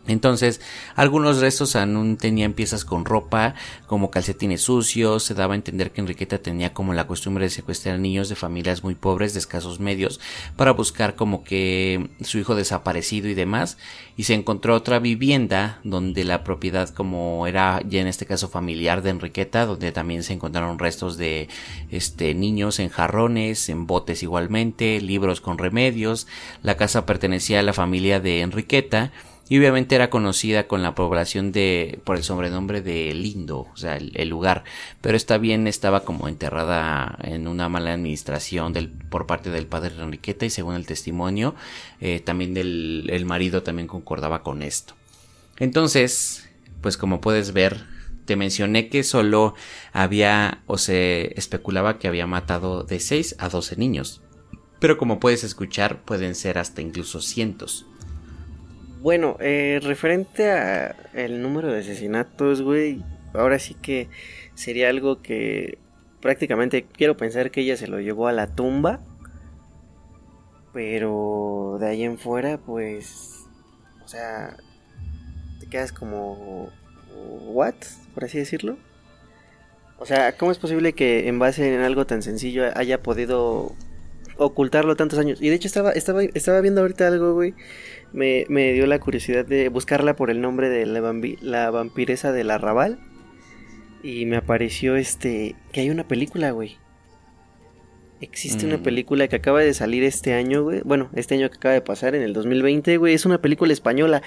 Entonces, 0.06 0.60
algunos 0.96 1.40
restos 1.40 1.76
aún 1.76 2.16
tenían 2.16 2.52
piezas 2.52 2.84
con 2.84 3.04
ropa, 3.04 3.54
como 3.86 4.10
calcetines 4.10 4.62
sucios, 4.62 5.22
se 5.22 5.34
daba 5.34 5.54
a 5.54 5.56
entender 5.56 5.92
que 5.92 6.00
Enriqueta 6.00 6.38
tenía 6.38 6.74
como 6.74 6.92
la 6.92 7.06
costumbre 7.06 7.44
de 7.44 7.50
secuestrar 7.50 7.98
niños 7.98 8.28
de 8.28 8.34
familias 8.34 8.84
muy 8.84 8.94
pobres 8.94 9.32
de 9.32 9.38
escasos 9.38 9.80
medios 9.80 10.20
para 10.56 10.72
buscar 10.72 11.14
como 11.14 11.42
que 11.42 12.10
su 12.22 12.38
hijo 12.38 12.54
desaparecido 12.54 13.28
y 13.28 13.34
demás, 13.34 13.78
y 14.16 14.24
se 14.24 14.34
encontró 14.34 14.74
otra 14.74 14.98
vivienda 14.98 15.80
donde 15.84 16.24
la 16.24 16.44
propiedad 16.44 16.90
como 16.90 17.46
era 17.46 17.80
ya 17.88 18.00
en 18.00 18.06
este 18.06 18.26
caso 18.26 18.48
familiar 18.48 19.02
de 19.02 19.10
Enriqueta, 19.10 19.66
donde 19.66 19.92
también 19.92 20.22
se 20.22 20.34
encontraron 20.34 20.78
restos 20.78 21.16
de 21.16 21.48
este 21.90 22.34
niños 22.34 22.78
en 22.78 22.90
jarrones, 22.90 23.68
en 23.68 23.86
botes 23.86 24.22
igualmente, 24.22 25.00
libros 25.00 25.40
con 25.40 25.58
remedios, 25.58 26.26
la 26.62 26.76
casa 26.76 27.06
pertenecía 27.06 27.60
a 27.60 27.62
la 27.62 27.72
familia 27.72 28.20
de 28.20 28.40
Enriqueta, 28.40 29.12
y 29.48 29.58
obviamente 29.58 29.94
era 29.94 30.10
conocida 30.10 30.66
con 30.66 30.82
la 30.82 30.94
población 30.94 31.52
de 31.52 32.00
por 32.04 32.16
el 32.16 32.22
sobrenombre 32.22 32.80
de 32.80 33.12
Lindo, 33.12 33.66
o 33.72 33.76
sea, 33.76 33.96
el, 33.96 34.28
lugar, 34.28 34.64
pero 35.00 35.16
está 35.16 35.36
bien 35.38 35.66
estaba 35.66 36.04
como 36.04 36.28
enterrada 36.28 37.18
en 37.22 37.46
una 37.46 37.68
mala 37.68 37.92
administración 37.92 38.72
del, 38.72 38.88
por 38.88 39.26
parte 39.26 39.50
del 39.50 39.66
padre 39.66 39.94
Enriqueta 39.98 40.46
y 40.46 40.50
según 40.50 40.74
el 40.74 40.86
testimonio 40.86 41.54
eh, 42.00 42.20
también 42.20 42.54
del 42.54 43.08
el 43.10 43.26
marido 43.26 43.62
también 43.62 43.86
concordaba 43.88 44.42
con 44.42 44.62
esto. 44.62 44.94
Entonces, 45.58 46.48
pues 46.80 46.96
como 46.96 47.20
puedes 47.20 47.52
ver, 47.52 47.84
te 48.24 48.36
mencioné 48.36 48.88
que 48.88 49.04
solo 49.04 49.54
había 49.92 50.62
o 50.66 50.78
se 50.78 51.38
especulaba 51.38 51.98
que 51.98 52.08
había 52.08 52.26
matado 52.26 52.82
de 52.82 52.98
6 52.98 53.36
a 53.38 53.48
12 53.48 53.76
niños. 53.76 54.22
Pero 54.80 54.98
como 54.98 55.20
puedes 55.20 55.44
escuchar, 55.44 56.02
pueden 56.02 56.34
ser 56.34 56.58
hasta 56.58 56.82
incluso 56.82 57.20
cientos. 57.20 57.86
Bueno, 59.04 59.36
eh, 59.38 59.80
referente 59.82 60.50
a 60.50 60.96
el 61.12 61.42
número 61.42 61.70
de 61.70 61.80
asesinatos, 61.80 62.62
güey, 62.62 63.04
ahora 63.34 63.58
sí 63.58 63.74
que 63.74 64.08
sería 64.54 64.88
algo 64.88 65.20
que 65.20 65.76
prácticamente 66.22 66.84
quiero 66.84 67.14
pensar 67.14 67.50
que 67.50 67.60
ella 67.60 67.76
se 67.76 67.86
lo 67.86 68.00
llevó 68.00 68.28
a 68.28 68.32
la 68.32 68.46
tumba. 68.46 69.00
Pero 70.72 71.76
de 71.78 71.86
ahí 71.86 72.02
en 72.02 72.16
fuera, 72.16 72.56
pues, 72.56 73.44
o 74.02 74.08
sea, 74.08 74.56
te 75.60 75.66
quedas 75.66 75.92
como, 75.92 76.70
¿what? 77.44 77.74
Por 78.14 78.24
así 78.24 78.38
decirlo. 78.38 78.78
O 79.98 80.06
sea, 80.06 80.38
¿cómo 80.38 80.50
es 80.50 80.56
posible 80.56 80.94
que 80.94 81.28
en 81.28 81.38
base 81.38 81.74
en 81.74 81.82
algo 81.82 82.06
tan 82.06 82.22
sencillo 82.22 82.64
haya 82.74 83.02
podido 83.02 83.76
ocultarlo 84.36 84.96
tantos 84.96 85.18
años? 85.18 85.40
Y 85.40 85.48
de 85.48 85.54
hecho 85.54 85.68
estaba, 85.68 85.92
estaba, 85.92 86.22
estaba 86.22 86.60
viendo 86.60 86.80
ahorita 86.80 87.06
algo, 87.08 87.34
güey, 87.34 87.54
me, 88.12 88.46
me 88.48 88.72
dio 88.72 88.86
la 88.86 89.00
curiosidad 89.00 89.44
de 89.44 89.68
buscarla 89.68 90.16
por 90.16 90.30
el 90.30 90.40
nombre 90.40 90.68
de 90.68 90.86
la, 90.86 91.00
la 91.42 91.70
vampiresa 91.70 92.32
del 92.32 92.50
arrabal. 92.50 92.98
Y 94.02 94.26
me 94.26 94.36
apareció 94.36 94.96
este. 94.96 95.56
que 95.72 95.80
hay 95.80 95.90
una 95.90 96.06
película, 96.06 96.50
güey. 96.50 96.76
Existe 98.20 98.66
una 98.66 98.76
mm. 98.76 98.82
película 98.82 99.28
que 99.28 99.36
acaba 99.36 99.60
de 99.60 99.74
salir 99.74 100.04
este 100.04 100.34
año, 100.34 100.62
güey. 100.62 100.82
Bueno, 100.84 101.10
este 101.14 101.34
año 101.34 101.50
que 101.50 101.56
acaba 101.56 101.74
de 101.74 101.80
pasar, 101.80 102.14
en 102.14 102.22
el 102.22 102.34
2020, 102.34 102.98
güey. 102.98 103.14
Es 103.14 103.26
una 103.26 103.40
película 103.40 103.72
española. 103.72 104.22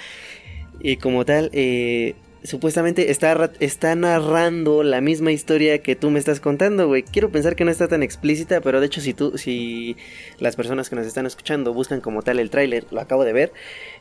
Y 0.80 0.96
como 0.96 1.24
tal, 1.24 1.50
eh, 1.52 2.14
supuestamente 2.42 3.10
está, 3.10 3.50
está 3.60 3.94
narrando 3.94 4.82
la 4.82 5.00
misma 5.00 5.32
historia 5.32 5.82
que 5.82 5.96
tú 5.96 6.10
me 6.10 6.18
estás 6.18 6.40
contando, 6.40 6.86
güey. 6.86 7.02
Quiero 7.02 7.30
pensar 7.30 7.56
que 7.56 7.64
no 7.64 7.70
está 7.70 7.88
tan 7.88 8.02
explícita, 8.02 8.60
pero 8.60 8.80
de 8.80 8.86
hecho 8.86 9.00
si 9.00 9.14
tú, 9.14 9.36
si 9.36 9.96
las 10.38 10.56
personas 10.56 10.88
que 10.88 10.96
nos 10.96 11.06
están 11.06 11.26
escuchando 11.26 11.72
buscan 11.74 12.00
como 12.00 12.22
tal 12.22 12.38
el 12.38 12.50
tráiler, 12.50 12.84
lo 12.90 13.00
acabo 13.00 13.24
de 13.24 13.32
ver. 13.32 13.52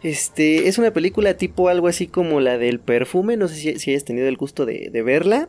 Este, 0.03 0.67
es 0.67 0.77
una 0.77 0.91
película 0.91 1.35
tipo 1.35 1.69
algo 1.69 1.87
así 1.87 2.07
como 2.07 2.39
la 2.39 2.57
del 2.57 2.79
perfume, 2.79 3.37
no 3.37 3.47
sé 3.47 3.55
si, 3.55 3.79
si 3.79 3.91
hayas 3.91 4.05
tenido 4.05 4.27
el 4.27 4.37
gusto 4.37 4.65
de, 4.65 4.89
verla, 5.03 5.47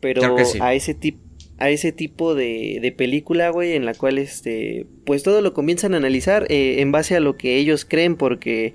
pero 0.00 0.36
a 0.60 0.74
ese 0.74 0.92
tipo 0.92 1.26
a 1.58 1.70
ese 1.70 1.92
tipo 1.92 2.34
de, 2.34 2.78
de 2.82 2.92
película, 2.92 3.48
güey, 3.50 3.72
en 3.72 3.86
la 3.86 3.94
cual, 3.94 4.18
este, 4.18 4.86
pues 5.04 5.22
todo 5.22 5.40
lo 5.40 5.54
comienzan 5.54 5.94
a 5.94 5.96
analizar 5.96 6.46
eh, 6.50 6.80
en 6.80 6.92
base 6.92 7.16
a 7.16 7.20
lo 7.20 7.36
que 7.36 7.56
ellos 7.56 7.84
creen, 7.84 8.16
porque 8.16 8.74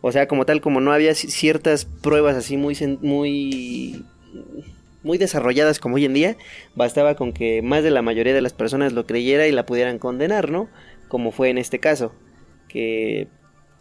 o 0.00 0.12
sea, 0.12 0.28
como 0.28 0.46
tal, 0.46 0.60
como 0.60 0.80
no 0.80 0.92
había 0.92 1.14
ciertas 1.14 1.84
pruebas 1.84 2.36
así 2.36 2.56
muy, 2.56 2.76
muy, 3.00 4.04
muy 5.02 5.18
desarrolladas 5.18 5.80
como 5.80 5.96
hoy 5.96 6.04
en 6.04 6.14
día, 6.14 6.36
bastaba 6.74 7.14
con 7.14 7.32
que 7.32 7.62
más 7.62 7.82
de 7.82 7.90
la 7.90 8.02
mayoría 8.02 8.34
de 8.34 8.42
las 8.42 8.52
personas 8.52 8.92
lo 8.92 9.06
creyera 9.06 9.46
y 9.46 9.52
la 9.52 9.66
pudieran 9.66 9.98
condenar, 9.98 10.50
¿no? 10.50 10.68
Como 11.08 11.32
fue 11.32 11.50
en 11.50 11.58
este 11.58 11.78
caso, 11.78 12.12
que 12.68 13.28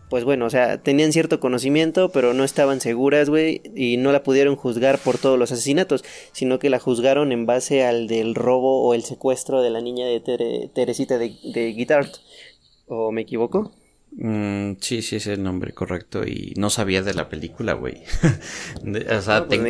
pues 0.09 0.23
bueno, 0.23 0.45
o 0.45 0.49
sea, 0.49 0.81
tenían 0.81 1.11
cierto 1.11 1.39
conocimiento, 1.39 2.11
pero 2.11 2.33
no 2.33 2.45
estaban 2.45 2.79
seguras, 2.79 3.29
güey, 3.29 3.61
y 3.75 3.97
no 3.97 4.13
la 4.13 4.23
pudieron 4.23 4.55
juzgar 4.55 4.99
por 4.99 5.17
todos 5.17 5.37
los 5.37 5.51
asesinatos, 5.51 6.05
sino 6.31 6.59
que 6.59 6.69
la 6.69 6.79
juzgaron 6.79 7.33
en 7.33 7.45
base 7.45 7.83
al 7.83 8.07
del 8.07 8.33
robo 8.33 8.83
o 8.83 8.93
el 8.93 9.03
secuestro 9.03 9.61
de 9.61 9.69
la 9.69 9.81
niña 9.81 10.05
de 10.05 10.69
Teresita 10.73 11.17
de, 11.17 11.35
de. 11.53 12.07
¿O 12.87 13.11
me 13.11 13.21
equivoco? 13.21 13.73
Mm, 14.19 14.77
sí, 14.79 15.03
sí, 15.03 15.17
es 15.17 15.27
el 15.27 15.43
nombre 15.43 15.73
correcto. 15.73 16.25
Y 16.25 16.53
no 16.57 16.69
sabía 16.69 17.03
de 17.03 17.13
la 17.13 17.29
película, 17.29 17.73
güey. 17.73 18.01
o 19.15 19.21
sea, 19.21 19.45
pues 19.45 19.61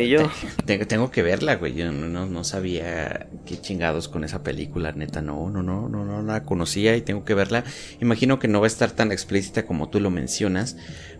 tengo, 0.88 1.10
que 1.10 1.22
verla, 1.22 1.56
güey. 1.56 1.74
Yo 1.74 1.92
no, 1.92 2.26
no, 2.26 2.44
sabía 2.44 3.28
qué 3.44 3.60
chingados 3.60 4.08
con 4.08 4.24
esa 4.24 4.42
película, 4.42 4.92
neta. 4.92 5.20
No, 5.20 5.50
no, 5.50 5.62
no, 5.62 5.88
no, 5.88 6.04
no 6.04 6.22
la 6.22 6.44
conocía 6.44 6.96
y 6.96 7.02
tengo 7.02 7.24
que 7.24 7.34
verla. 7.34 7.64
Imagino 8.00 8.38
que 8.38 8.48
no 8.48 8.60
va 8.60 8.66
a 8.66 8.68
estar 8.68 8.92
tan 8.92 9.12
explícita 9.12 9.66
como 9.66 9.90
tú 9.90 10.00
lo 10.00 10.10
mencionas. 10.10 10.76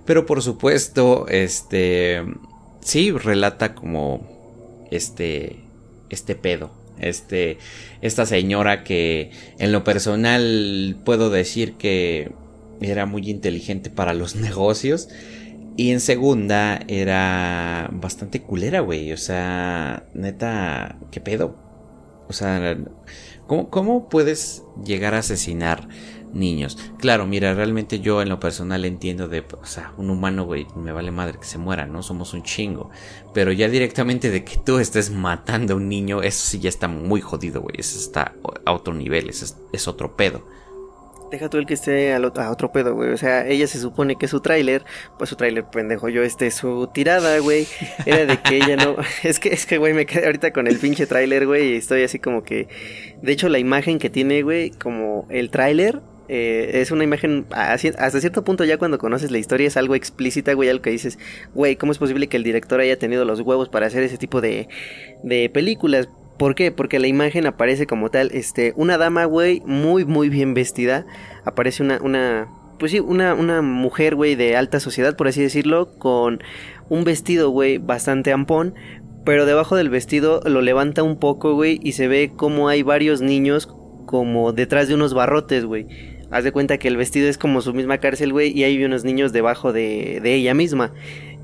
Pero 0.07 0.25
por 0.25 0.43
supuesto, 0.43 1.27
este. 1.29 2.25
Sí, 2.81 3.11
relata 3.11 3.75
como. 3.75 4.87
Este. 4.91 5.65
Este 6.09 6.35
pedo. 6.35 6.73
Este. 6.99 7.59
Esta 8.01 8.25
señora 8.25 8.85
que 8.85 9.33
en 9.59 9.73
lo 9.73 9.85
personal 9.85 10.97
puedo 11.05 11.29
decir 11.29 11.75
que 11.75 12.33
era 12.81 13.07
muy 13.07 13.29
inteligente 13.31 13.91
para 13.91 14.15
los 14.15 14.37
negocios. 14.37 15.09
Y 15.77 15.93
en 15.93 16.01
segunda 16.01 16.81
era 16.89 17.89
bastante 17.93 18.43
culera, 18.43 18.81
güey. 18.81 19.13
O 19.13 19.17
sea, 19.17 20.09
neta, 20.13 20.99
¿qué 21.13 21.21
pedo? 21.21 21.55
O 22.29 22.33
sea, 22.33 22.77
¿cómo, 23.47 23.71
¿cómo, 23.71 24.09
puedes 24.09 24.65
llegar 24.85 25.15
a 25.15 25.19
asesinar 25.19 25.89
niños? 26.33 26.77
Claro, 26.99 27.27
mira, 27.27 27.55
realmente 27.55 28.01
yo 28.01 28.21
en 28.21 28.29
lo 28.29 28.41
personal 28.41 28.85
entiendo 28.85 29.29
de, 29.29 29.45
o 29.63 29.65
sea, 29.65 29.95
un 29.97 30.11
humano, 30.11 30.45
güey, 30.45 30.67
me 30.75 30.91
vale 30.91 31.13
madre 31.13 31.39
que 31.39 31.47
se 31.47 31.59
muera, 31.59 31.87
¿no? 31.87 32.03
Somos 32.03 32.35
un 32.35 32.43
chingo. 32.43 32.91
Pero 33.33 33.53
ya 33.53 33.69
directamente 33.69 34.33
de 34.33 34.45
que 34.45 34.57
tú 34.57 34.81
estés 34.81 35.11
matando 35.11 35.75
a 35.75 35.77
un 35.77 35.89
niño, 35.89 36.23
eso 36.23 36.45
sí 36.45 36.59
ya 36.59 36.69
está 36.69 36.89
muy 36.89 37.21
jodido, 37.21 37.63
güey. 37.63 37.77
Eso 37.79 37.99
está 38.01 38.35
a 38.67 38.73
otro 38.73 38.95
nivel, 38.95 39.31
eso 39.31 39.57
es 39.73 39.87
otro 39.87 40.17
pedo. 40.17 40.45
Deja 41.31 41.51
tú 41.51 41.59
el 41.59 41.67
que 41.67 41.75
esté 41.75 42.15
a 42.15 42.51
otro 42.51 42.73
pedo, 42.73 42.95
güey. 42.95 43.11
O 43.11 43.17
sea, 43.17 43.47
ella 43.47 43.67
se 43.67 43.79
supone 43.79 44.17
que 44.17 44.29
su 44.29 44.41
tráiler, 44.41 44.85
pues 45.19 45.29
su 45.29 45.37
tráiler, 45.37 45.65
pendejo, 45.65 46.09
yo, 46.09 46.23
este, 46.23 46.51
su 46.51 46.89
tirada, 46.93 47.39
güey, 47.41 47.67
era 48.07 48.25
de 48.25 48.41
que 48.41 48.57
ella 48.57 48.77
no... 48.77 48.97
es 49.23 49.39
que, 49.39 49.51
es 49.51 49.67
que, 49.67 49.79
güey, 49.79 49.93
me 49.93 50.07
quedé 50.07 50.27
ahorita 50.27 50.53
con 50.53 50.67
el 50.67 50.79
pinche 50.79 51.07
tráiler, 51.07 51.47
güey, 51.47 51.73
y 51.73 51.77
estoy 51.77 52.03
así 52.03 52.19
como 52.19 52.43
que... 52.43 52.69
De 53.21 53.33
hecho, 53.33 53.49
la 53.49 53.59
imagen 53.59 53.99
que 53.99 54.09
tiene, 54.09 54.43
güey, 54.43 54.71
como 54.71 55.27
el 55.29 55.51
tráiler, 55.51 56.01
eh, 56.29 56.81
es 56.81 56.91
una 56.91 57.05
imagen, 57.05 57.47
hasta 57.51 58.21
cierto 58.21 58.45
punto 58.45 58.65
ya 58.65 58.77
cuando 58.79 58.99
conoces 58.99 59.31
la 59.31 59.39
historia 59.39 59.67
es 59.67 59.77
algo 59.77 59.95
explícita, 59.95 60.53
güey, 60.53 60.69
algo 60.69 60.83
que 60.83 60.91
dices, 60.91 61.19
güey, 61.55 61.77
¿cómo 61.77 61.93
es 61.93 61.99
posible 61.99 62.29
que 62.29 62.37
el 62.37 62.43
director 62.43 62.81
haya 62.81 62.99
tenido 62.99 63.25
los 63.25 63.41
huevos 63.41 63.69
para 63.69 63.87
hacer 63.87 64.03
ese 64.03 64.19
tipo 64.19 64.41
de, 64.41 64.69
de 65.23 65.51
películas? 65.51 66.09
¿Por 66.39 66.55
qué? 66.55 66.71
Porque 66.71 67.01
la 67.01 67.09
imagen 67.09 67.47
aparece 67.47 67.87
como 67.87 68.11
tal, 68.11 68.31
este, 68.33 68.73
una 68.77 68.97
dama, 68.97 69.25
güey, 69.25 69.61
muy, 69.67 70.05
muy 70.05 70.29
bien 70.29 70.55
vestida. 70.55 71.05
Aparece 71.45 71.83
una, 71.83 71.99
una, 72.01 72.49
pues 72.79 72.93
sí, 72.93 73.01
una, 73.01 73.35
una 73.35 73.61
mujer, 73.61 74.15
güey, 74.15 74.37
de 74.37 74.57
alta 74.57 74.79
sociedad, 74.79 75.17
por 75.17 75.27
así 75.27 75.43
decirlo, 75.43 75.99
con 75.99 76.41
un 76.89 77.03
vestido, 77.03 77.51
güey, 77.51 77.79
bastante 77.79 78.33
ampón. 78.33 78.75
Pero 79.25 79.47
debajo 79.47 79.75
del 79.75 79.91
vestido 79.91 80.41
lo 80.45 80.63
levanta 80.63 81.03
un 81.03 81.19
poco, 81.19 81.55
güey, 81.55 81.81
y 81.83 81.93
se 81.93 82.07
ve 82.07 82.33
como 82.35 82.69
hay 82.69 82.83
varios 82.83 83.21
niños 83.21 83.67
como 84.07 84.53
detrás 84.53 84.87
de 84.87 84.95
unos 84.95 85.15
barrotes, 85.15 85.65
güey. 85.65 85.87
Haz 86.31 86.45
de 86.45 86.53
cuenta 86.53 86.79
que 86.79 86.89
el 86.89 86.97
vestido 86.97 87.29
es 87.29 87.37
como 87.37 87.63
su 87.63 87.75
misma 87.75 87.99
cárcel, 87.99 88.33
güey, 88.33 88.57
y 88.57 88.63
hay 88.63 88.83
unos 88.85 89.05
niños 89.05 89.33
debajo 89.33 89.73
de, 89.73 90.21
de 90.23 90.35
ella 90.35 90.55
misma. 90.55 90.93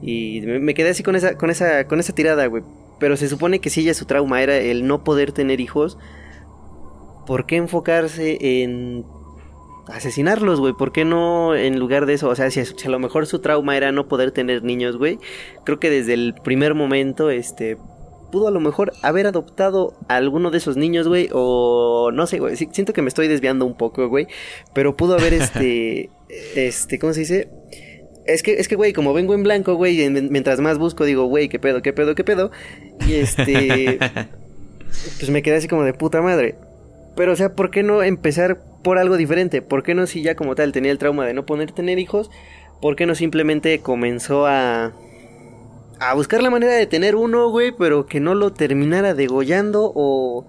Y 0.02 0.42
me 0.42 0.72
quedé 0.74 0.90
así 0.90 1.02
con 1.02 1.16
esa, 1.16 1.36
con 1.36 1.50
esa, 1.50 1.88
con 1.88 1.98
esa 1.98 2.14
tirada, 2.14 2.46
güey. 2.46 2.62
Pero 2.98 3.16
se 3.16 3.28
supone 3.28 3.60
que 3.60 3.70
si 3.70 3.80
ella 3.80 3.94
su 3.94 4.04
trauma 4.04 4.42
era 4.42 4.56
el 4.56 4.86
no 4.86 5.04
poder 5.04 5.32
tener 5.32 5.60
hijos, 5.60 5.98
¿por 7.26 7.46
qué 7.46 7.56
enfocarse 7.56 8.62
en 8.62 9.04
asesinarlos, 9.88 10.60
güey? 10.60 10.72
¿Por 10.72 10.92
qué 10.92 11.04
no 11.04 11.54
en 11.54 11.78
lugar 11.78 12.06
de 12.06 12.14
eso? 12.14 12.28
O 12.28 12.34
sea, 12.34 12.50
si, 12.50 12.60
a 12.60 12.88
lo 12.88 12.98
mejor 12.98 13.26
su 13.26 13.40
trauma 13.40 13.76
era 13.76 13.92
no 13.92 14.08
poder 14.08 14.32
tener 14.32 14.62
niños, 14.62 14.96
güey, 14.96 15.18
creo 15.64 15.78
que 15.78 15.90
desde 15.90 16.14
el 16.14 16.34
primer 16.42 16.74
momento, 16.74 17.30
este, 17.30 17.76
pudo 18.32 18.48
a 18.48 18.50
lo 18.50 18.60
mejor 18.60 18.92
haber 19.02 19.26
adoptado 19.26 19.94
a 20.08 20.16
alguno 20.16 20.50
de 20.50 20.58
esos 20.58 20.76
niños, 20.76 21.08
güey, 21.08 21.28
o 21.32 22.10
no 22.12 22.26
sé, 22.26 22.38
güey, 22.38 22.56
siento 22.56 22.92
que 22.92 23.02
me 23.02 23.08
estoy 23.08 23.28
desviando 23.28 23.66
un 23.66 23.76
poco, 23.76 24.08
güey, 24.08 24.26
pero 24.72 24.96
pudo 24.96 25.14
haber, 25.14 25.34
este, 25.34 26.10
este, 26.56 26.98
¿cómo 26.98 27.12
se 27.12 27.20
dice? 27.20 27.48
Es 28.26 28.42
que, 28.42 28.54
es 28.54 28.68
que, 28.68 28.74
güey, 28.74 28.92
como 28.92 29.12
vengo 29.12 29.34
en 29.34 29.42
blanco, 29.42 29.74
güey, 29.74 30.08
mientras 30.08 30.60
más 30.60 30.78
busco, 30.78 31.04
digo, 31.04 31.26
güey, 31.26 31.48
qué 31.48 31.58
pedo, 31.58 31.82
qué 31.82 31.92
pedo, 31.92 32.14
qué 32.14 32.24
pedo. 32.24 32.50
Y 33.06 33.14
este. 33.14 33.98
pues 35.18 35.30
me 35.30 35.42
quedé 35.42 35.56
así 35.56 35.68
como 35.68 35.84
de 35.84 35.92
puta 35.92 36.22
madre. 36.22 36.56
Pero, 37.16 37.32
o 37.32 37.36
sea, 37.36 37.54
¿por 37.54 37.70
qué 37.70 37.82
no 37.82 38.02
empezar 38.02 38.62
por 38.82 38.98
algo 38.98 39.16
diferente? 39.16 39.62
¿Por 39.62 39.82
qué 39.82 39.94
no, 39.94 40.06
si 40.06 40.22
ya 40.22 40.34
como 40.36 40.54
tal 40.54 40.72
tenía 40.72 40.90
el 40.90 40.98
trauma 40.98 41.26
de 41.26 41.34
no 41.34 41.46
poder 41.46 41.72
tener 41.72 41.98
hijos, 41.98 42.30
¿por 42.80 42.96
qué 42.96 43.06
no 43.06 43.14
simplemente 43.14 43.78
comenzó 43.80 44.46
a. 44.46 44.92
a 46.00 46.14
buscar 46.14 46.42
la 46.42 46.50
manera 46.50 46.72
de 46.72 46.86
tener 46.86 47.16
uno, 47.16 47.50
güey, 47.50 47.72
pero 47.76 48.06
que 48.06 48.20
no 48.20 48.34
lo 48.34 48.52
terminara 48.52 49.14
degollando 49.14 49.92
o 49.94 50.46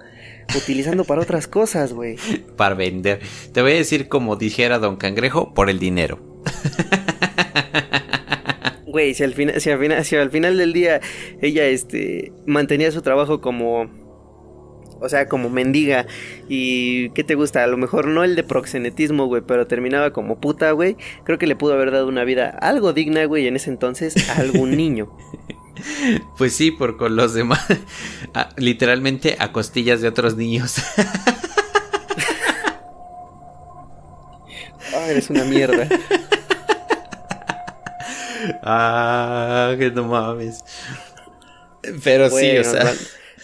utilizando 0.55 1.03
para 1.03 1.21
otras 1.21 1.47
cosas, 1.47 1.93
güey? 1.93 2.17
Para 2.57 2.75
vender. 2.75 3.19
Te 3.51 3.61
voy 3.61 3.73
a 3.73 3.75
decir 3.75 4.07
como 4.07 4.35
dijera 4.35 4.79
Don 4.79 4.95
Cangrejo, 4.95 5.53
por 5.53 5.69
el 5.69 5.79
dinero. 5.79 6.19
güey, 8.85 9.13
si 9.13 9.23
al 9.23 9.33
final, 9.33 9.59
si 9.61 9.69
al 9.69 9.79
final, 9.79 10.05
si 10.05 10.15
al 10.15 10.31
final 10.31 10.57
del 10.57 10.73
día 10.73 11.01
ella, 11.41 11.65
este, 11.65 12.31
mantenía 12.45 12.91
su 12.91 13.01
trabajo 13.01 13.41
como 13.41 13.89
o 14.99 15.09
sea, 15.09 15.27
como 15.27 15.49
mendiga. 15.49 16.07
¿Y 16.49 17.09
qué 17.11 17.23
te 17.23 17.35
gusta? 17.35 17.63
A 17.63 17.67
lo 17.67 17.77
mejor 17.77 18.07
no 18.07 18.23
el 18.23 18.35
de 18.35 18.43
proxenetismo, 18.43 19.25
güey, 19.27 19.41
pero 19.45 19.67
terminaba 19.67 20.11
como 20.11 20.39
puta, 20.39 20.71
güey. 20.71 20.97
Creo 21.23 21.37
que 21.37 21.47
le 21.47 21.55
pudo 21.55 21.73
haber 21.73 21.91
dado 21.91 22.07
una 22.07 22.23
vida 22.23 22.49
algo 22.49 22.93
digna, 22.93 23.25
güey, 23.25 23.47
en 23.47 23.55
ese 23.55 23.69
entonces 23.69 24.29
a 24.29 24.39
algún 24.39 24.71
niño. 24.77 25.15
Pues 26.37 26.53
sí, 26.53 26.71
por 26.71 26.97
con 26.97 27.15
los 27.15 27.33
demás. 27.33 27.65
literalmente 28.57 29.35
a 29.39 29.51
costillas 29.51 30.01
de 30.01 30.07
otros 30.07 30.35
niños. 30.37 30.75
ah, 34.95 35.07
eres 35.09 35.29
una 35.29 35.43
mierda. 35.43 35.87
Ah, 38.63 39.75
que 39.77 39.91
no 39.91 40.05
mames. 40.05 40.63
Pero 42.03 42.29
sí, 42.29 42.57
o 42.57 42.63
sea. 42.63 42.93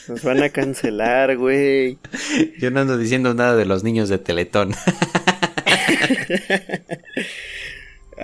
Nos 0.07 0.23
van 0.23 0.41
a 0.41 0.49
cancelar, 0.49 1.37
güey. 1.37 1.99
Yo 2.59 2.71
no 2.71 2.81
ando 2.81 2.97
diciendo 2.97 3.33
nada 3.33 3.55
de 3.55 3.65
los 3.65 3.83
niños 3.83 4.09
de 4.09 4.17
Teletón. 4.17 4.73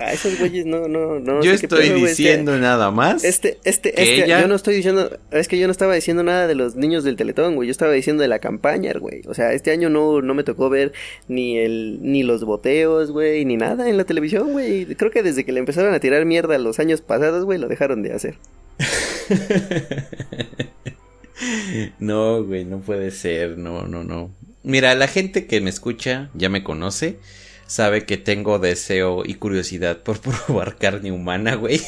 Ah, 0.00 0.12
esos 0.12 0.38
güeyes 0.38 0.64
no, 0.64 0.86
no, 0.86 1.18
no. 1.18 1.42
Yo 1.42 1.52
estoy 1.52 1.90
diciendo 1.90 2.56
nada 2.56 2.92
más. 2.92 3.24
Este, 3.24 3.58
este, 3.64 4.00
este, 4.00 4.28
yo 4.28 4.46
no 4.46 4.54
estoy 4.54 4.76
diciendo, 4.76 5.10
es 5.32 5.48
que 5.48 5.58
yo 5.58 5.66
no 5.66 5.72
estaba 5.72 5.94
diciendo 5.94 6.22
nada 6.22 6.46
de 6.46 6.54
los 6.54 6.76
niños 6.76 7.02
del 7.02 7.16
Teletón, 7.16 7.56
güey. 7.56 7.66
Yo 7.66 7.72
estaba 7.72 7.92
diciendo 7.92 8.22
de 8.22 8.28
la 8.28 8.38
campaña, 8.38 8.92
güey. 8.92 9.22
O 9.26 9.34
sea, 9.34 9.52
este 9.52 9.72
año 9.72 9.90
no, 9.90 10.22
no 10.22 10.34
me 10.34 10.44
tocó 10.44 10.70
ver 10.70 10.92
ni 11.26 11.58
el, 11.58 11.98
ni 12.02 12.22
los 12.22 12.44
boteos, 12.44 13.10
güey, 13.10 13.44
ni 13.44 13.56
nada 13.56 13.88
en 13.88 13.96
la 13.96 14.04
televisión, 14.04 14.52
güey. 14.52 14.86
Creo 14.94 15.10
que 15.10 15.24
desde 15.24 15.44
que 15.44 15.50
le 15.50 15.58
empezaron 15.58 15.92
a 15.92 16.00
tirar 16.00 16.24
mierda 16.24 16.56
los 16.58 16.78
años 16.78 17.00
pasados, 17.00 17.44
güey, 17.44 17.58
lo 17.58 17.66
dejaron 17.66 18.02
de 18.02 18.12
hacer. 18.12 18.36
No, 21.98 22.44
güey, 22.44 22.64
no 22.64 22.80
puede 22.80 23.10
ser, 23.10 23.58
no, 23.58 23.86
no, 23.86 24.04
no. 24.04 24.30
Mira, 24.62 24.94
la 24.94 25.06
gente 25.06 25.46
que 25.46 25.60
me 25.60 25.70
escucha 25.70 26.30
ya 26.34 26.48
me 26.48 26.64
conoce, 26.64 27.18
sabe 27.68 28.06
que 28.06 28.16
tengo 28.16 28.58
deseo 28.58 29.22
y 29.24 29.34
curiosidad 29.34 30.02
por 30.02 30.18
probar 30.46 30.76
carne 30.76 31.12
humana, 31.12 31.54
güey. 31.54 31.80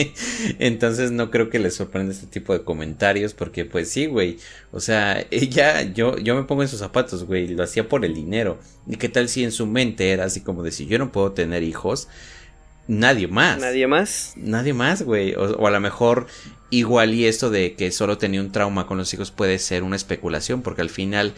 Entonces 0.58 1.12
no 1.12 1.30
creo 1.30 1.50
que 1.50 1.60
les 1.60 1.76
sorprenda 1.76 2.12
este 2.12 2.26
tipo 2.26 2.52
de 2.54 2.64
comentarios, 2.64 3.34
porque 3.34 3.64
pues 3.64 3.90
sí, 3.90 4.06
güey. 4.06 4.38
O 4.72 4.80
sea, 4.80 5.24
ella, 5.30 5.82
yo, 5.82 6.18
yo 6.18 6.34
me 6.34 6.42
pongo 6.42 6.62
en 6.62 6.68
sus 6.68 6.80
zapatos, 6.80 7.24
güey, 7.24 7.46
lo 7.46 7.62
hacía 7.62 7.88
por 7.88 8.04
el 8.04 8.14
dinero. 8.14 8.58
¿Y 8.88 8.96
qué 8.96 9.08
tal 9.08 9.28
si 9.28 9.44
en 9.44 9.52
su 9.52 9.66
mente 9.66 10.10
era 10.10 10.24
así 10.24 10.40
como 10.40 10.62
de 10.62 10.72
si 10.72 10.86
yo 10.86 10.98
no 10.98 11.12
puedo 11.12 11.32
tener 11.32 11.62
hijos? 11.62 12.08
Nadie 12.88 13.28
más. 13.28 13.60
Nadie 13.60 13.86
más. 13.86 14.32
Nadie 14.36 14.72
más, 14.72 15.02
güey. 15.02 15.34
O, 15.34 15.66
a 15.66 15.70
lo 15.70 15.78
mejor 15.78 16.26
igual 16.70 17.12
y 17.12 17.26
esto 17.26 17.50
de 17.50 17.74
que 17.74 17.92
solo 17.92 18.16
tenía 18.16 18.40
un 18.40 18.50
trauma 18.50 18.86
con 18.86 18.96
los 18.96 19.12
hijos 19.12 19.30
puede 19.30 19.58
ser 19.58 19.82
una 19.82 19.96
especulación, 19.96 20.62
porque 20.62 20.80
al 20.80 20.88
final, 20.88 21.34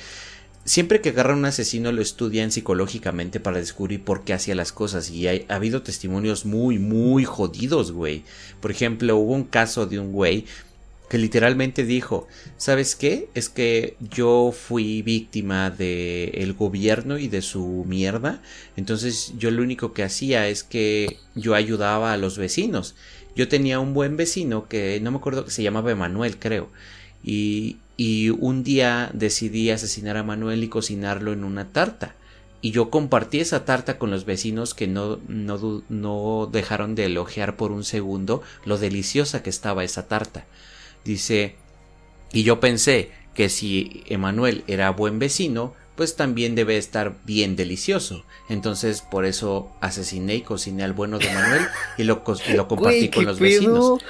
siempre 0.64 1.00
que 1.00 1.10
agarran 1.10 1.38
un 1.38 1.44
asesino 1.46 1.92
lo 1.92 2.02
estudian 2.02 2.52
psicológicamente 2.52 3.40
para 3.40 3.58
descubrir 3.58 4.02
por 4.02 4.24
qué 4.24 4.32
hacía 4.32 4.54
las 4.54 4.72
cosas. 4.72 5.10
Y 5.10 5.28
ha 5.28 5.42
habido 5.48 5.82
testimonios 5.82 6.44
muy, 6.44 6.78
muy 6.78 7.24
jodidos, 7.24 7.92
güey. 7.92 8.24
Por 8.60 8.70
ejemplo, 8.70 9.16
hubo 9.16 9.32
un 9.32 9.44
caso 9.44 9.86
de 9.86 9.98
un 9.98 10.12
güey 10.12 10.44
que 11.10 11.18
literalmente 11.18 11.84
dijo, 11.84 12.28
¿sabes 12.56 12.94
qué? 12.94 13.28
Es 13.34 13.48
que 13.48 13.96
yo 13.98 14.54
fui 14.56 15.02
víctima 15.02 15.68
del 15.68 16.30
el 16.34 16.52
gobierno 16.52 17.18
y 17.18 17.26
de 17.26 17.42
su 17.42 17.84
mierda, 17.84 18.40
entonces 18.76 19.32
yo 19.36 19.50
lo 19.50 19.60
único 19.60 19.92
que 19.92 20.04
hacía 20.04 20.46
es 20.46 20.62
que 20.62 21.18
yo 21.34 21.56
ayudaba 21.56 22.12
a 22.12 22.16
los 22.16 22.38
vecinos. 22.38 22.94
Yo 23.34 23.48
tenía 23.48 23.80
un 23.80 23.92
buen 23.92 24.16
vecino 24.16 24.68
que 24.68 25.00
no 25.02 25.10
me 25.10 25.16
acuerdo 25.16 25.44
que 25.44 25.50
se 25.50 25.64
llamaba 25.64 25.90
Emanuel, 25.90 26.38
creo, 26.38 26.70
y, 27.24 27.78
y 28.00 28.30
un 28.30 28.64
día 28.64 29.10
decidí 29.12 29.68
asesinar 29.68 30.16
a 30.16 30.22
Manuel 30.22 30.64
y 30.64 30.68
cocinarlo 30.68 31.34
en 31.34 31.44
una 31.44 31.70
tarta. 31.70 32.14
Y 32.62 32.70
yo 32.70 32.88
compartí 32.88 33.40
esa 33.40 33.66
tarta 33.66 33.98
con 33.98 34.10
los 34.10 34.24
vecinos 34.24 34.72
que 34.72 34.86
no, 34.86 35.18
no, 35.28 35.82
no 35.90 36.48
dejaron 36.50 36.94
de 36.94 37.04
elogiar 37.04 37.56
por 37.56 37.72
un 37.72 37.84
segundo 37.84 38.42
lo 38.64 38.78
deliciosa 38.78 39.42
que 39.42 39.50
estaba 39.50 39.84
esa 39.84 40.08
tarta. 40.08 40.46
Dice, 41.04 41.56
y 42.32 42.42
yo 42.42 42.58
pensé 42.58 43.10
que 43.34 43.50
si 43.50 44.02
Emanuel 44.06 44.64
era 44.66 44.88
buen 44.92 45.18
vecino, 45.18 45.74
pues 45.94 46.16
también 46.16 46.54
debe 46.54 46.78
estar 46.78 47.18
bien 47.26 47.54
delicioso. 47.54 48.24
Entonces 48.48 49.02
por 49.02 49.26
eso 49.26 49.70
asesiné 49.82 50.36
y 50.36 50.40
cociné 50.40 50.84
al 50.84 50.94
bueno 50.94 51.18
de 51.18 51.30
Manuel 51.34 51.66
y 51.98 52.04
lo, 52.04 52.24
lo 52.54 52.68
compartí 52.68 53.10
con 53.10 53.26
los 53.26 53.38
vecinos. 53.38 54.00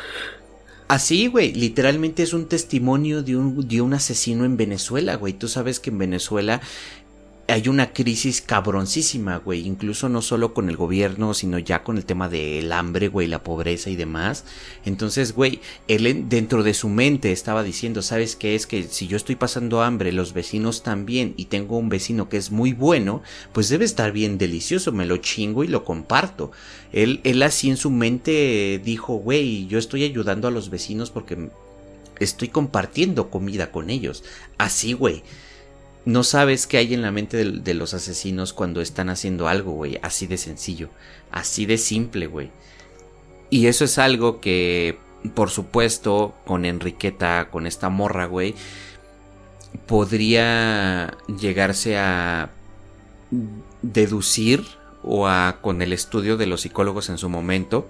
Así, 0.91 1.29
güey, 1.29 1.53
literalmente 1.53 2.25
es 2.25 2.33
un 2.33 2.47
testimonio 2.47 3.23
de 3.23 3.37
un, 3.37 3.69
de 3.69 3.81
un 3.81 3.95
asesino 3.95 4.45
en 4.45 4.57
Venezuela, 4.57 5.15
güey. 5.15 5.33
Tú 5.33 5.47
sabes 5.47 5.79
que 5.79 5.91
en 5.91 5.99
Venezuela 5.99 6.61
hay 7.51 7.69
una 7.69 7.93
crisis 7.93 8.41
cabroncísima, 8.41 9.39
güey, 9.39 9.67
incluso 9.67 10.09
no 10.09 10.23
solo 10.23 10.55
con 10.55 10.69
el 10.69 10.77
gobierno, 10.77 11.35
sino 11.35 11.59
ya 11.59 11.83
con 11.83 11.97
el 11.97 12.05
tema 12.05 12.29
del 12.29 12.73
hambre, 12.73 13.09
güey, 13.09 13.27
la 13.27 13.43
pobreza 13.43 13.91
y 13.91 13.97
demás. 13.97 14.45
Entonces, 14.85 15.35
güey, 15.35 15.61
él 15.89 16.29
dentro 16.29 16.63
de 16.63 16.75
su 16.75 16.89
mente 16.89 17.33
estaba 17.33 17.63
diciendo, 17.63 18.03
¿sabes 18.03 18.37
qué? 18.37 18.55
Es 18.55 18.67
que 18.67 18.85
si 18.85 19.07
yo 19.07 19.17
estoy 19.17 19.37
pasando 19.37 19.83
hambre, 19.83 20.13
los 20.13 20.33
vecinos 20.33 20.83
también, 20.83 21.35
y 21.37 21.47
tengo 21.47 21.79
un 21.79 21.89
vecino 21.89 22.29
que 22.29 22.37
es 22.37 22.51
muy 22.51 22.73
bueno, 22.73 23.23
pues 23.53 23.69
debe 23.69 23.85
estar 23.85 24.13
bien 24.13 24.39
delicioso, 24.39 24.93
me 24.93 25.07
lo 25.07 25.17
chingo 25.19 25.65
y 25.65 25.69
lo 25.69 25.85
comparto. 25.85 26.53
Él, 26.93 27.21
él 27.25 27.43
así 27.43 27.69
en 27.71 27.77
su 27.77 27.91
mente 27.91 28.81
dijo, 28.85 29.15
güey, 29.15 29.67
yo 29.67 29.79
estoy 29.79 30.05
ayudando 30.05 30.49
a 30.49 30.51
los 30.51 30.71
vecinos 30.71 31.11
porque 31.11 31.51
estoy 32.19 32.49
compartiendo 32.49 33.31
comida 33.31 33.71
con 33.71 33.91
ellos. 33.91 34.25
Así, 34.59 34.93
güey 34.93 35.23
no 36.11 36.25
sabes 36.25 36.67
qué 36.67 36.79
hay 36.79 36.93
en 36.93 37.03
la 37.03 37.13
mente 37.13 37.37
de, 37.45 37.75
los 37.75 37.95
asesinos 37.95 38.53
cuando 38.53 38.81
están 38.81 39.09
haciendo 39.11 39.49
algo, 39.49 39.73
güey. 39.73 39.99
Así 40.03 40.27
de 40.27 40.39
sencillo. 40.39 40.89
Así 41.31 41.67
de 41.67 41.79
simple, 41.79 42.27
güey. 42.27 42.51
Y 43.49 43.67
eso 43.67 43.85
es 43.85 43.99
algo 43.99 44.41
que, 44.41 44.99
por 45.35 45.51
supuesto, 45.51 46.35
con 46.45 46.65
Enriqueta, 46.65 47.49
con 47.51 47.67
esta 47.67 47.89
morra, 47.91 48.27
güey, 48.27 48.55
podría 49.87 51.17
llegarse 51.29 51.97
a 51.97 52.51
deducir 53.83 54.65
o 55.03 55.29
a, 55.29 55.59
con 55.61 55.81
el 55.81 55.93
estudio 55.93 56.37
de 56.37 56.47
los 56.47 56.63
psicólogos 56.63 57.09
en 57.09 57.19
su 57.19 57.29
momento, 57.29 57.89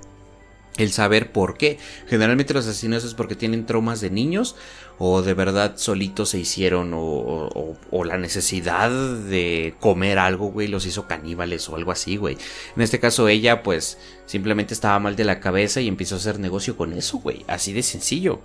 el 0.76 0.92
saber 0.92 1.32
por 1.32 1.56
qué. 1.56 1.78
Generalmente 2.06 2.54
los 2.54 2.66
asesinos 2.66 3.04
es 3.04 3.14
porque 3.14 3.34
tienen 3.34 3.66
traumas 3.66 4.00
de 4.00 4.10
niños 4.10 4.56
o 5.02 5.22
de 5.22 5.32
verdad 5.32 5.72
solitos 5.76 6.28
se 6.28 6.38
hicieron 6.38 6.92
o, 6.92 7.74
o, 7.90 8.04
la 8.04 8.18
necesidad 8.18 8.90
de 8.90 9.74
comer 9.80 10.18
algo, 10.18 10.48
güey, 10.48 10.68
los 10.68 10.84
hizo 10.84 11.08
caníbales 11.08 11.66
o 11.70 11.76
algo 11.76 11.90
así, 11.90 12.18
güey. 12.18 12.36
En 12.76 12.82
este 12.82 13.00
caso 13.00 13.26
ella 13.26 13.62
pues 13.62 13.96
simplemente 14.26 14.74
estaba 14.74 14.98
mal 14.98 15.16
de 15.16 15.24
la 15.24 15.40
cabeza 15.40 15.80
y 15.80 15.88
empezó 15.88 16.16
a 16.16 16.18
hacer 16.18 16.38
negocio 16.38 16.76
con 16.76 16.92
eso, 16.92 17.16
güey. 17.16 17.46
Así 17.48 17.72
de 17.72 17.82
sencillo. 17.82 18.40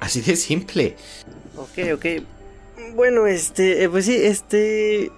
Así 0.00 0.22
de 0.22 0.34
simple. 0.36 0.96
Ok, 1.58 1.92
ok. 1.92 2.06
Bueno, 2.94 3.26
este, 3.26 3.84
eh, 3.84 3.88
pues 3.90 4.06
sí, 4.06 4.16
este... 4.16 5.10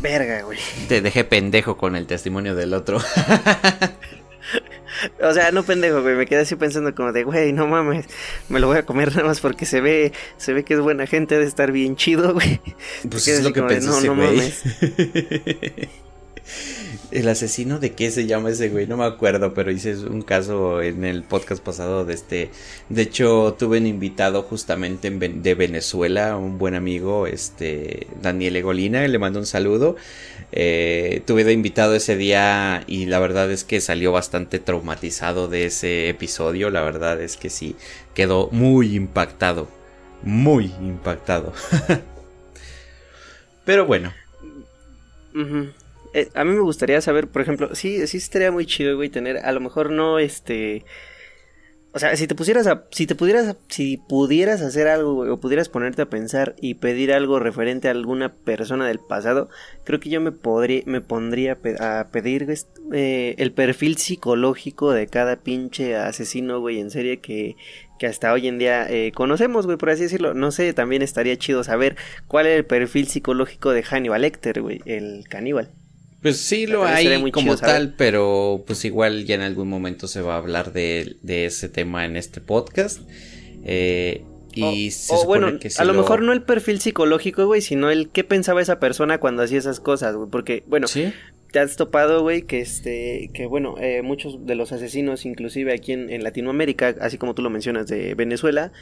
Verga, 0.00 0.42
güey. 0.42 0.58
Te 0.88 1.00
dejé 1.00 1.22
pendejo 1.22 1.76
con 1.76 1.94
el 1.94 2.08
testimonio 2.08 2.56
del 2.56 2.74
otro. 2.74 3.00
O 5.22 5.32
sea, 5.32 5.50
no 5.52 5.62
pendejo, 5.62 6.02
güey. 6.02 6.14
Me 6.14 6.26
quedé 6.26 6.40
así 6.40 6.56
pensando 6.56 6.94
como 6.94 7.12
de, 7.12 7.24
güey, 7.24 7.52
no 7.52 7.66
mames. 7.66 8.06
Me 8.48 8.60
lo 8.60 8.66
voy 8.66 8.78
a 8.78 8.86
comer 8.86 9.14
nada 9.14 9.28
más 9.28 9.40
porque 9.40 9.66
se 9.66 9.80
ve, 9.80 10.12
se 10.36 10.52
ve 10.52 10.64
que 10.64 10.74
es 10.74 10.80
buena 10.80 11.06
gente, 11.06 11.38
de 11.38 11.44
estar 11.44 11.72
bien 11.72 11.96
chido, 11.96 12.34
güey. 12.34 12.60
Pues 13.10 13.28
es 13.28 13.42
lo 13.42 13.52
que 13.52 13.62
pensé, 13.62 13.88
no, 13.88 14.00
no 14.00 14.14
mames. 14.14 14.62
El 17.10 17.28
asesino 17.28 17.78
de 17.78 17.92
qué 17.92 18.10
se 18.10 18.26
llama 18.26 18.50
ese 18.50 18.70
güey, 18.70 18.86
no 18.86 18.96
me 18.96 19.04
acuerdo, 19.04 19.52
pero 19.52 19.70
hice 19.70 19.96
un 19.96 20.22
caso 20.22 20.80
en 20.80 21.04
el 21.04 21.22
podcast 21.22 21.62
pasado 21.62 22.06
de 22.06 22.14
este. 22.14 22.50
De 22.88 23.02
hecho, 23.02 23.54
tuve 23.58 23.78
un 23.78 23.86
invitado 23.86 24.42
justamente 24.42 25.10
de 25.10 25.54
Venezuela, 25.54 26.38
un 26.38 26.56
buen 26.56 26.74
amigo, 26.74 27.26
este 27.26 28.06
Daniel 28.22 28.56
Egolina, 28.56 29.06
le 29.06 29.18
mando 29.18 29.40
un 29.40 29.46
saludo. 29.46 29.96
Eh, 30.52 31.22
tuve 31.26 31.44
de 31.44 31.52
invitado 31.52 31.94
ese 31.94 32.14
día 32.16 32.84
y 32.86 33.06
la 33.06 33.18
verdad 33.18 33.50
es 33.50 33.64
que 33.64 33.80
salió 33.80 34.12
bastante 34.12 34.58
traumatizado 34.58 35.48
de 35.48 35.66
ese 35.66 36.08
episodio. 36.08 36.70
La 36.70 36.82
verdad 36.82 37.20
es 37.20 37.36
que 37.36 37.50
sí, 37.50 37.74
quedó 38.14 38.48
muy 38.52 38.94
impactado. 38.94 39.68
Muy 40.22 40.66
impactado. 40.80 41.52
Pero 43.64 43.86
bueno. 43.86 44.12
Eh, 46.14 46.28
a 46.34 46.44
mí 46.44 46.52
me 46.52 46.60
gustaría 46.60 47.00
saber, 47.00 47.28
por 47.28 47.42
ejemplo, 47.42 47.74
sí, 47.74 48.06
sí 48.06 48.18
estaría 48.18 48.52
muy 48.52 48.66
chido, 48.66 48.96
güey, 48.96 49.08
tener, 49.08 49.38
a 49.38 49.52
lo 49.52 49.60
mejor 49.60 49.90
no, 49.90 50.18
este, 50.18 50.84
o 51.94 51.98
sea, 51.98 52.16
si 52.16 52.26
te 52.26 52.34
pusieras 52.34 52.66
a, 52.66 52.84
si 52.90 53.06
te 53.06 53.14
pudieras, 53.14 53.54
si 53.68 53.98
pudieras 53.98 54.62
hacer 54.62 54.88
algo, 54.88 55.30
o 55.30 55.40
pudieras 55.40 55.68
ponerte 55.68 56.00
a 56.00 56.08
pensar 56.08 56.54
y 56.58 56.74
pedir 56.74 57.12
algo 57.12 57.38
referente 57.38 57.88
a 57.88 57.90
alguna 57.90 58.32
persona 58.32 58.86
del 58.86 58.98
pasado, 58.98 59.50
creo 59.84 60.00
que 60.00 60.08
yo 60.08 60.20
me 60.20 60.32
podría, 60.32 60.82
me 60.86 61.02
pondría 61.02 61.58
a 61.80 62.08
pedir 62.10 62.48
eh, 62.92 63.34
el 63.36 63.52
perfil 63.52 63.98
psicológico 63.98 64.92
de 64.92 65.06
cada 65.06 65.36
pinche 65.36 65.94
asesino, 65.96 66.60
güey, 66.60 66.80
en 66.80 66.90
serie 66.90 67.20
que, 67.20 67.56
que 67.98 68.06
hasta 68.06 68.32
hoy 68.32 68.48
en 68.48 68.58
día 68.58 68.86
eh, 68.88 69.12
conocemos, 69.14 69.66
güey, 69.66 69.76
por 69.76 69.90
así 69.90 70.04
decirlo. 70.04 70.32
No 70.32 70.50
sé, 70.50 70.72
también 70.72 71.02
estaría 71.02 71.36
chido 71.36 71.62
saber 71.62 71.96
cuál 72.26 72.46
es 72.46 72.56
el 72.56 72.64
perfil 72.64 73.06
psicológico 73.06 73.70
de 73.72 73.82
Hannibal 73.82 74.22
Lecter, 74.22 74.62
güey, 74.62 74.80
el 74.86 75.28
caníbal. 75.28 75.70
Pues 76.22 76.38
sí 76.38 76.68
lo 76.68 76.84
hay 76.84 77.30
como 77.32 77.56
tal, 77.56 77.94
pero 77.98 78.62
pues 78.64 78.84
igual 78.84 79.24
ya 79.24 79.34
en 79.34 79.40
algún 79.40 79.68
momento 79.68 80.06
se 80.06 80.22
va 80.22 80.34
a 80.34 80.38
hablar 80.38 80.72
de, 80.72 81.16
ese 81.26 81.68
tema 81.68 82.04
en 82.04 82.16
este 82.16 82.40
podcast. 82.40 83.00
Eh, 83.64 84.24
y 84.54 84.90
o, 85.08 85.24
bueno, 85.24 85.58
que 85.58 85.70
a 85.76 85.84
lo, 85.84 85.94
mejor 85.94 86.22
no 86.22 86.32
el 86.32 86.42
perfil 86.42 86.80
psicológico, 86.80 87.46
güey, 87.46 87.60
sino 87.60 87.90
el 87.90 88.10
qué 88.10 88.22
pensaba 88.22 88.62
esa 88.62 88.78
persona 88.78 89.18
cuando 89.18 89.42
hacía 89.42 89.58
esas 89.58 89.80
cosas, 89.80 90.14
güey. 90.14 90.30
Porque, 90.30 90.62
bueno, 90.68 90.86
te 91.50 91.58
has 91.58 91.74
topado, 91.74 92.22
güey, 92.22 92.42
que 92.42 92.60
este, 92.60 93.30
que 93.34 93.46
bueno, 93.46 93.74
eh, 93.80 94.02
muchos 94.02 94.46
de 94.46 94.54
los 94.54 94.70
asesinos, 94.70 95.26
inclusive 95.26 95.72
aquí 95.72 95.92
en, 95.92 96.08
en 96.08 96.22
Latinoamérica, 96.22 96.94
así 97.00 97.18
como 97.18 97.34
tú 97.34 97.42
lo 97.42 97.50
mencionas 97.50 97.88
de 97.88 98.14
Venezuela, 98.14 98.72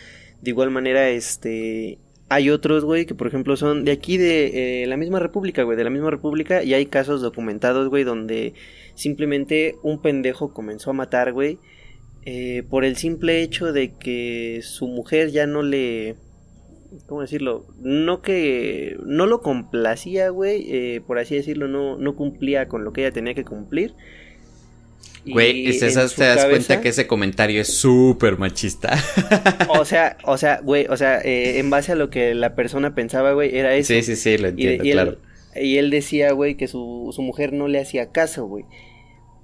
de 0.42 0.50
igual 0.50 0.70
manera, 0.70 1.08
este, 1.08 1.98
hay 2.30 2.48
otros, 2.48 2.84
güey, 2.84 3.06
que 3.06 3.16
por 3.16 3.26
ejemplo 3.26 3.56
son 3.56 3.84
de 3.84 3.90
aquí 3.90 4.16
de 4.16 4.82
eh, 4.82 4.86
la 4.86 4.96
misma 4.96 5.18
república, 5.18 5.64
güey, 5.64 5.76
de 5.76 5.82
la 5.82 5.90
misma 5.90 6.10
república, 6.10 6.62
y 6.62 6.74
hay 6.74 6.86
casos 6.86 7.20
documentados, 7.20 7.88
güey, 7.88 8.04
donde 8.04 8.54
simplemente 8.94 9.74
un 9.82 10.00
pendejo 10.00 10.54
comenzó 10.54 10.90
a 10.90 10.94
matar, 10.94 11.32
güey, 11.32 11.58
eh, 12.24 12.62
por 12.70 12.84
el 12.84 12.94
simple 12.96 13.42
hecho 13.42 13.72
de 13.72 13.94
que 13.96 14.60
su 14.62 14.86
mujer 14.86 15.30
ya 15.30 15.46
no 15.48 15.62
le... 15.62 16.14
¿Cómo 17.06 17.22
decirlo? 17.22 17.66
No 17.80 18.22
que... 18.22 18.96
No 19.04 19.26
lo 19.26 19.40
complacía, 19.40 20.28
güey, 20.28 20.66
eh, 20.68 21.00
por 21.04 21.18
así 21.18 21.34
decirlo, 21.34 21.66
no, 21.66 21.98
no 21.98 22.14
cumplía 22.14 22.68
con 22.68 22.84
lo 22.84 22.92
que 22.92 23.00
ella 23.00 23.12
tenía 23.12 23.34
que 23.34 23.44
cumplir. 23.44 23.94
Güey, 25.26 25.78
te 25.78 25.92
das 25.92 26.14
cuenta 26.46 26.80
que 26.80 26.88
ese 26.88 27.06
comentario 27.06 27.60
es 27.60 27.74
súper 27.74 28.38
machista. 28.38 28.96
O 29.68 29.84
sea, 29.84 30.16
o 30.24 30.38
sea, 30.38 30.60
güey, 30.62 30.86
o 30.88 30.96
sea, 30.96 31.20
eh, 31.20 31.58
en 31.58 31.70
base 31.70 31.92
a 31.92 31.94
lo 31.94 32.10
que 32.10 32.34
la 32.34 32.54
persona 32.54 32.94
pensaba, 32.94 33.32
güey, 33.32 33.56
era 33.56 33.74
eso. 33.74 33.92
Sí, 33.92 34.02
sí, 34.02 34.16
sí, 34.16 34.38
lo 34.38 34.48
entiendo, 34.48 34.82
claro. 34.84 35.18
y 35.54 35.76
él 35.76 35.90
decía, 35.90 36.32
güey, 36.32 36.56
que 36.56 36.68
su, 36.68 37.10
su 37.14 37.22
mujer 37.22 37.52
no 37.52 37.68
le 37.68 37.80
hacía 37.80 38.12
caso, 38.12 38.46
güey. 38.46 38.64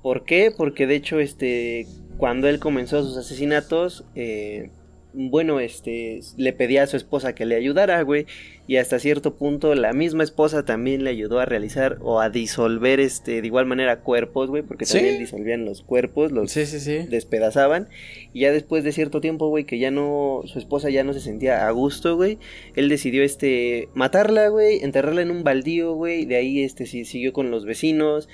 ¿Por 0.02 0.24
qué? 0.24 0.52
Porque 0.56 0.86
de 0.86 0.94
hecho, 0.94 1.20
este, 1.20 1.86
cuando 2.16 2.48
él 2.48 2.58
comenzó 2.58 3.02
sus 3.02 3.16
asesinatos, 3.16 4.04
eh, 4.14 4.70
bueno, 5.18 5.60
este, 5.60 6.20
le 6.36 6.52
pedía 6.52 6.82
a 6.82 6.86
su 6.86 6.98
esposa 6.98 7.34
que 7.34 7.46
le 7.46 7.56
ayudara, 7.56 8.02
güey, 8.02 8.26
y 8.66 8.76
hasta 8.76 8.98
cierto 8.98 9.36
punto 9.36 9.74
la 9.74 9.94
misma 9.94 10.22
esposa 10.22 10.66
también 10.66 11.04
le 11.04 11.10
ayudó 11.10 11.40
a 11.40 11.46
realizar 11.46 11.96
o 12.02 12.20
a 12.20 12.28
disolver, 12.28 13.00
este, 13.00 13.40
de 13.40 13.46
igual 13.46 13.64
manera 13.64 14.00
cuerpos, 14.00 14.50
güey, 14.50 14.62
porque 14.62 14.84
también 14.84 15.18
disolvían 15.18 15.64
los 15.64 15.82
cuerpos, 15.82 16.32
los 16.32 16.54
despedazaban, 16.54 17.88
y 18.34 18.40
ya 18.40 18.52
después 18.52 18.84
de 18.84 18.92
cierto 18.92 19.22
tiempo, 19.22 19.48
güey, 19.48 19.64
que 19.64 19.78
ya 19.78 19.90
no, 19.90 20.42
su 20.44 20.58
esposa 20.58 20.90
ya 20.90 21.02
no 21.02 21.14
se 21.14 21.20
sentía 21.20 21.66
a 21.66 21.70
gusto, 21.70 22.14
güey, 22.14 22.38
él 22.74 22.90
decidió, 22.90 23.22
este, 23.22 23.88
matarla, 23.94 24.48
güey, 24.48 24.84
enterrarla 24.84 25.22
en 25.22 25.30
un 25.30 25.44
baldío, 25.44 25.94
güey, 25.94 26.26
de 26.26 26.36
ahí, 26.36 26.62
este, 26.62 26.84
siguió 26.84 27.32
con 27.32 27.50
los 27.50 27.64
vecinos, 27.64 28.28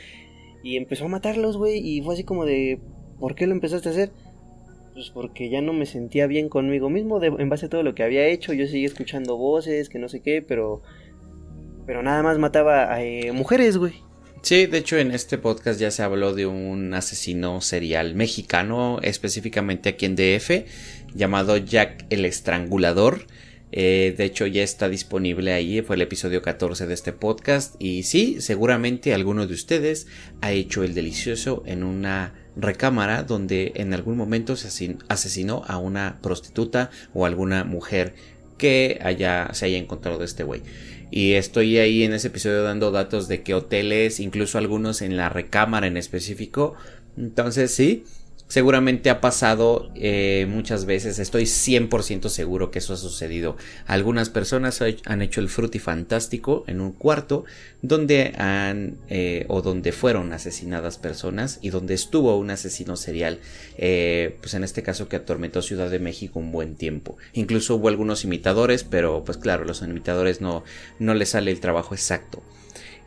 y 0.64 0.76
empezó 0.76 1.04
a 1.04 1.08
matarlos, 1.08 1.56
güey, 1.56 1.78
y 1.78 2.02
fue 2.02 2.14
así 2.14 2.24
como 2.24 2.44
de, 2.44 2.80
¿por 3.20 3.36
qué 3.36 3.46
lo 3.46 3.52
empezaste 3.52 3.88
a 3.88 3.92
hacer? 3.92 4.10
Pues 4.94 5.10
porque 5.10 5.48
ya 5.48 5.62
no 5.62 5.72
me 5.72 5.86
sentía 5.86 6.26
bien 6.26 6.48
conmigo 6.48 6.90
mismo 6.90 7.22
en 7.22 7.48
base 7.48 7.66
a 7.66 7.68
todo 7.68 7.82
lo 7.82 7.94
que 7.94 8.02
había 8.02 8.26
hecho. 8.26 8.52
Yo 8.52 8.66
seguía 8.66 8.86
escuchando 8.86 9.36
voces, 9.36 9.88
que 9.88 9.98
no 9.98 10.08
sé 10.08 10.20
qué, 10.20 10.42
pero. 10.42 10.82
Pero 11.86 12.02
nada 12.02 12.22
más 12.22 12.38
mataba 12.38 12.92
a 12.92 13.02
eh, 13.02 13.32
mujeres, 13.32 13.76
güey. 13.76 13.94
Sí, 14.42 14.66
de 14.66 14.78
hecho 14.78 14.98
en 14.98 15.12
este 15.12 15.38
podcast 15.38 15.78
ya 15.78 15.92
se 15.92 16.02
habló 16.02 16.34
de 16.34 16.46
un 16.46 16.92
asesino 16.94 17.60
serial 17.60 18.16
mexicano, 18.16 18.98
específicamente 19.02 19.90
aquí 19.90 20.04
en 20.04 20.16
DF, 20.16 20.66
llamado 21.14 21.56
Jack 21.56 22.06
el 22.10 22.24
Estrangulador. 22.24 23.26
Eh, 23.70 24.14
de 24.18 24.24
hecho 24.24 24.46
ya 24.46 24.62
está 24.64 24.88
disponible 24.88 25.52
ahí, 25.52 25.80
fue 25.80 25.94
el 25.96 26.02
episodio 26.02 26.42
14 26.42 26.86
de 26.86 26.94
este 26.94 27.12
podcast. 27.12 27.76
Y 27.78 28.02
sí, 28.02 28.40
seguramente 28.40 29.14
alguno 29.14 29.46
de 29.46 29.54
ustedes 29.54 30.08
ha 30.40 30.50
hecho 30.50 30.82
el 30.82 30.94
delicioso 30.94 31.62
en 31.64 31.84
una 31.84 32.34
recámara 32.56 33.22
donde 33.22 33.72
en 33.76 33.94
algún 33.94 34.16
momento 34.16 34.56
se 34.56 34.96
asesinó 35.08 35.62
a 35.66 35.78
una 35.78 36.18
prostituta 36.22 36.90
o 37.14 37.26
alguna 37.26 37.64
mujer 37.64 38.14
que 38.58 38.98
haya, 39.02 39.48
se 39.52 39.66
haya 39.66 39.78
encontrado 39.78 40.18
de 40.18 40.24
este 40.24 40.44
güey. 40.44 40.62
Y 41.10 41.32
estoy 41.32 41.78
ahí 41.78 42.04
en 42.04 42.14
ese 42.14 42.28
episodio 42.28 42.62
dando 42.62 42.90
datos 42.90 43.28
de 43.28 43.42
que 43.42 43.54
hoteles, 43.54 44.20
incluso 44.20 44.56
algunos 44.56 45.02
en 45.02 45.16
la 45.16 45.28
recámara 45.28 45.86
en 45.86 45.96
específico. 45.96 46.74
Entonces 47.16 47.74
sí, 47.74 48.04
Seguramente 48.52 49.08
ha 49.08 49.22
pasado 49.22 49.90
eh, 49.94 50.46
muchas 50.46 50.84
veces, 50.84 51.18
estoy 51.18 51.44
100% 51.44 52.28
seguro 52.28 52.70
que 52.70 52.80
eso 52.80 52.92
ha 52.92 52.98
sucedido. 52.98 53.56
Algunas 53.86 54.28
personas 54.28 54.82
han 55.06 55.22
hecho 55.22 55.40
el 55.40 55.48
frutifantástico 55.48 56.62
en 56.66 56.82
un 56.82 56.92
cuarto 56.92 57.46
donde 57.80 58.34
han 58.36 58.98
eh, 59.08 59.46
o 59.48 59.62
donde 59.62 59.90
fueron 59.92 60.34
asesinadas 60.34 60.98
personas 60.98 61.60
y 61.62 61.70
donde 61.70 61.94
estuvo 61.94 62.36
un 62.36 62.50
asesino 62.50 62.96
serial, 62.96 63.38
eh, 63.78 64.36
pues 64.42 64.52
en 64.52 64.64
este 64.64 64.82
caso 64.82 65.08
que 65.08 65.16
atormentó 65.16 65.62
Ciudad 65.62 65.88
de 65.88 65.98
México 65.98 66.38
un 66.38 66.52
buen 66.52 66.74
tiempo. 66.74 67.16
Incluso 67.32 67.76
hubo 67.76 67.88
algunos 67.88 68.22
imitadores, 68.24 68.84
pero 68.84 69.24
pues 69.24 69.38
claro, 69.38 69.64
los 69.64 69.80
imitadores 69.80 70.42
no, 70.42 70.62
no 70.98 71.14
les 71.14 71.30
sale 71.30 71.52
el 71.52 71.60
trabajo 71.60 71.94
exacto. 71.94 72.42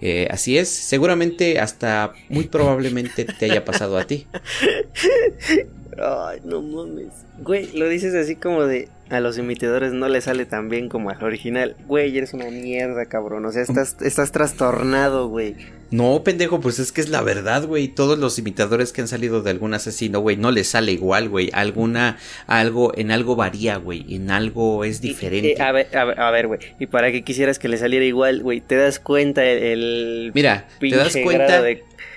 Eh, 0.01 0.27
así 0.29 0.57
es, 0.57 0.69
seguramente 0.69 1.59
hasta 1.59 2.13
muy 2.29 2.45
probablemente 2.45 3.25
te 3.25 3.45
haya 3.45 3.63
pasado 3.63 3.97
a 3.97 4.05
ti. 4.05 4.27
Ay, 5.97 6.41
no 6.43 6.61
mames. 6.61 7.13
Güey, 7.39 7.71
lo 7.73 7.87
dices 7.87 8.13
así 8.13 8.35
como 8.35 8.65
de 8.65 8.89
a 9.09 9.19
los 9.19 9.37
imitadores 9.37 9.93
no 9.93 10.09
le 10.09 10.19
sale 10.21 10.45
tan 10.45 10.69
bien 10.69 10.89
como 10.89 11.09
al 11.09 11.23
original. 11.23 11.75
Güey, 11.87 12.17
eres 12.17 12.33
una 12.33 12.49
mierda, 12.49 13.05
cabrón. 13.05 13.45
O 13.45 13.51
sea, 13.51 13.61
estás, 13.61 13.97
estás 14.01 14.31
trastornado, 14.31 15.27
güey. 15.29 15.55
No, 15.91 16.23
pendejo, 16.23 16.59
pues 16.59 16.79
es 16.79 16.91
que 16.91 17.01
es 17.01 17.09
la 17.09 17.21
verdad, 17.21 17.65
güey. 17.65 17.87
Todos 17.87 18.17
los 18.17 18.39
imitadores 18.39 18.91
que 18.91 19.01
han 19.01 19.07
salido 19.07 19.43
de 19.43 19.51
algún 19.51 19.73
asesino, 19.75 20.19
güey, 20.19 20.35
no 20.35 20.51
les 20.51 20.69
sale 20.69 20.91
igual, 20.91 21.29
güey. 21.29 21.51
Alguna, 21.53 22.17
algo, 22.47 22.91
en 22.97 23.11
algo 23.11 23.35
varía, 23.35 23.77
güey. 23.77 24.15
En 24.15 24.31
algo 24.31 24.83
es 24.83 25.01
diferente. 25.01 25.61
a 25.61 25.71
ver, 25.71 25.87
a 25.93 26.31
ver, 26.31 26.47
güey. 26.47 26.59
Y 26.79 26.87
para 26.87 27.11
que 27.11 27.23
quisieras 27.23 27.59
que 27.59 27.67
le 27.67 27.77
saliera 27.77 28.05
igual, 28.05 28.41
güey, 28.41 28.61
te 28.61 28.75
das 28.75 28.99
cuenta 28.99 29.45
el. 29.45 30.31
Mira, 30.33 30.67
te 30.79 30.95
das 30.95 31.15
cuenta. 31.23 31.63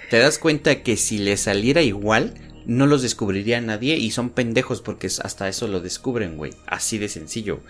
Te 0.08 0.18
das 0.18 0.38
cuenta 0.38 0.82
que 0.82 0.96
si 0.96 1.18
le 1.18 1.36
saliera 1.36 1.82
igual 1.82 2.32
no 2.68 2.86
los 2.86 3.00
descubriría 3.00 3.60
nadie 3.62 3.96
y 3.96 4.10
son 4.10 4.28
pendejos 4.30 4.82
porque 4.82 5.06
hasta 5.06 5.48
eso 5.48 5.66
lo 5.66 5.80
descubren, 5.80 6.36
güey. 6.36 6.52
Así 6.66 6.98
de 6.98 7.08
sencillo. 7.08 7.60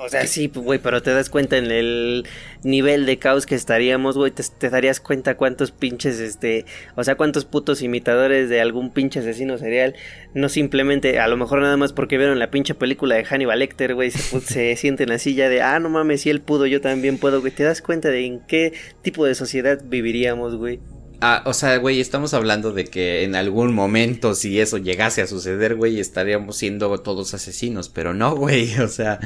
O 0.00 0.08
sea, 0.08 0.24
sí, 0.28 0.48
güey, 0.54 0.78
pero 0.78 1.02
te 1.02 1.10
das 1.10 1.28
cuenta 1.28 1.56
en 1.56 1.72
el 1.72 2.24
nivel 2.62 3.04
de 3.04 3.18
caos 3.18 3.46
que 3.46 3.56
estaríamos, 3.56 4.16
güey, 4.16 4.30
te, 4.30 4.70
darías 4.70 5.00
cuenta 5.00 5.36
cuántos 5.36 5.72
pinches, 5.72 6.20
este, 6.20 6.66
o 6.94 7.02
sea, 7.02 7.16
cuántos 7.16 7.44
putos 7.44 7.82
imitadores 7.82 8.48
de 8.48 8.60
algún 8.60 8.92
pinche 8.92 9.18
asesino 9.18 9.58
serial, 9.58 9.96
no 10.34 10.48
simplemente, 10.48 11.18
a 11.18 11.26
lo 11.26 11.36
mejor 11.36 11.62
nada 11.62 11.76
más 11.76 11.92
porque 11.92 12.16
vieron 12.16 12.38
la 12.38 12.52
pinche 12.52 12.76
película 12.76 13.16
de 13.16 13.24
Hannibal 13.24 13.58
Lecter, 13.58 13.96
güey, 13.96 14.12
se, 14.12 14.40
se 14.40 14.76
sienten 14.76 15.10
así 15.10 15.34
ya 15.34 15.48
de, 15.48 15.62
ah, 15.62 15.80
no 15.80 15.88
mames, 15.88 16.20
si 16.20 16.30
él 16.30 16.42
pudo, 16.42 16.66
yo 16.66 16.80
también 16.80 17.18
puedo, 17.18 17.40
güey, 17.40 17.52
te 17.52 17.64
das 17.64 17.82
cuenta 17.82 18.08
de 18.08 18.24
en 18.24 18.38
qué 18.46 18.74
tipo 19.02 19.26
de 19.26 19.34
sociedad 19.34 19.82
viviríamos, 19.84 20.54
güey. 20.54 20.78
Ah, 21.20 21.42
o 21.46 21.52
sea, 21.52 21.78
güey, 21.78 21.98
estamos 21.98 22.32
hablando 22.32 22.70
de 22.70 22.84
que 22.84 23.24
en 23.24 23.34
algún 23.34 23.74
momento, 23.74 24.36
si 24.36 24.60
eso 24.60 24.78
llegase 24.78 25.20
a 25.20 25.26
suceder, 25.26 25.74
güey, 25.74 25.98
estaríamos 25.98 26.56
siendo 26.56 26.96
todos 27.00 27.34
asesinos, 27.34 27.88
pero 27.88 28.14
no, 28.14 28.36
güey, 28.36 28.72
o 28.78 28.86
sea, 28.86 29.18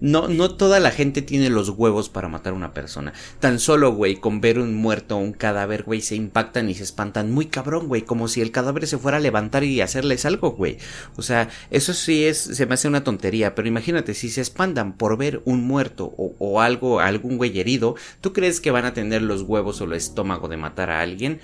no, 0.00 0.28
no 0.28 0.54
toda 0.54 0.78
la 0.78 0.92
gente 0.92 1.22
tiene 1.22 1.50
los 1.50 1.70
huevos 1.70 2.08
para 2.08 2.28
matar 2.28 2.52
a 2.52 2.56
una 2.56 2.72
persona. 2.72 3.14
Tan 3.40 3.58
solo, 3.58 3.92
güey, 3.92 4.14
con 4.14 4.40
ver 4.40 4.60
un 4.60 4.76
muerto 4.76 5.16
o 5.16 5.18
un 5.18 5.32
cadáver, 5.32 5.82
güey, 5.82 6.02
se 6.02 6.14
impactan 6.14 6.70
y 6.70 6.74
se 6.74 6.84
espantan 6.84 7.32
muy 7.32 7.46
cabrón, 7.46 7.88
güey, 7.88 8.02
como 8.02 8.28
si 8.28 8.40
el 8.42 8.52
cadáver 8.52 8.86
se 8.86 8.98
fuera 8.98 9.16
a 9.16 9.20
levantar 9.20 9.64
y 9.64 9.80
hacerles 9.80 10.24
algo, 10.26 10.52
güey. 10.52 10.78
O 11.16 11.22
sea, 11.22 11.48
eso 11.72 11.94
sí 11.94 12.26
es, 12.26 12.38
se 12.38 12.66
me 12.66 12.74
hace 12.74 12.86
una 12.86 13.02
tontería, 13.02 13.56
pero 13.56 13.66
imagínate, 13.66 14.14
si 14.14 14.30
se 14.30 14.40
espantan 14.40 14.92
por 14.92 15.16
ver 15.16 15.42
un 15.46 15.66
muerto 15.66 16.14
o, 16.16 16.32
o 16.38 16.60
algo, 16.60 17.00
algún 17.00 17.38
güey 17.38 17.58
herido, 17.58 17.96
¿tú 18.20 18.32
crees 18.32 18.60
que 18.60 18.70
van 18.70 18.84
a 18.84 18.94
tener 18.94 19.22
los 19.22 19.42
huevos 19.42 19.80
o 19.80 19.84
el 19.84 19.94
estómago 19.94 20.46
de 20.46 20.56
matar 20.56 20.90
a 20.90 21.00
alguien? 21.00 21.39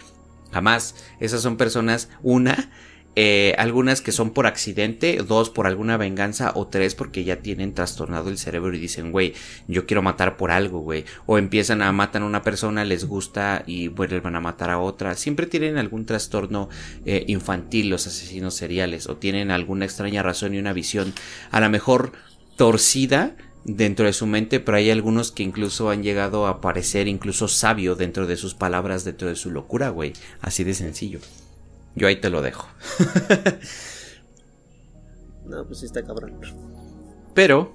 Jamás. 0.56 0.94
Esas 1.20 1.42
son 1.42 1.58
personas, 1.58 2.08
una, 2.22 2.70
eh, 3.14 3.54
algunas 3.58 4.00
que 4.00 4.10
son 4.10 4.30
por 4.30 4.46
accidente, 4.46 5.18
dos 5.18 5.50
por 5.50 5.66
alguna 5.66 5.98
venganza 5.98 6.52
o 6.54 6.68
tres 6.68 6.94
porque 6.94 7.24
ya 7.24 7.42
tienen 7.42 7.74
trastornado 7.74 8.30
el 8.30 8.38
cerebro 8.38 8.74
y 8.74 8.78
dicen, 8.78 9.12
güey, 9.12 9.34
yo 9.68 9.84
quiero 9.84 10.00
matar 10.00 10.38
por 10.38 10.50
algo, 10.50 10.80
güey. 10.80 11.04
O 11.26 11.36
empiezan 11.36 11.82
a 11.82 11.92
matar 11.92 12.22
a 12.22 12.24
una 12.24 12.42
persona, 12.42 12.86
les 12.86 13.04
gusta 13.04 13.64
y 13.66 13.88
vuelven 13.88 14.34
a 14.34 14.40
matar 14.40 14.70
a 14.70 14.78
otra. 14.78 15.14
Siempre 15.14 15.44
tienen 15.44 15.76
algún 15.76 16.06
trastorno 16.06 16.70
eh, 17.04 17.26
infantil 17.28 17.90
los 17.90 18.06
asesinos 18.06 18.54
seriales 18.54 19.10
o 19.10 19.16
tienen 19.16 19.50
alguna 19.50 19.84
extraña 19.84 20.22
razón 20.22 20.54
y 20.54 20.58
una 20.58 20.72
visión 20.72 21.12
a 21.50 21.60
lo 21.60 21.68
mejor 21.68 22.12
torcida 22.56 23.36
dentro 23.66 24.06
de 24.06 24.12
su 24.12 24.26
mente, 24.26 24.60
pero 24.60 24.76
hay 24.76 24.90
algunos 24.90 25.32
que 25.32 25.42
incluso 25.42 25.90
han 25.90 26.04
llegado 26.04 26.46
a 26.46 26.60
parecer 26.60 27.08
incluso 27.08 27.48
sabio 27.48 27.96
dentro 27.96 28.26
de 28.26 28.36
sus 28.36 28.54
palabras, 28.54 29.04
dentro 29.04 29.28
de 29.28 29.34
su 29.34 29.50
locura, 29.50 29.90
güey. 29.90 30.12
Así 30.40 30.62
de 30.62 30.72
sencillo. 30.72 31.18
Yo 31.96 32.06
ahí 32.06 32.16
te 32.16 32.30
lo 32.30 32.42
dejo. 32.42 32.68
no, 35.46 35.66
pues 35.66 35.80
sí 35.80 35.86
está 35.86 36.04
cabrón. 36.04 36.38
Pero 37.34 37.74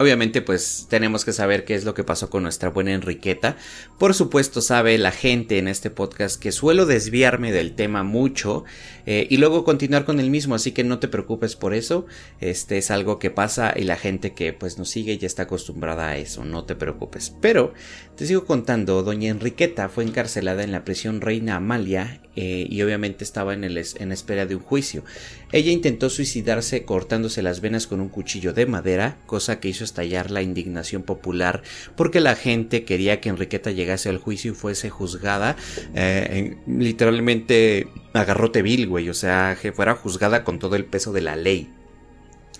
Obviamente 0.00 0.40
pues 0.40 0.86
tenemos 0.88 1.26
que 1.26 1.34
saber 1.34 1.66
qué 1.66 1.74
es 1.74 1.84
lo 1.84 1.92
que 1.92 2.04
pasó 2.04 2.30
con 2.30 2.42
nuestra 2.42 2.70
buena 2.70 2.94
Enriqueta. 2.94 3.58
Por 3.98 4.14
supuesto 4.14 4.62
sabe 4.62 4.96
la 4.96 5.12
gente 5.12 5.58
en 5.58 5.68
este 5.68 5.90
podcast 5.90 6.40
que 6.40 6.52
suelo 6.52 6.86
desviarme 6.86 7.52
del 7.52 7.74
tema 7.74 8.02
mucho 8.02 8.64
eh, 9.04 9.26
y 9.28 9.36
luego 9.36 9.62
continuar 9.62 10.06
con 10.06 10.18
el 10.18 10.30
mismo, 10.30 10.54
así 10.54 10.72
que 10.72 10.84
no 10.84 11.00
te 11.00 11.08
preocupes 11.08 11.54
por 11.54 11.74
eso. 11.74 12.06
Este 12.40 12.78
es 12.78 12.90
algo 12.90 13.18
que 13.18 13.30
pasa 13.30 13.74
y 13.76 13.82
la 13.82 13.96
gente 13.96 14.32
que 14.32 14.54
pues 14.54 14.78
nos 14.78 14.88
sigue 14.88 15.18
ya 15.18 15.26
está 15.26 15.42
acostumbrada 15.42 16.08
a 16.08 16.16
eso, 16.16 16.46
no 16.46 16.64
te 16.64 16.76
preocupes. 16.76 17.34
Pero 17.42 17.74
te 18.16 18.26
sigo 18.26 18.46
contando, 18.46 19.02
doña 19.02 19.28
Enriqueta 19.28 19.90
fue 19.90 20.04
encarcelada 20.04 20.64
en 20.64 20.72
la 20.72 20.82
prisión 20.82 21.20
Reina 21.20 21.56
Amalia 21.56 22.22
eh, 22.36 22.66
y 22.70 22.80
obviamente 22.80 23.22
estaba 23.22 23.52
en, 23.52 23.64
el, 23.64 23.76
en 23.76 24.12
espera 24.12 24.46
de 24.46 24.54
un 24.54 24.62
juicio. 24.62 25.04
Ella 25.52 25.72
intentó 25.72 26.10
suicidarse 26.10 26.84
cortándose 26.84 27.42
las 27.42 27.60
venas 27.60 27.86
con 27.86 28.00
un 28.00 28.08
cuchillo 28.08 28.52
de 28.52 28.66
madera, 28.66 29.16
cosa 29.26 29.60
que 29.60 29.68
hizo 29.68 29.84
estallar 29.84 30.30
la 30.30 30.42
indignación 30.42 31.02
popular 31.02 31.62
porque 31.96 32.20
la 32.20 32.36
gente 32.36 32.84
quería 32.84 33.20
que 33.20 33.28
Enriqueta 33.28 33.70
llegase 33.70 34.08
al 34.08 34.18
juicio 34.18 34.52
y 34.52 34.54
fuese 34.54 34.90
juzgada 34.90 35.56
eh, 35.94 36.56
literalmente 36.66 37.88
agarrote 38.12 38.62
vil, 38.62 38.88
güey, 38.88 39.08
o 39.08 39.14
sea, 39.14 39.56
que 39.60 39.72
fuera 39.72 39.94
juzgada 39.94 40.44
con 40.44 40.58
todo 40.58 40.76
el 40.76 40.84
peso 40.84 41.12
de 41.12 41.20
la 41.20 41.36
ley. 41.36 41.68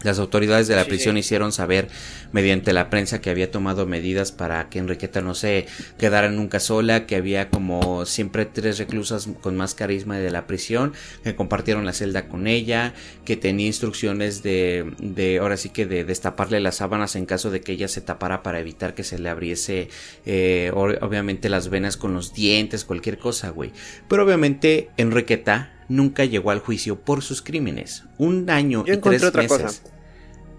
Las 0.03 0.19
autoridades 0.19 0.67
de 0.67 0.77
la 0.77 0.87
prisión 0.87 1.19
hicieron 1.19 1.53
saber 1.53 1.89
mediante 2.33 2.73
la 2.73 2.89
prensa 2.89 3.21
que 3.21 3.29
había 3.29 3.51
tomado 3.51 3.87
medidas 3.87 4.33
para 4.33 4.69
que 4.69 4.79
Enriqueta 4.79 5.21
no 5.21 5.35
se 5.35 5.67
quedara 5.99 6.31
nunca 6.31 6.59
sola, 6.59 7.07
que 7.07 7.17
había 7.17 7.51
como 7.51 8.07
siempre 8.07 8.47
tres 8.47 8.79
reclusas 8.79 9.29
con 9.41 9.57
más 9.57 9.75
carisma 9.75 10.19
de 10.19 10.31
la 10.31 10.47
prisión, 10.47 10.95
que 11.23 11.35
compartieron 11.35 11.85
la 11.85 11.93
celda 11.93 12.29
con 12.29 12.47
ella, 12.47 12.95
que 13.25 13.37
tenía 13.37 13.67
instrucciones 13.67 14.43
de, 14.43 14.95
de 15.01 15.39
ahora 15.39 15.57
sí 15.57 15.69
que 15.69 15.85
de 15.85 16.05
destaparle 16.05 16.61
las 16.61 16.77
sábanas 16.77 17.15
en 17.17 17.27
caso 17.27 17.51
de 17.51 17.61
que 17.61 17.73
ella 17.73 17.89
se 17.89 18.01
tapara 18.01 18.43
para 18.43 18.61
evitar 18.61 18.95
que 18.95 19.05
se 19.05 19.19
le 19.19 19.29
abriese 19.29 19.89
eh, 20.25 20.71
obviamente 20.75 21.49
las 21.49 21.69
venas 21.69 21.97
con 21.97 22.15
los 22.15 22.33
dientes, 22.33 22.85
cualquier 22.85 23.19
cosa, 23.19 23.51
güey. 23.51 23.73
Pero 24.09 24.25
obviamente 24.25 24.89
Enriqueta 24.97 25.80
nunca 25.91 26.25
llegó 26.25 26.53
al 26.53 26.61
juicio 26.61 26.97
por 26.97 27.23
sus 27.23 27.43
crímenes. 27.43 28.05
Un 28.17 28.49
año 28.49 28.85
y 28.87 28.97
tres 28.97 29.25
otra 29.25 29.43
meses 29.43 29.59
cosa. 29.59 29.83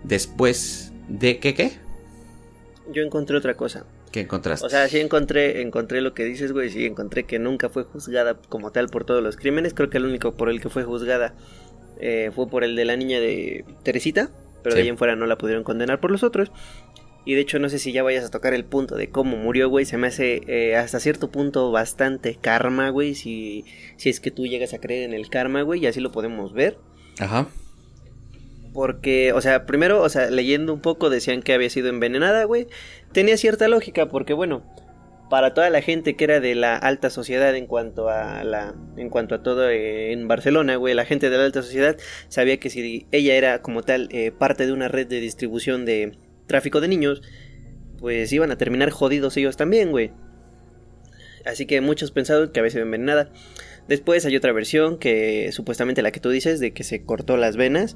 después 0.04 0.92
de 1.08 1.40
qué 1.40 1.56
qué? 1.56 1.72
Yo 2.92 3.02
encontré 3.02 3.38
otra 3.38 3.56
cosa. 3.56 3.86
¿Qué 4.12 4.20
encontraste? 4.20 4.68
O 4.68 4.70
sea, 4.70 4.90
sí 4.90 5.00
encontré, 5.00 5.62
encontré 5.62 6.02
lo 6.02 6.14
que 6.14 6.26
dices, 6.26 6.52
güey, 6.52 6.70
sí 6.70 6.86
encontré 6.86 7.24
que 7.24 7.40
nunca 7.40 7.70
fue 7.70 7.86
juzgada 7.86 8.36
como 8.50 8.72
tal 8.72 8.90
por 8.90 9.06
todos 9.06 9.24
los 9.24 9.38
crímenes. 9.38 9.74
Creo 9.74 9.90
que 9.90 9.98
el 9.98 10.06
único 10.06 10.34
por 10.34 10.50
el 10.50 10.60
que 10.60 10.70
fue 10.70 10.84
juzgada 10.84 11.34
eh, 12.00 12.30
fue 12.36 12.50
por 12.50 12.66
el 12.66 12.76
de 12.76 12.84
la 12.84 12.98
niña 12.98 13.22
de 13.22 13.64
Teresita, 13.84 14.30
pero 14.64 14.76
de 14.76 14.82
ahí 14.82 14.90
en 14.90 14.98
fuera 14.98 15.16
no 15.16 15.28
la 15.28 15.38
pudieron 15.38 15.64
condenar 15.64 16.02
por 16.02 16.12
los 16.12 16.24
otros. 16.24 16.52
Y 17.24 17.36
de 17.36 17.42
hecho 17.42 17.60
no 17.60 17.70
sé 17.70 17.78
si 17.78 17.92
ya 17.92 18.04
vayas 18.04 18.26
a 18.26 18.32
tocar 18.32 18.54
el 18.54 18.66
punto 18.66 18.96
de 18.96 19.10
cómo 19.10 19.38
murió, 19.38 19.70
güey. 19.70 19.86
Se 19.86 19.98
me 19.98 20.08
hace 20.08 20.42
eh, 20.48 20.76
hasta 20.76 21.00
cierto 21.00 21.32
punto 21.32 21.72
bastante 21.72 22.36
karma, 22.36 22.90
güey. 22.90 23.16
Si, 23.16 23.66
si 23.98 24.10
es 24.10 24.20
que 24.20 24.32
tú 24.32 24.48
llegas 24.48 24.74
a 24.74 24.80
creer 24.80 25.04
en 25.04 25.14
el 25.14 25.30
karma, 25.30 25.62
güey. 25.62 25.82
Y 25.82 25.88
así 25.88 26.00
lo 26.00 26.12
podemos 26.12 26.54
ver. 26.54 26.78
Ajá. 27.20 27.48
Porque, 28.74 29.34
o 29.34 29.42
sea, 29.42 29.66
primero, 29.66 30.02
o 30.02 30.10
sea, 30.10 30.30
leyendo 30.30 30.74
un 30.74 30.82
poco 30.82 31.10
decían 31.10 31.42
que 31.42 31.54
había 31.54 31.70
sido 31.70 31.90
envenenada, 31.90 32.46
güey. 32.46 32.68
Tenía 33.12 33.38
cierta 33.38 33.68
lógica 33.68 34.08
porque, 34.08 34.34
bueno, 34.34 34.64
para 35.32 35.54
toda 35.54 35.70
la 35.70 35.82
gente 35.82 36.16
que 36.16 36.26
era 36.26 36.40
de 36.42 36.56
la 36.56 36.76
alta 36.76 37.10
sociedad 37.10 37.56
en 37.56 37.66
cuanto 37.66 38.10
a 38.10 38.44
la 38.44 38.76
en 38.98 39.10
cuanto 39.10 39.36
a 39.36 39.42
todo 39.42 39.70
eh, 39.70 40.12
en 40.12 40.28
Barcelona, 40.28 40.76
güey, 40.76 40.94
la 40.94 41.06
gente 41.06 41.30
de 41.30 41.38
la 41.38 41.46
alta 41.46 41.62
sociedad 41.62 41.96
sabía 42.28 42.58
que 42.58 42.70
si 42.70 43.08
ella 43.12 43.36
era 43.36 43.62
como 43.62 43.82
tal 43.82 44.10
eh, 44.12 44.34
parte 44.38 44.66
de 44.66 44.74
una 44.74 44.90
red 44.90 45.08
de 45.08 45.22
distribución 45.22 45.86
de 45.86 46.18
tráfico 46.52 46.82
de 46.82 46.89
niños, 46.89 47.22
pues 47.97 48.34
iban 48.34 48.52
a 48.52 48.58
terminar 48.58 48.89
jodidos 48.89 49.38
ellos 49.38 49.56
también, 49.56 49.91
güey. 49.91 50.12
Así 51.45 51.66
que 51.66 51.80
muchos 51.80 52.12
pensaron 52.12 52.52
que 52.52 52.60
había 52.60 52.72
sido 52.72 52.84
envenenada. 52.84 53.32
Después 53.88 54.26
hay 54.26 54.36
otra 54.36 54.52
versión 54.52 54.97
que 54.97 55.49
supuestamente 55.54 56.02
la 56.02 56.12
que 56.12 56.20
tú 56.20 56.30
dices 56.30 56.60
de 56.60 56.74
que 56.74 56.84
se 56.84 57.04
cortó 57.04 57.38
las 57.38 57.56
venas. 57.56 57.95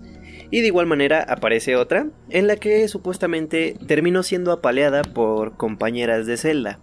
Y 0.52 0.62
de 0.62 0.68
igual 0.68 0.86
manera 0.88 1.22
aparece 1.22 1.76
otra 1.76 2.08
en 2.30 2.48
la 2.48 2.56
que 2.56 2.88
supuestamente 2.88 3.76
terminó 3.88 4.24
siendo 4.24 4.54
apaleada 4.54 5.02
por 5.04 5.58
compañeras 5.58 6.26
de 6.26 6.38
celda. 6.38 6.80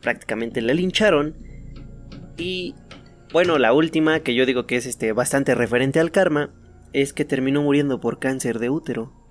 Prácticamente 0.00 0.62
la 0.62 0.72
lincharon. 0.72 1.36
Y 2.38 2.74
bueno, 3.32 3.58
la 3.58 3.72
última 3.74 4.20
que 4.20 4.34
yo 4.34 4.46
digo 4.46 4.66
que 4.66 4.76
es 4.76 4.86
este 4.86 5.12
bastante 5.12 5.54
referente 5.54 6.00
al 6.00 6.10
karma 6.10 6.54
es 6.94 7.12
que 7.12 7.24
terminó 7.26 7.62
muriendo 7.62 8.00
por 8.00 8.18
cáncer 8.18 8.58
de 8.58 8.70
útero. 8.70 9.23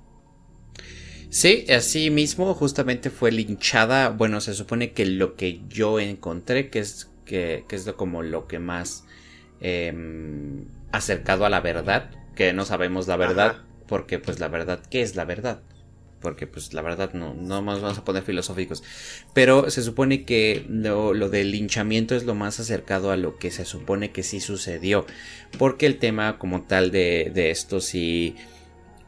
Sí, 1.34 1.66
así 1.72 2.12
mismo 2.12 2.54
justamente 2.54 3.10
fue 3.10 3.32
linchada. 3.32 4.10
Bueno, 4.10 4.40
se 4.40 4.54
supone 4.54 4.92
que 4.92 5.08
lo 5.08 5.36
que 5.36 5.62
yo 5.68 6.00
encontré, 6.00 6.70
que 6.70 6.78
es, 6.78 7.10
que, 7.26 7.66
es 7.72 7.92
como 7.94 8.22
lo 8.22 8.46
que 8.48 8.60
más 8.60 9.06
em, 9.60 10.66
acercado 10.92 11.44
a 11.44 11.50
la 11.50 11.60
verdad, 11.60 12.12
que 12.36 12.54
no 12.54 12.66
sabemos 12.66 13.08
la 13.08 13.18
verdad, 13.18 13.64
porque 13.88 14.20
pues 14.20 14.40
la 14.40 14.48
verdad, 14.48 14.80
¿qué 14.92 15.02
es 15.02 15.16
la 15.16 15.26
verdad? 15.26 15.64
Porque 16.22 16.46
pues 16.46 16.72
la 16.76 16.84
verdad 16.84 17.14
no, 17.14 17.34
no 17.34 17.64
nos 17.64 17.82
vamos 17.82 17.98
a 17.98 18.06
poner 18.06 18.22
filosóficos. 18.22 18.84
Pero 19.34 19.72
se 19.72 19.82
supone 19.82 20.26
que 20.26 20.64
lo, 20.70 21.16
lo 21.16 21.30
del 21.30 21.50
linchamiento 21.50 22.14
es 22.14 22.26
lo 22.26 22.36
más 22.36 22.60
acercado 22.60 23.10
a 23.10 23.18
lo 23.18 23.40
que 23.40 23.50
se 23.50 23.66
supone 23.66 24.12
que 24.12 24.22
sí 24.22 24.40
sucedió. 24.40 25.08
Porque 25.58 25.88
el 25.88 25.98
tema 25.98 26.38
como 26.38 26.62
tal 26.62 26.92
de, 26.92 27.32
de 27.34 27.50
esto 27.50 27.82
sí 27.82 28.36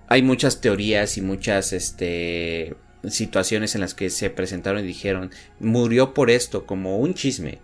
hay 0.08 0.22
muchas 0.22 0.62
teorías 0.62 1.18
y 1.18 1.22
muchas 1.22 1.74
este, 1.74 2.76
situaciones 3.10 3.76
en 3.76 3.82
las 3.82 3.94
que 3.94 4.10
se 4.10 4.30
presentaron 4.30 4.84
y 4.84 4.88
dijeron 4.88 5.32
murió 5.60 6.14
por 6.14 6.30
esto 6.30 6.66
como 6.66 6.98
un 6.98 7.14
chisme. 7.14 7.60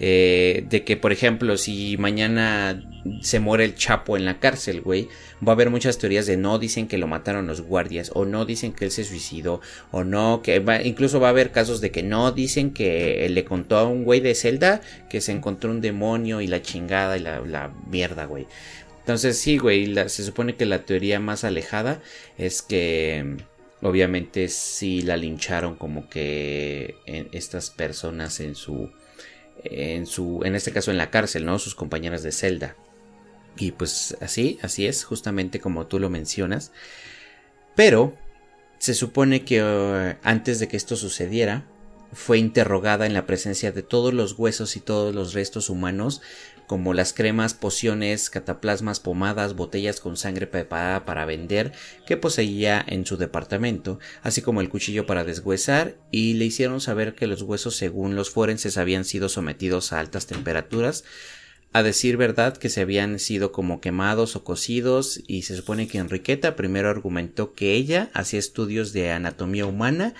Eh, 0.00 0.66
de 0.68 0.82
que 0.82 0.96
por 0.96 1.12
ejemplo 1.12 1.56
si 1.56 1.96
mañana 1.98 2.84
se 3.20 3.38
muere 3.38 3.64
el 3.64 3.76
Chapo 3.76 4.16
en 4.16 4.24
la 4.24 4.40
cárcel, 4.40 4.80
güey, 4.80 5.06
va 5.46 5.52
a 5.52 5.54
haber 5.54 5.70
muchas 5.70 5.98
teorías 5.98 6.26
de 6.26 6.36
no 6.36 6.58
dicen 6.58 6.88
que 6.88 6.98
lo 6.98 7.06
mataron 7.06 7.46
los 7.46 7.60
guardias 7.60 8.10
o 8.12 8.24
no 8.24 8.44
dicen 8.44 8.72
que 8.72 8.86
él 8.86 8.90
se 8.90 9.04
suicidó 9.04 9.60
o 9.92 10.02
no 10.02 10.42
que 10.42 10.60
incluso 10.82 11.20
va 11.20 11.28
a 11.28 11.30
haber 11.30 11.52
casos 11.52 11.80
de 11.80 11.92
que 11.92 12.02
no 12.02 12.32
dicen 12.32 12.72
que 12.72 13.28
le 13.30 13.44
contó 13.44 13.78
a 13.78 13.86
un 13.86 14.02
güey 14.02 14.18
de 14.18 14.34
celda 14.34 14.80
que 15.08 15.20
se 15.20 15.30
encontró 15.30 15.70
un 15.70 15.80
demonio 15.80 16.40
y 16.40 16.48
la 16.48 16.60
chingada 16.60 17.16
y 17.16 17.20
la, 17.20 17.38
la 17.38 17.72
mierda, 17.88 18.24
güey. 18.24 18.48
Entonces 19.04 19.38
sí, 19.38 19.58
güey, 19.58 19.94
se 20.08 20.24
supone 20.24 20.56
que 20.56 20.64
la 20.64 20.86
teoría 20.86 21.20
más 21.20 21.44
alejada 21.44 22.00
es 22.38 22.62
que 22.62 23.36
obviamente 23.82 24.48
sí 24.48 25.02
la 25.02 25.18
lincharon 25.18 25.76
como 25.76 26.08
que 26.08 26.96
estas 27.32 27.68
personas 27.68 28.40
en 28.40 28.54
su 28.54 28.90
en 29.62 30.06
su 30.06 30.40
en 30.42 30.54
este 30.54 30.72
caso 30.72 30.90
en 30.90 30.96
la 30.96 31.10
cárcel, 31.10 31.44
¿no? 31.44 31.58
Sus 31.58 31.74
compañeras 31.74 32.22
de 32.22 32.32
celda. 32.32 32.76
Y 33.58 33.72
pues 33.72 34.16
así, 34.22 34.58
así 34.62 34.86
es, 34.86 35.04
justamente 35.04 35.60
como 35.60 35.86
tú 35.86 35.98
lo 35.98 36.08
mencionas. 36.08 36.72
Pero 37.76 38.16
se 38.78 38.94
supone 38.94 39.44
que 39.44 39.62
uh, 39.62 40.16
antes 40.26 40.60
de 40.60 40.68
que 40.68 40.78
esto 40.78 40.96
sucediera, 40.96 41.66
fue 42.14 42.38
interrogada 42.38 43.06
en 43.06 43.12
la 43.12 43.26
presencia 43.26 43.72
de 43.72 43.82
todos 43.82 44.14
los 44.14 44.38
huesos 44.38 44.76
y 44.76 44.80
todos 44.80 45.14
los 45.14 45.34
restos 45.34 45.68
humanos 45.68 46.22
como 46.66 46.94
las 46.94 47.12
cremas, 47.12 47.54
pociones, 47.54 48.30
cataplasmas, 48.30 49.00
pomadas, 49.00 49.54
botellas 49.54 50.00
con 50.00 50.16
sangre 50.16 50.46
preparada 50.46 51.04
para 51.04 51.24
vender 51.24 51.72
que 52.06 52.16
poseía 52.16 52.84
en 52.86 53.06
su 53.06 53.16
departamento, 53.16 53.98
así 54.22 54.42
como 54.42 54.60
el 54.60 54.68
cuchillo 54.68 55.06
para 55.06 55.24
deshuesar, 55.24 55.96
y 56.10 56.34
le 56.34 56.44
hicieron 56.46 56.80
saber 56.80 57.14
que 57.14 57.26
los 57.26 57.42
huesos, 57.42 57.76
según 57.76 58.16
los 58.16 58.30
forenses, 58.30 58.78
habían 58.78 59.04
sido 59.04 59.28
sometidos 59.28 59.92
a 59.92 60.00
altas 60.00 60.26
temperaturas, 60.26 61.04
a 61.74 61.82
decir 61.82 62.16
verdad 62.16 62.56
que 62.56 62.68
se 62.68 62.82
habían 62.82 63.18
sido 63.18 63.50
como 63.50 63.80
quemados 63.80 64.36
o 64.36 64.44
cocidos 64.44 65.20
y 65.26 65.42
se 65.42 65.56
supone 65.56 65.88
que 65.88 65.98
Enriqueta 65.98 66.54
primero 66.54 66.88
argumentó 66.88 67.52
que 67.52 67.74
ella 67.74 68.10
hacía 68.14 68.38
estudios 68.38 68.92
de 68.92 69.10
anatomía 69.10 69.66
humana 69.66 70.14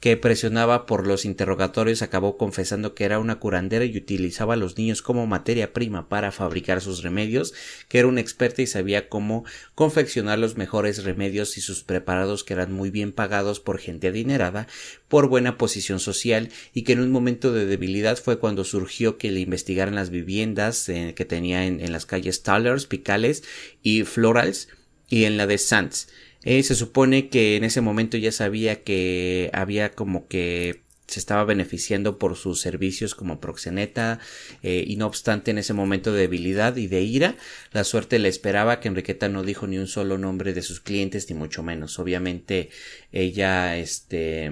que 0.00 0.18
presionaba 0.18 0.84
por 0.84 1.06
los 1.06 1.24
interrogatorios 1.24 2.02
acabó 2.02 2.36
confesando 2.36 2.94
que 2.94 3.04
era 3.04 3.18
una 3.18 3.38
curandera 3.38 3.86
y 3.86 3.96
utilizaba 3.96 4.52
a 4.52 4.56
los 4.58 4.76
niños 4.76 5.00
como 5.00 5.26
materia 5.26 5.72
prima 5.72 6.10
para 6.10 6.30
fabricar 6.30 6.82
sus 6.82 7.02
remedios, 7.02 7.54
que 7.88 8.00
era 8.00 8.08
una 8.08 8.20
experta 8.20 8.60
y 8.60 8.66
sabía 8.66 9.08
cómo 9.08 9.44
confeccionar 9.74 10.38
los 10.38 10.58
mejores 10.58 11.04
remedios 11.04 11.56
y 11.56 11.62
sus 11.62 11.84
preparados 11.84 12.44
que 12.44 12.52
eran 12.52 12.70
muy 12.70 12.90
bien 12.90 13.12
pagados 13.12 13.60
por 13.60 13.78
gente 13.78 14.08
adinerada, 14.08 14.66
por 15.08 15.28
buena 15.28 15.56
posición 15.56 16.00
social 16.00 16.50
y 16.74 16.82
que 16.82 16.92
en 16.92 17.00
un 17.00 17.10
momento 17.10 17.52
de 17.52 17.64
debilidad 17.64 18.18
fue 18.18 18.38
cuando 18.38 18.64
surgió 18.64 19.16
que 19.16 19.30
le 19.30 19.40
investigaran 19.40 19.94
las 19.94 20.10
viviendas 20.10 20.86
eh, 20.90 21.14
que 21.16 21.24
tenía 21.24 21.64
en, 21.64 21.92
las 21.92 22.04
calles 22.04 22.42
Tallers, 22.42 22.86
Picales 22.86 23.42
y 23.82 24.04
Florals 24.04 24.68
y 25.08 25.24
en 25.24 25.36
la 25.36 25.46
de 25.46 25.58
Sands 25.58 26.08
eh, 26.44 26.62
se 26.62 26.74
supone 26.74 27.28
que 27.28 27.56
en 27.56 27.64
ese 27.64 27.80
momento 27.80 28.16
ya 28.16 28.32
sabía 28.32 28.82
que 28.82 29.50
había 29.52 29.92
como 29.92 30.28
que 30.28 30.84
se 31.06 31.20
estaba 31.20 31.44
beneficiando 31.44 32.18
por 32.18 32.36
sus 32.36 32.60
servicios 32.60 33.14
como 33.14 33.40
proxeneta 33.40 34.20
eh, 34.62 34.84
y 34.86 34.96
no 34.96 35.06
obstante 35.06 35.50
en 35.50 35.58
ese 35.58 35.74
momento 35.74 36.12
de 36.12 36.20
debilidad 36.22 36.76
y 36.76 36.86
de 36.86 37.02
ira 37.02 37.36
la 37.72 37.84
suerte 37.84 38.18
le 38.18 38.28
esperaba 38.28 38.80
que 38.80 38.88
Enriqueta 38.88 39.28
no 39.28 39.42
dijo 39.42 39.66
ni 39.66 39.78
un 39.78 39.86
solo 39.86 40.16
nombre 40.16 40.54
de 40.54 40.62
sus 40.62 40.80
clientes 40.80 41.28
ni 41.28 41.36
mucho 41.36 41.62
menos. 41.62 41.98
Obviamente 41.98 42.70
ella 43.12 43.76
este 43.76 44.50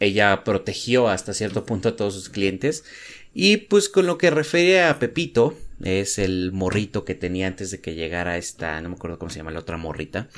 ella 0.00 0.44
protegió 0.44 1.08
hasta 1.08 1.34
cierto 1.34 1.66
punto 1.66 1.90
a 1.90 1.96
todos 1.96 2.14
sus 2.14 2.30
clientes. 2.30 2.84
Y 3.32 3.58
pues 3.58 3.88
con 3.88 4.06
lo 4.06 4.18
que 4.18 4.30
refiere 4.30 4.82
a 4.82 4.98
Pepito 4.98 5.56
es 5.84 6.18
el 6.18 6.52
morrito 6.52 7.04
que 7.04 7.14
tenía 7.14 7.46
antes 7.46 7.70
de 7.70 7.80
que 7.80 7.94
llegara 7.94 8.38
esta 8.38 8.80
no 8.80 8.88
me 8.88 8.96
acuerdo 8.96 9.18
cómo 9.18 9.30
se 9.30 9.38
llama 9.38 9.52
la 9.52 9.60
otra 9.60 9.76
morrita 9.76 10.28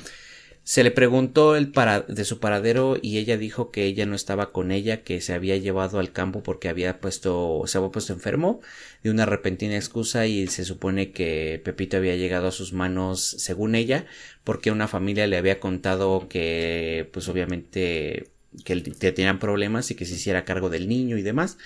se 0.63 0.83
le 0.83 0.91
preguntó 0.91 1.55
el 1.57 1.71
para 1.71 2.01
de 2.01 2.23
su 2.23 2.39
paradero 2.39 2.97
y 3.01 3.17
ella 3.17 3.37
dijo 3.37 3.69
que 3.71 3.83
ella 3.85 4.05
no 4.05 4.15
estaba 4.15 4.51
con 4.51 4.71
ella, 4.71 5.03
que 5.03 5.19
se 5.19 5.33
había 5.33 5.57
llevado 5.57 5.99
al 5.99 6.13
campo 6.13 6.41
porque 6.41 6.69
había 6.69 6.99
puesto, 7.01 7.63
se 7.65 7.77
había 7.77 7.91
puesto 7.91 8.13
enfermo 8.13 8.61
de 9.03 9.11
una 9.11 9.25
repentina 9.25 9.75
excusa 9.75 10.25
y 10.25 10.47
se 10.47 10.63
supone 10.63 11.11
que 11.11 11.61
Pepito 11.63 11.97
había 11.97 12.15
llegado 12.15 12.47
a 12.47 12.51
sus 12.51 12.71
manos 12.71 13.21
según 13.21 13.75
ella 13.75 14.05
porque 14.43 14.71
una 14.71 14.87
familia 14.87 15.27
le 15.27 15.37
había 15.37 15.59
contado 15.59 16.27
que 16.29 17.09
pues 17.11 17.27
obviamente 17.27 18.31
que 18.63 18.75
tenían 19.11 19.39
problemas 19.39 19.91
y 19.91 19.95
que 19.95 20.05
se 20.05 20.15
hiciera 20.15 20.45
cargo 20.45 20.69
del 20.69 20.87
niño 20.87 21.17
y 21.17 21.23
demás. 21.23 21.57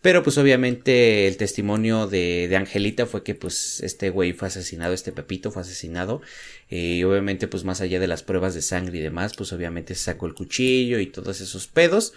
Pero 0.00 0.22
pues 0.22 0.38
obviamente 0.38 1.26
el 1.26 1.36
testimonio 1.36 2.06
de, 2.06 2.46
de 2.48 2.56
Angelita 2.56 3.06
fue 3.06 3.24
que 3.24 3.34
pues 3.34 3.80
este 3.80 4.10
güey 4.10 4.32
fue 4.32 4.46
asesinado, 4.48 4.94
este 4.94 5.10
Pepito 5.10 5.50
fue 5.50 5.62
asesinado. 5.62 6.22
Eh, 6.70 6.98
y 6.98 7.04
obviamente 7.04 7.48
pues 7.48 7.64
más 7.64 7.80
allá 7.80 7.98
de 7.98 8.06
las 8.06 8.22
pruebas 8.22 8.54
de 8.54 8.62
sangre 8.62 8.98
y 8.98 9.02
demás, 9.02 9.34
pues 9.36 9.52
obviamente 9.52 9.94
se 9.94 10.04
sacó 10.04 10.26
el 10.26 10.34
cuchillo 10.34 11.00
y 11.00 11.06
todos 11.06 11.40
esos 11.40 11.66
pedos. 11.66 12.12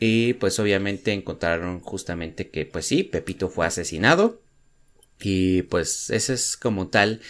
Y 0.00 0.34
pues 0.34 0.58
obviamente 0.58 1.12
encontraron 1.12 1.80
justamente 1.80 2.50
que 2.50 2.66
pues 2.66 2.86
sí, 2.86 3.04
Pepito 3.04 3.48
fue 3.48 3.66
asesinado. 3.66 4.40
Y 5.20 5.62
pues 5.62 6.10
esa 6.10 6.34
es 6.34 6.56
como 6.56 6.88
tal 6.88 7.20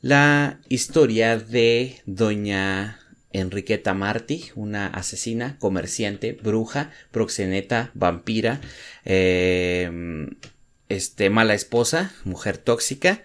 la 0.00 0.60
historia 0.68 1.38
de 1.38 2.00
doña 2.06 2.98
Enriqueta 3.32 3.94
Martí, 3.94 4.46
una 4.54 4.86
asesina, 4.86 5.58
comerciante, 5.58 6.32
bruja, 6.32 6.90
proxeneta, 7.10 7.90
vampira, 7.94 8.60
eh, 9.04 9.90
este, 10.88 11.30
mala 11.30 11.54
esposa, 11.54 12.12
mujer 12.24 12.58
tóxica. 12.58 13.22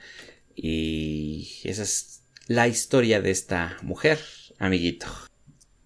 Y 0.56 1.50
esa 1.64 1.84
es 1.84 2.22
la 2.48 2.68
historia 2.68 3.22
de 3.22 3.32
esta 3.32 3.78
mujer, 3.82 4.20
amiguito. 4.60 5.08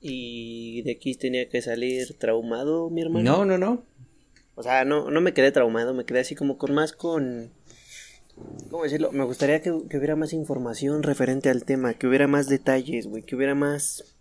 ¿Y 0.01 0.81
de 0.83 0.91
aquí 0.91 1.15
tenía 1.15 1.49
que 1.49 1.61
salir 1.61 2.17
traumado, 2.17 2.89
mi 2.89 3.01
hermano? 3.01 3.23
No, 3.23 3.45
no, 3.45 3.57
no. 3.57 3.85
O 4.55 4.63
sea, 4.63 4.85
no, 4.85 5.11
no 5.11 5.21
me 5.21 5.33
quedé 5.33 5.51
traumado, 5.51 5.93
me 5.93 6.05
quedé 6.05 6.21
así 6.21 6.33
como 6.33 6.57
con 6.57 6.73
más 6.73 6.91
con 6.93 7.51
¿Cómo 8.69 8.83
decirlo? 8.83 9.11
Me 9.11 9.23
gustaría 9.23 9.61
que, 9.61 9.71
hubiera 9.71 10.15
más 10.15 10.33
información 10.33 11.03
referente 11.03 11.49
al 11.49 11.63
tema, 11.63 11.93
que 11.93 12.07
hubiera 12.07 12.27
más 12.27 12.47
detalles, 12.47 13.07
güey, 13.07 13.23
que 13.23 13.35
hubiera 13.35 13.55
más, 13.55 14.15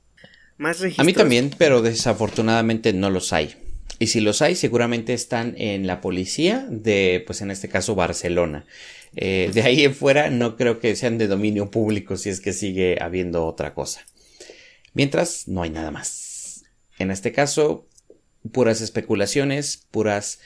más 0.57 0.81
registros. 0.81 1.05
A 1.05 1.07
mí 1.07 1.12
también, 1.12 1.51
pero 1.59 1.83
desafortunadamente 1.83 2.93
no 2.93 3.11
los 3.11 3.33
hay. 3.33 3.55
Y 3.99 4.09
si 4.09 4.21
los 4.21 4.43
hay, 4.43 4.55
seguramente 4.55 5.14
están 5.14 5.55
en 5.57 5.87
la 5.87 6.01
policía 6.01 6.67
de, 6.71 7.23
pues 7.27 7.41
en 7.41 7.51
este 7.51 7.69
caso, 7.69 7.95
Barcelona. 7.95 8.67
Eh, 9.14 9.51
de 9.53 9.62
ahí 9.62 9.85
en 9.85 9.95
fuera, 9.95 10.31
no 10.31 10.57
creo 10.57 10.79
que 10.79 10.95
sean 10.97 11.19
de 11.19 11.27
dominio 11.27 11.71
público 11.71 12.17
si 12.17 12.29
es 12.29 12.41
que 12.41 12.53
sigue 12.53 12.99
habiendo 13.01 13.47
otra 13.47 13.75
cosa. 13.75 14.07
Mientras, 14.93 15.49
no 15.49 15.62
hay 15.62 15.71
nada 15.71 15.91
más. 15.91 16.64
En 16.99 17.11
este 17.11 17.33
caso, 17.33 17.87
puras 18.53 18.81
especulaciones, 18.81 19.87
puras 19.91 20.41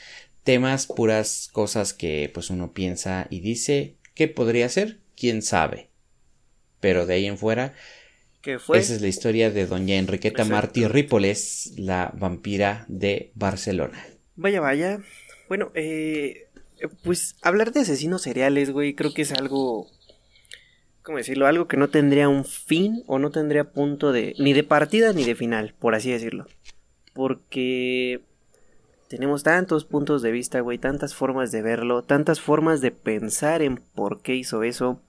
temas, 0.51 0.89
puras 0.89 1.49
cosas 1.53 1.95
que 1.95 2.29
pues 2.35 2.51
uno 2.51 2.73
piensa 2.73 3.29
y 3.31 3.39
dice, 3.39 3.95
¿qué 4.15 4.27
podría 4.27 4.69
ser? 4.69 4.99
¿Quién 5.17 5.43
sabe? 5.43 5.91
Pero 6.81 7.07
de 7.07 7.15
ahí 7.15 7.27
en 7.27 7.39
fuera, 7.39 7.75
¿Qué 8.43 8.59
fue? 8.59 8.79
esa 8.79 8.95
es 8.95 9.01
la 9.01 9.07
historia 9.07 9.53
de 9.53 9.67
doña 9.67 9.95
Enriqueta 9.95 10.45
Martí 10.45 10.89
Rípoles, 10.89 11.75
la 11.77 12.13
vampira 12.19 12.85
de 12.89 13.31
Barcelona. 13.37 14.05
Vaya, 14.35 14.61
vaya. 14.61 14.99
Bueno, 15.49 15.71
eh, 15.75 16.49
pues 17.05 17.37
hablar 17.43 17.71
de 17.71 17.81
asesinos 17.81 18.23
seriales, 18.23 18.73
güey, 18.73 18.95
creo 18.95 19.15
que 19.15 19.23
es 19.23 19.31
algo 19.31 19.87
¿cómo 21.03 21.19
decirlo? 21.19 21.47
Algo 21.47 21.69
que 21.69 21.77
no 21.77 21.91
tendría 21.91 22.29
un 22.29 22.45
fin 22.45 23.05
o 23.07 23.21
no 23.21 23.31
tendría 23.31 23.71
punto 23.71 24.11
de 24.11 24.35
ni 24.41 24.53
de 24.53 24.65
partida 24.65 25.13
ni 25.13 25.23
de 25.23 25.37
final, 25.37 25.75
por 25.79 25.95
así 25.95 26.11
decirlo. 26.11 26.47
Porque 27.15 28.21
tenemos 29.11 29.43
tantos 29.43 29.85
puntos 29.85 30.23
de 30.23 30.31
vista, 30.31 30.61
güey, 30.61 30.79
tantas 30.79 31.17
formas 31.17 31.51
de 31.51 31.63
verlo, 31.63 32.03
tantas 32.03 32.41
formas 32.41 32.81
de 32.81 32.93
pensar 32.93 33.61
en 33.61 33.79
por 33.79 34.23
qué 34.23 34.37
hizo 34.37 34.63
eso, 34.63 35.01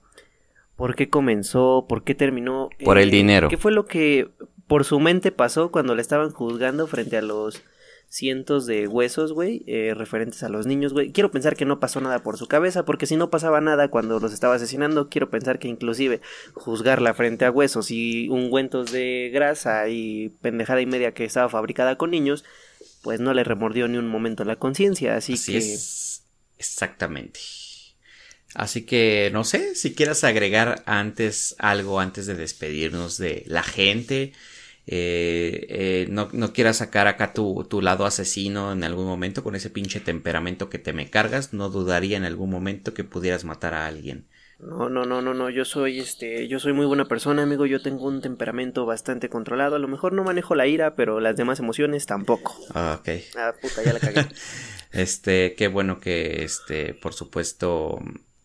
por 0.76 0.96
qué 0.96 1.12
comenzó, 1.12 1.86
por 1.88 2.04
qué 2.04 2.16
terminó. 2.16 2.70
Por 2.84 2.98
el 2.98 3.10
eh, 3.10 3.12
dinero. 3.12 3.48
¿Qué 3.48 3.58
fue 3.58 3.72
lo 3.72 3.86
que 3.86 4.32
por 4.66 4.86
su 4.86 5.00
mente 5.00 5.32
pasó 5.32 5.72
cuando 5.72 5.94
le 5.94 6.02
estaban 6.02 6.32
juzgando 6.32 6.88
frente 6.88 7.16
a 7.16 7.22
los 7.22 7.62
cientos 8.10 8.66
de 8.66 8.88
huesos, 8.88 9.34
güey, 9.34 9.64
eh, 9.68 9.94
referentes 9.96 10.42
a 10.42 10.50
los 10.50 10.66
niños, 10.66 10.94
güey. 10.94 11.12
Quiero 11.12 11.30
pensar 11.30 11.56
que 11.56 11.66
no 11.66 11.80
pasó 11.80 12.02
nada 12.02 12.24
por 12.24 12.38
su 12.38 12.48
cabeza, 12.48 12.86
porque 12.86 13.06
si 13.06 13.18
no 13.18 13.30
pasaba 13.30 13.62
nada 13.62 13.90
cuando 13.90 14.20
los 14.20 14.34
estaba 14.34 14.56
asesinando, 14.56 15.10
quiero 15.10 15.30
pensar 15.30 15.60
que 15.60 15.68
inclusive 15.68 16.22
juzgarla 16.56 17.14
frente 17.14 17.46
a 17.46 17.52
huesos 17.52 17.92
y 17.92 18.30
ungüentos 18.30 18.92
de 18.92 19.30
grasa 19.32 19.88
y 19.90 20.30
pendejada 20.42 20.82
y 20.82 20.88
media 20.88 21.14
que 21.14 21.24
estaba 21.24 21.50
fabricada 21.50 21.98
con 21.98 22.10
niños, 22.10 22.44
pues 23.02 23.20
no 23.20 23.34
le 23.34 23.44
remordió 23.44 23.88
ni 23.88 23.98
un 23.98 24.08
momento 24.08 24.44
la 24.44 24.58
conciencia, 24.58 25.16
así, 25.16 25.34
que... 25.38 25.58
Es. 25.58 26.24
Exactamente. 26.58 27.40
Así 28.54 28.86
que 28.86 29.30
no 29.32 29.44
sé 29.44 29.76
si 29.76 29.94
quieras 29.94 30.24
agregar 30.24 30.84
antes 30.86 31.56
algo 31.58 32.00
antes 32.00 32.26
de 32.26 32.36
despedirnos 32.36 33.18
de 33.18 33.44
la 33.48 33.64
gente. 33.64 34.34
Eh, 34.88 35.68
eh, 35.70 36.08
no, 36.10 36.30
no, 36.34 36.54
quieras 36.54 36.78
sacar 36.78 37.08
acá 37.08 37.34
tu, 37.34 37.66
tu, 37.70 37.82
lado 37.82 38.06
asesino 38.06 38.74
en 38.74 38.84
algún 38.84 39.06
momento 39.06 39.44
con 39.44 39.56
ese 39.56 39.70
pinche 39.70 40.00
temperamento 40.00 40.70
que 40.70 40.80
te 40.80 40.94
me 40.94 41.10
cargas. 41.10 41.54
No 41.54 41.70
dudaría 41.70 42.18
en 42.18 42.26
algún 42.26 42.50
momento 42.50 42.94
que 42.94 43.04
pudieras 43.04 43.46
matar 43.46 43.74
a 43.74 43.88
alguien. 43.88 44.28
No, 44.62 44.90
no, 44.90 45.06
no, 45.06 45.24
no, 45.24 45.34
no, 45.34 45.50
yo 45.50 45.66
soy 45.66 46.00
este, 46.00 46.48
yo 46.48 46.60
soy 46.60 46.74
muy 46.74 46.86
buena 46.86 47.06
persona, 47.06 47.42
amigo, 47.42 47.66
yo 47.66 47.82
tengo 47.82 48.06
un 48.06 48.22
temperamento 48.22 48.86
bastante 48.86 49.28
controlado, 49.28 49.76
a 49.76 49.80
lo 49.80 49.88
mejor 49.88 50.14
no 50.14 50.24
manejo 50.24 50.54
la 50.54 50.68
ira, 50.68 50.96
pero 50.96 51.20
las 51.20 51.36
demás 51.36 51.60
emociones 51.60 52.06
tampoco. 52.06 52.56
Ah, 52.76 53.00
ok. 53.00 53.10
Ah, 53.36 53.54
puta, 53.60 53.84
ya 53.84 53.94
la 53.94 54.00
cagué. 54.00 54.28
este, 54.92 55.56
qué 55.56 55.68
bueno 55.68 56.00
que, 56.00 56.44
este, 56.44 56.94
por 56.94 57.14
supuesto, 57.14 57.98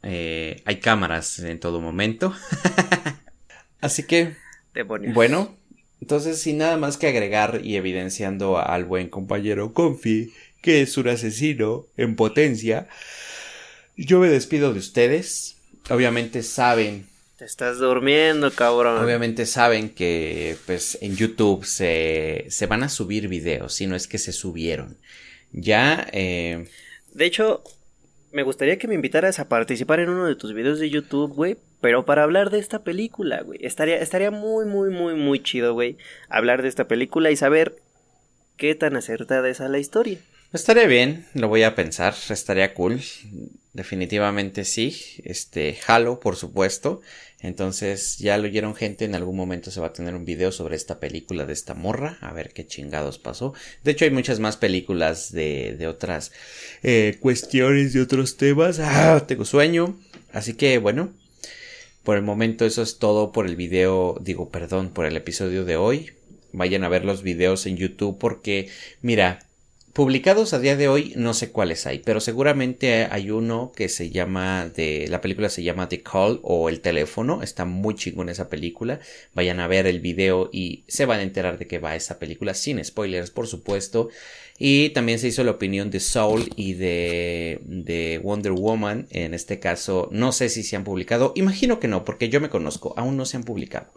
eh, 0.03 0.63
hay 0.65 0.81
cámaras 0.81 1.39
en 1.41 1.61
todo 1.61 1.83
momento. 1.83 2.33
Así 3.83 4.05
que, 4.05 4.37
bueno, 5.15 5.55
entonces 6.01 6.41
sin 6.41 6.57
nada 6.57 6.79
más 6.79 6.97
que 6.97 7.09
agregar 7.09 7.61
y 7.63 7.77
evidenciando 7.77 8.59
al 8.59 8.87
buen 8.87 9.11
compañero 9.11 9.75
Confi, 9.75 10.33
que 10.63 10.81
es 10.81 10.97
un 10.97 11.09
asesino 11.09 11.85
en 11.99 12.17
potencia, 12.17 12.89
yo 13.99 14.19
me 14.19 14.29
despido 14.29 14.73
de 14.73 14.79
ustedes 14.79 15.56
obviamente 15.91 16.43
saben. 16.43 17.07
Te 17.39 17.45
estás 17.45 17.79
durmiendo, 17.79 18.51
cabrón. 18.51 19.05
Obviamente 19.05 19.45
saben 19.45 19.91
que 19.91 20.57
pues 20.65 20.99
en 21.03 21.17
YouTube 21.17 21.65
se, 21.67 22.47
se 22.49 22.67
van 22.67 22.83
a 22.83 22.89
subir 22.89 23.29
videos, 23.29 23.75
si 23.75 23.87
no 23.87 23.95
es 23.95 24.07
que 24.07 24.19
se 24.19 24.33
subieron. 24.33 24.97
Ya... 25.53 26.07
Eh... 26.13 26.67
De 27.13 27.25
hecho, 27.25 27.63
me 28.33 28.43
gustaría 28.43 28.79
que 28.79 28.89
me 28.89 28.95
invitaras 28.95 29.39
a 29.39 29.49
participar 29.49 30.01
en 30.01 30.11
uno 30.11 30.27
de 30.27 30.37
tus 30.37 30.53
videos 30.53 30.79
de 30.79 30.91
YouTube, 30.91 31.33
güey, 31.33 31.57
pero 31.81 32.05
para 32.05 32.23
hablar 32.23 32.51
de 32.51 32.59
esta 32.59 32.85
película, 32.85 33.43
güey. 33.43 33.59
Estaría, 33.63 33.97
estaría 33.97 34.31
muy, 34.31 34.67
muy, 34.67 34.91
muy, 34.91 35.15
muy 35.15 35.43
chido, 35.43 35.73
güey, 35.73 35.97
hablar 36.29 36.63
de 36.63 36.69
esta 36.69 36.89
película 36.89 37.31
y 37.31 37.37
saber 37.37 37.77
qué 38.57 38.75
tan 38.75 38.97
acertada 38.97 39.49
es 39.49 39.61
a 39.61 39.69
la 39.69 39.79
historia. 39.79 40.19
Estaría 40.53 40.87
bien, 40.87 41.27
lo 41.35 41.49
voy 41.49 41.63
a 41.63 41.75
pensar, 41.75 42.15
estaría 42.29 42.75
cool. 42.75 43.01
Definitivamente 43.77 44.65
sí. 44.65 44.97
Este, 45.23 45.79
Halo, 45.87 46.19
por 46.19 46.37
supuesto. 46.37 47.03
Entonces, 47.41 48.19
ya 48.19 48.39
lo 48.39 48.45
oyeron 48.45 48.75
gente, 48.75 49.05
en 49.05 49.15
algún 49.15 49.37
momento 49.37 49.71
se 49.71 49.79
va 49.81 49.89
a 49.89 49.93
tener 49.93 50.15
un 50.15 50.25
video 50.25 50.51
sobre 50.51 50.75
esta 50.75 50.99
película 50.99 51.45
de 51.45 51.53
esta 51.53 51.75
morra, 51.75 52.19
a 52.23 52.33
ver 52.33 52.53
qué 52.53 52.67
chingados 52.67 53.19
pasó. 53.19 53.53
De 53.85 53.93
hecho, 53.93 54.07
hay 54.07 54.11
muchas 54.11 54.41
más 54.41 54.57
películas 54.57 55.31
de, 55.33 55.77
de 55.79 55.87
otras 55.87 56.33
eh, 56.83 57.19
cuestiones, 57.21 57.93
de 57.93 58.01
otros 58.01 58.39
temas. 58.39 58.81
Ah, 58.81 59.25
tengo 59.29 59.45
sueño. 59.45 59.97
Así 60.33 60.55
que, 60.55 60.79
bueno, 60.79 61.13
por 62.03 62.17
el 62.17 62.23
momento 62.23 62.65
eso 62.65 62.83
es 62.83 62.99
todo 62.99 63.33
por 63.33 63.47
el 63.47 63.55
video, 63.55 64.17
digo, 64.21 64.49
perdón, 64.49 64.91
por 64.91 65.05
el 65.05 65.17
episodio 65.17 65.65
de 65.65 65.77
hoy. 65.77 66.13
Vayan 66.53 66.85
a 66.85 66.89
ver 66.89 67.05
los 67.05 67.23
videos 67.23 67.67
en 67.67 67.77
YouTube 67.77 68.19
porque, 68.19 68.71
mira, 69.03 69.46
Publicados 69.97 70.53
a 70.53 70.59
día 70.59 70.77
de 70.77 70.89
hoy 70.89 71.15
no 71.17 71.33
sé 71.33 71.53
cuáles 71.53 71.87
hay, 71.87 72.01
pero 72.01 72.21
seguramente 72.21 73.09
hay 73.11 73.31
uno 73.31 73.73
que 73.75 73.89
se 73.89 74.11
llama 74.11 74.69
de 74.69 75.07
la 75.09 75.23
película 75.23 75.49
se 75.49 75.63
llama 75.63 75.89
The 75.89 76.03
Call 76.03 76.39
o 76.43 76.69
El 76.69 76.83
teléfono, 76.83 77.43
está 77.43 77.65
muy 77.65 77.95
chingón 77.95 78.29
esa 78.29 78.51
película. 78.51 79.01
Vayan 79.33 79.59
a 79.59 79.67
ver 79.67 79.87
el 79.87 80.01
video 80.01 80.51
y 80.53 80.85
se 80.87 81.07
van 81.07 81.21
a 81.21 81.23
enterar 81.23 81.57
de 81.57 81.67
qué 81.67 81.79
va 81.79 81.97
esa 81.97 82.19
película 82.19 82.53
sin 82.53 82.85
spoilers, 82.85 83.31
por 83.31 83.47
supuesto. 83.47 84.11
Y 84.59 84.91
también 84.91 85.19
se 85.19 85.29
hizo 85.29 85.45
la 85.45 85.53
opinión 85.53 85.91
de 85.91 86.01
Soul 86.01 86.51
y 86.57 86.75
de, 86.75 87.63
de 87.65 88.21
Wonder 88.23 88.53
Woman. 88.53 89.07
En 89.13 89.33
este 89.33 89.61
caso, 89.61 90.11
no 90.13 90.33
sé 90.33 90.51
si 90.51 90.63
se 90.63 90.77
han 90.77 90.85
publicado. 90.85 91.33
Imagino 91.37 91.81
que 91.81 91.89
no, 91.89 92.05
porque 92.05 92.29
yo 92.29 92.43
me 92.43 92.51
conozco, 92.51 92.93
aún 92.99 93.17
no 93.17 93.25
se 93.25 93.39
han 93.39 93.45
publicado. 93.45 93.91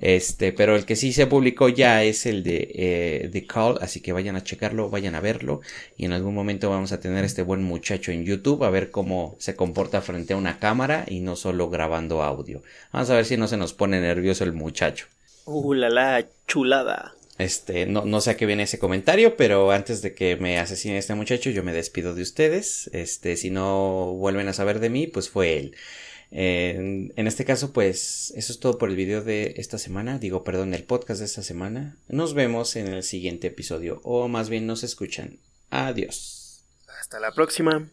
Este, 0.00 0.52
pero 0.52 0.76
el 0.76 0.84
que 0.84 0.96
sí 0.96 1.12
se 1.12 1.26
publicó 1.26 1.68
ya 1.68 2.02
es 2.02 2.26
el 2.26 2.42
de 2.42 2.70
eh, 2.74 3.28
The 3.32 3.46
Call, 3.46 3.78
así 3.80 4.00
que 4.00 4.12
vayan 4.12 4.36
a 4.36 4.42
checarlo, 4.42 4.90
vayan 4.90 5.14
a 5.14 5.20
verlo 5.20 5.60
y 5.96 6.04
en 6.04 6.12
algún 6.12 6.34
momento 6.34 6.70
vamos 6.70 6.92
a 6.92 7.00
tener 7.00 7.24
este 7.24 7.42
buen 7.42 7.62
muchacho 7.62 8.12
en 8.12 8.24
YouTube 8.24 8.64
a 8.64 8.70
ver 8.70 8.90
cómo 8.90 9.36
se 9.38 9.56
comporta 9.56 10.00
frente 10.00 10.34
a 10.34 10.36
una 10.36 10.58
cámara 10.58 11.04
y 11.08 11.20
no 11.20 11.36
solo 11.36 11.70
grabando 11.70 12.22
audio. 12.22 12.62
Vamos 12.92 13.10
a 13.10 13.16
ver 13.16 13.24
si 13.24 13.36
no 13.36 13.48
se 13.48 13.56
nos 13.56 13.72
pone 13.72 14.00
nervioso 14.00 14.44
el 14.44 14.52
muchacho. 14.52 15.06
Uh, 15.46 15.74
la 15.74 15.90
la 15.90 16.26
chulada. 16.46 17.14
Este, 17.36 17.86
no, 17.86 18.04
no 18.04 18.20
sé 18.20 18.30
a 18.30 18.36
qué 18.36 18.46
viene 18.46 18.62
ese 18.62 18.78
comentario, 18.78 19.36
pero 19.36 19.72
antes 19.72 20.02
de 20.02 20.14
que 20.14 20.36
me 20.36 20.58
asesine 20.58 20.98
este 20.98 21.14
muchacho, 21.14 21.50
yo 21.50 21.64
me 21.64 21.72
despido 21.72 22.14
de 22.14 22.22
ustedes. 22.22 22.88
Este, 22.92 23.36
si 23.36 23.50
no 23.50 24.14
vuelven 24.14 24.48
a 24.48 24.52
saber 24.52 24.78
de 24.78 24.90
mí, 24.90 25.06
pues 25.06 25.28
fue 25.28 25.58
él. 25.58 25.76
En, 26.36 27.12
este 27.28 27.44
caso, 27.44 27.72
pues 27.72 28.32
eso 28.36 28.52
es 28.52 28.58
todo 28.58 28.76
por 28.76 28.90
el 28.90 28.96
video 28.96 29.22
de 29.22 29.54
esta 29.56 29.78
semana. 29.78 30.18
Digo, 30.18 30.42
perdón, 30.42 30.74
el 30.74 30.82
podcast 30.82 31.20
de 31.20 31.26
esta 31.26 31.42
semana. 31.42 31.96
Nos 32.08 32.34
vemos 32.34 32.74
en 32.74 32.88
el 32.88 33.04
siguiente 33.04 33.46
episodio, 33.46 34.00
o 34.02 34.26
más 34.26 34.50
bien 34.50 34.66
nos 34.66 34.82
escuchan. 34.82 35.38
Adiós. 35.70 36.64
Hasta 37.00 37.20
la 37.20 37.30
próxima. 37.30 37.88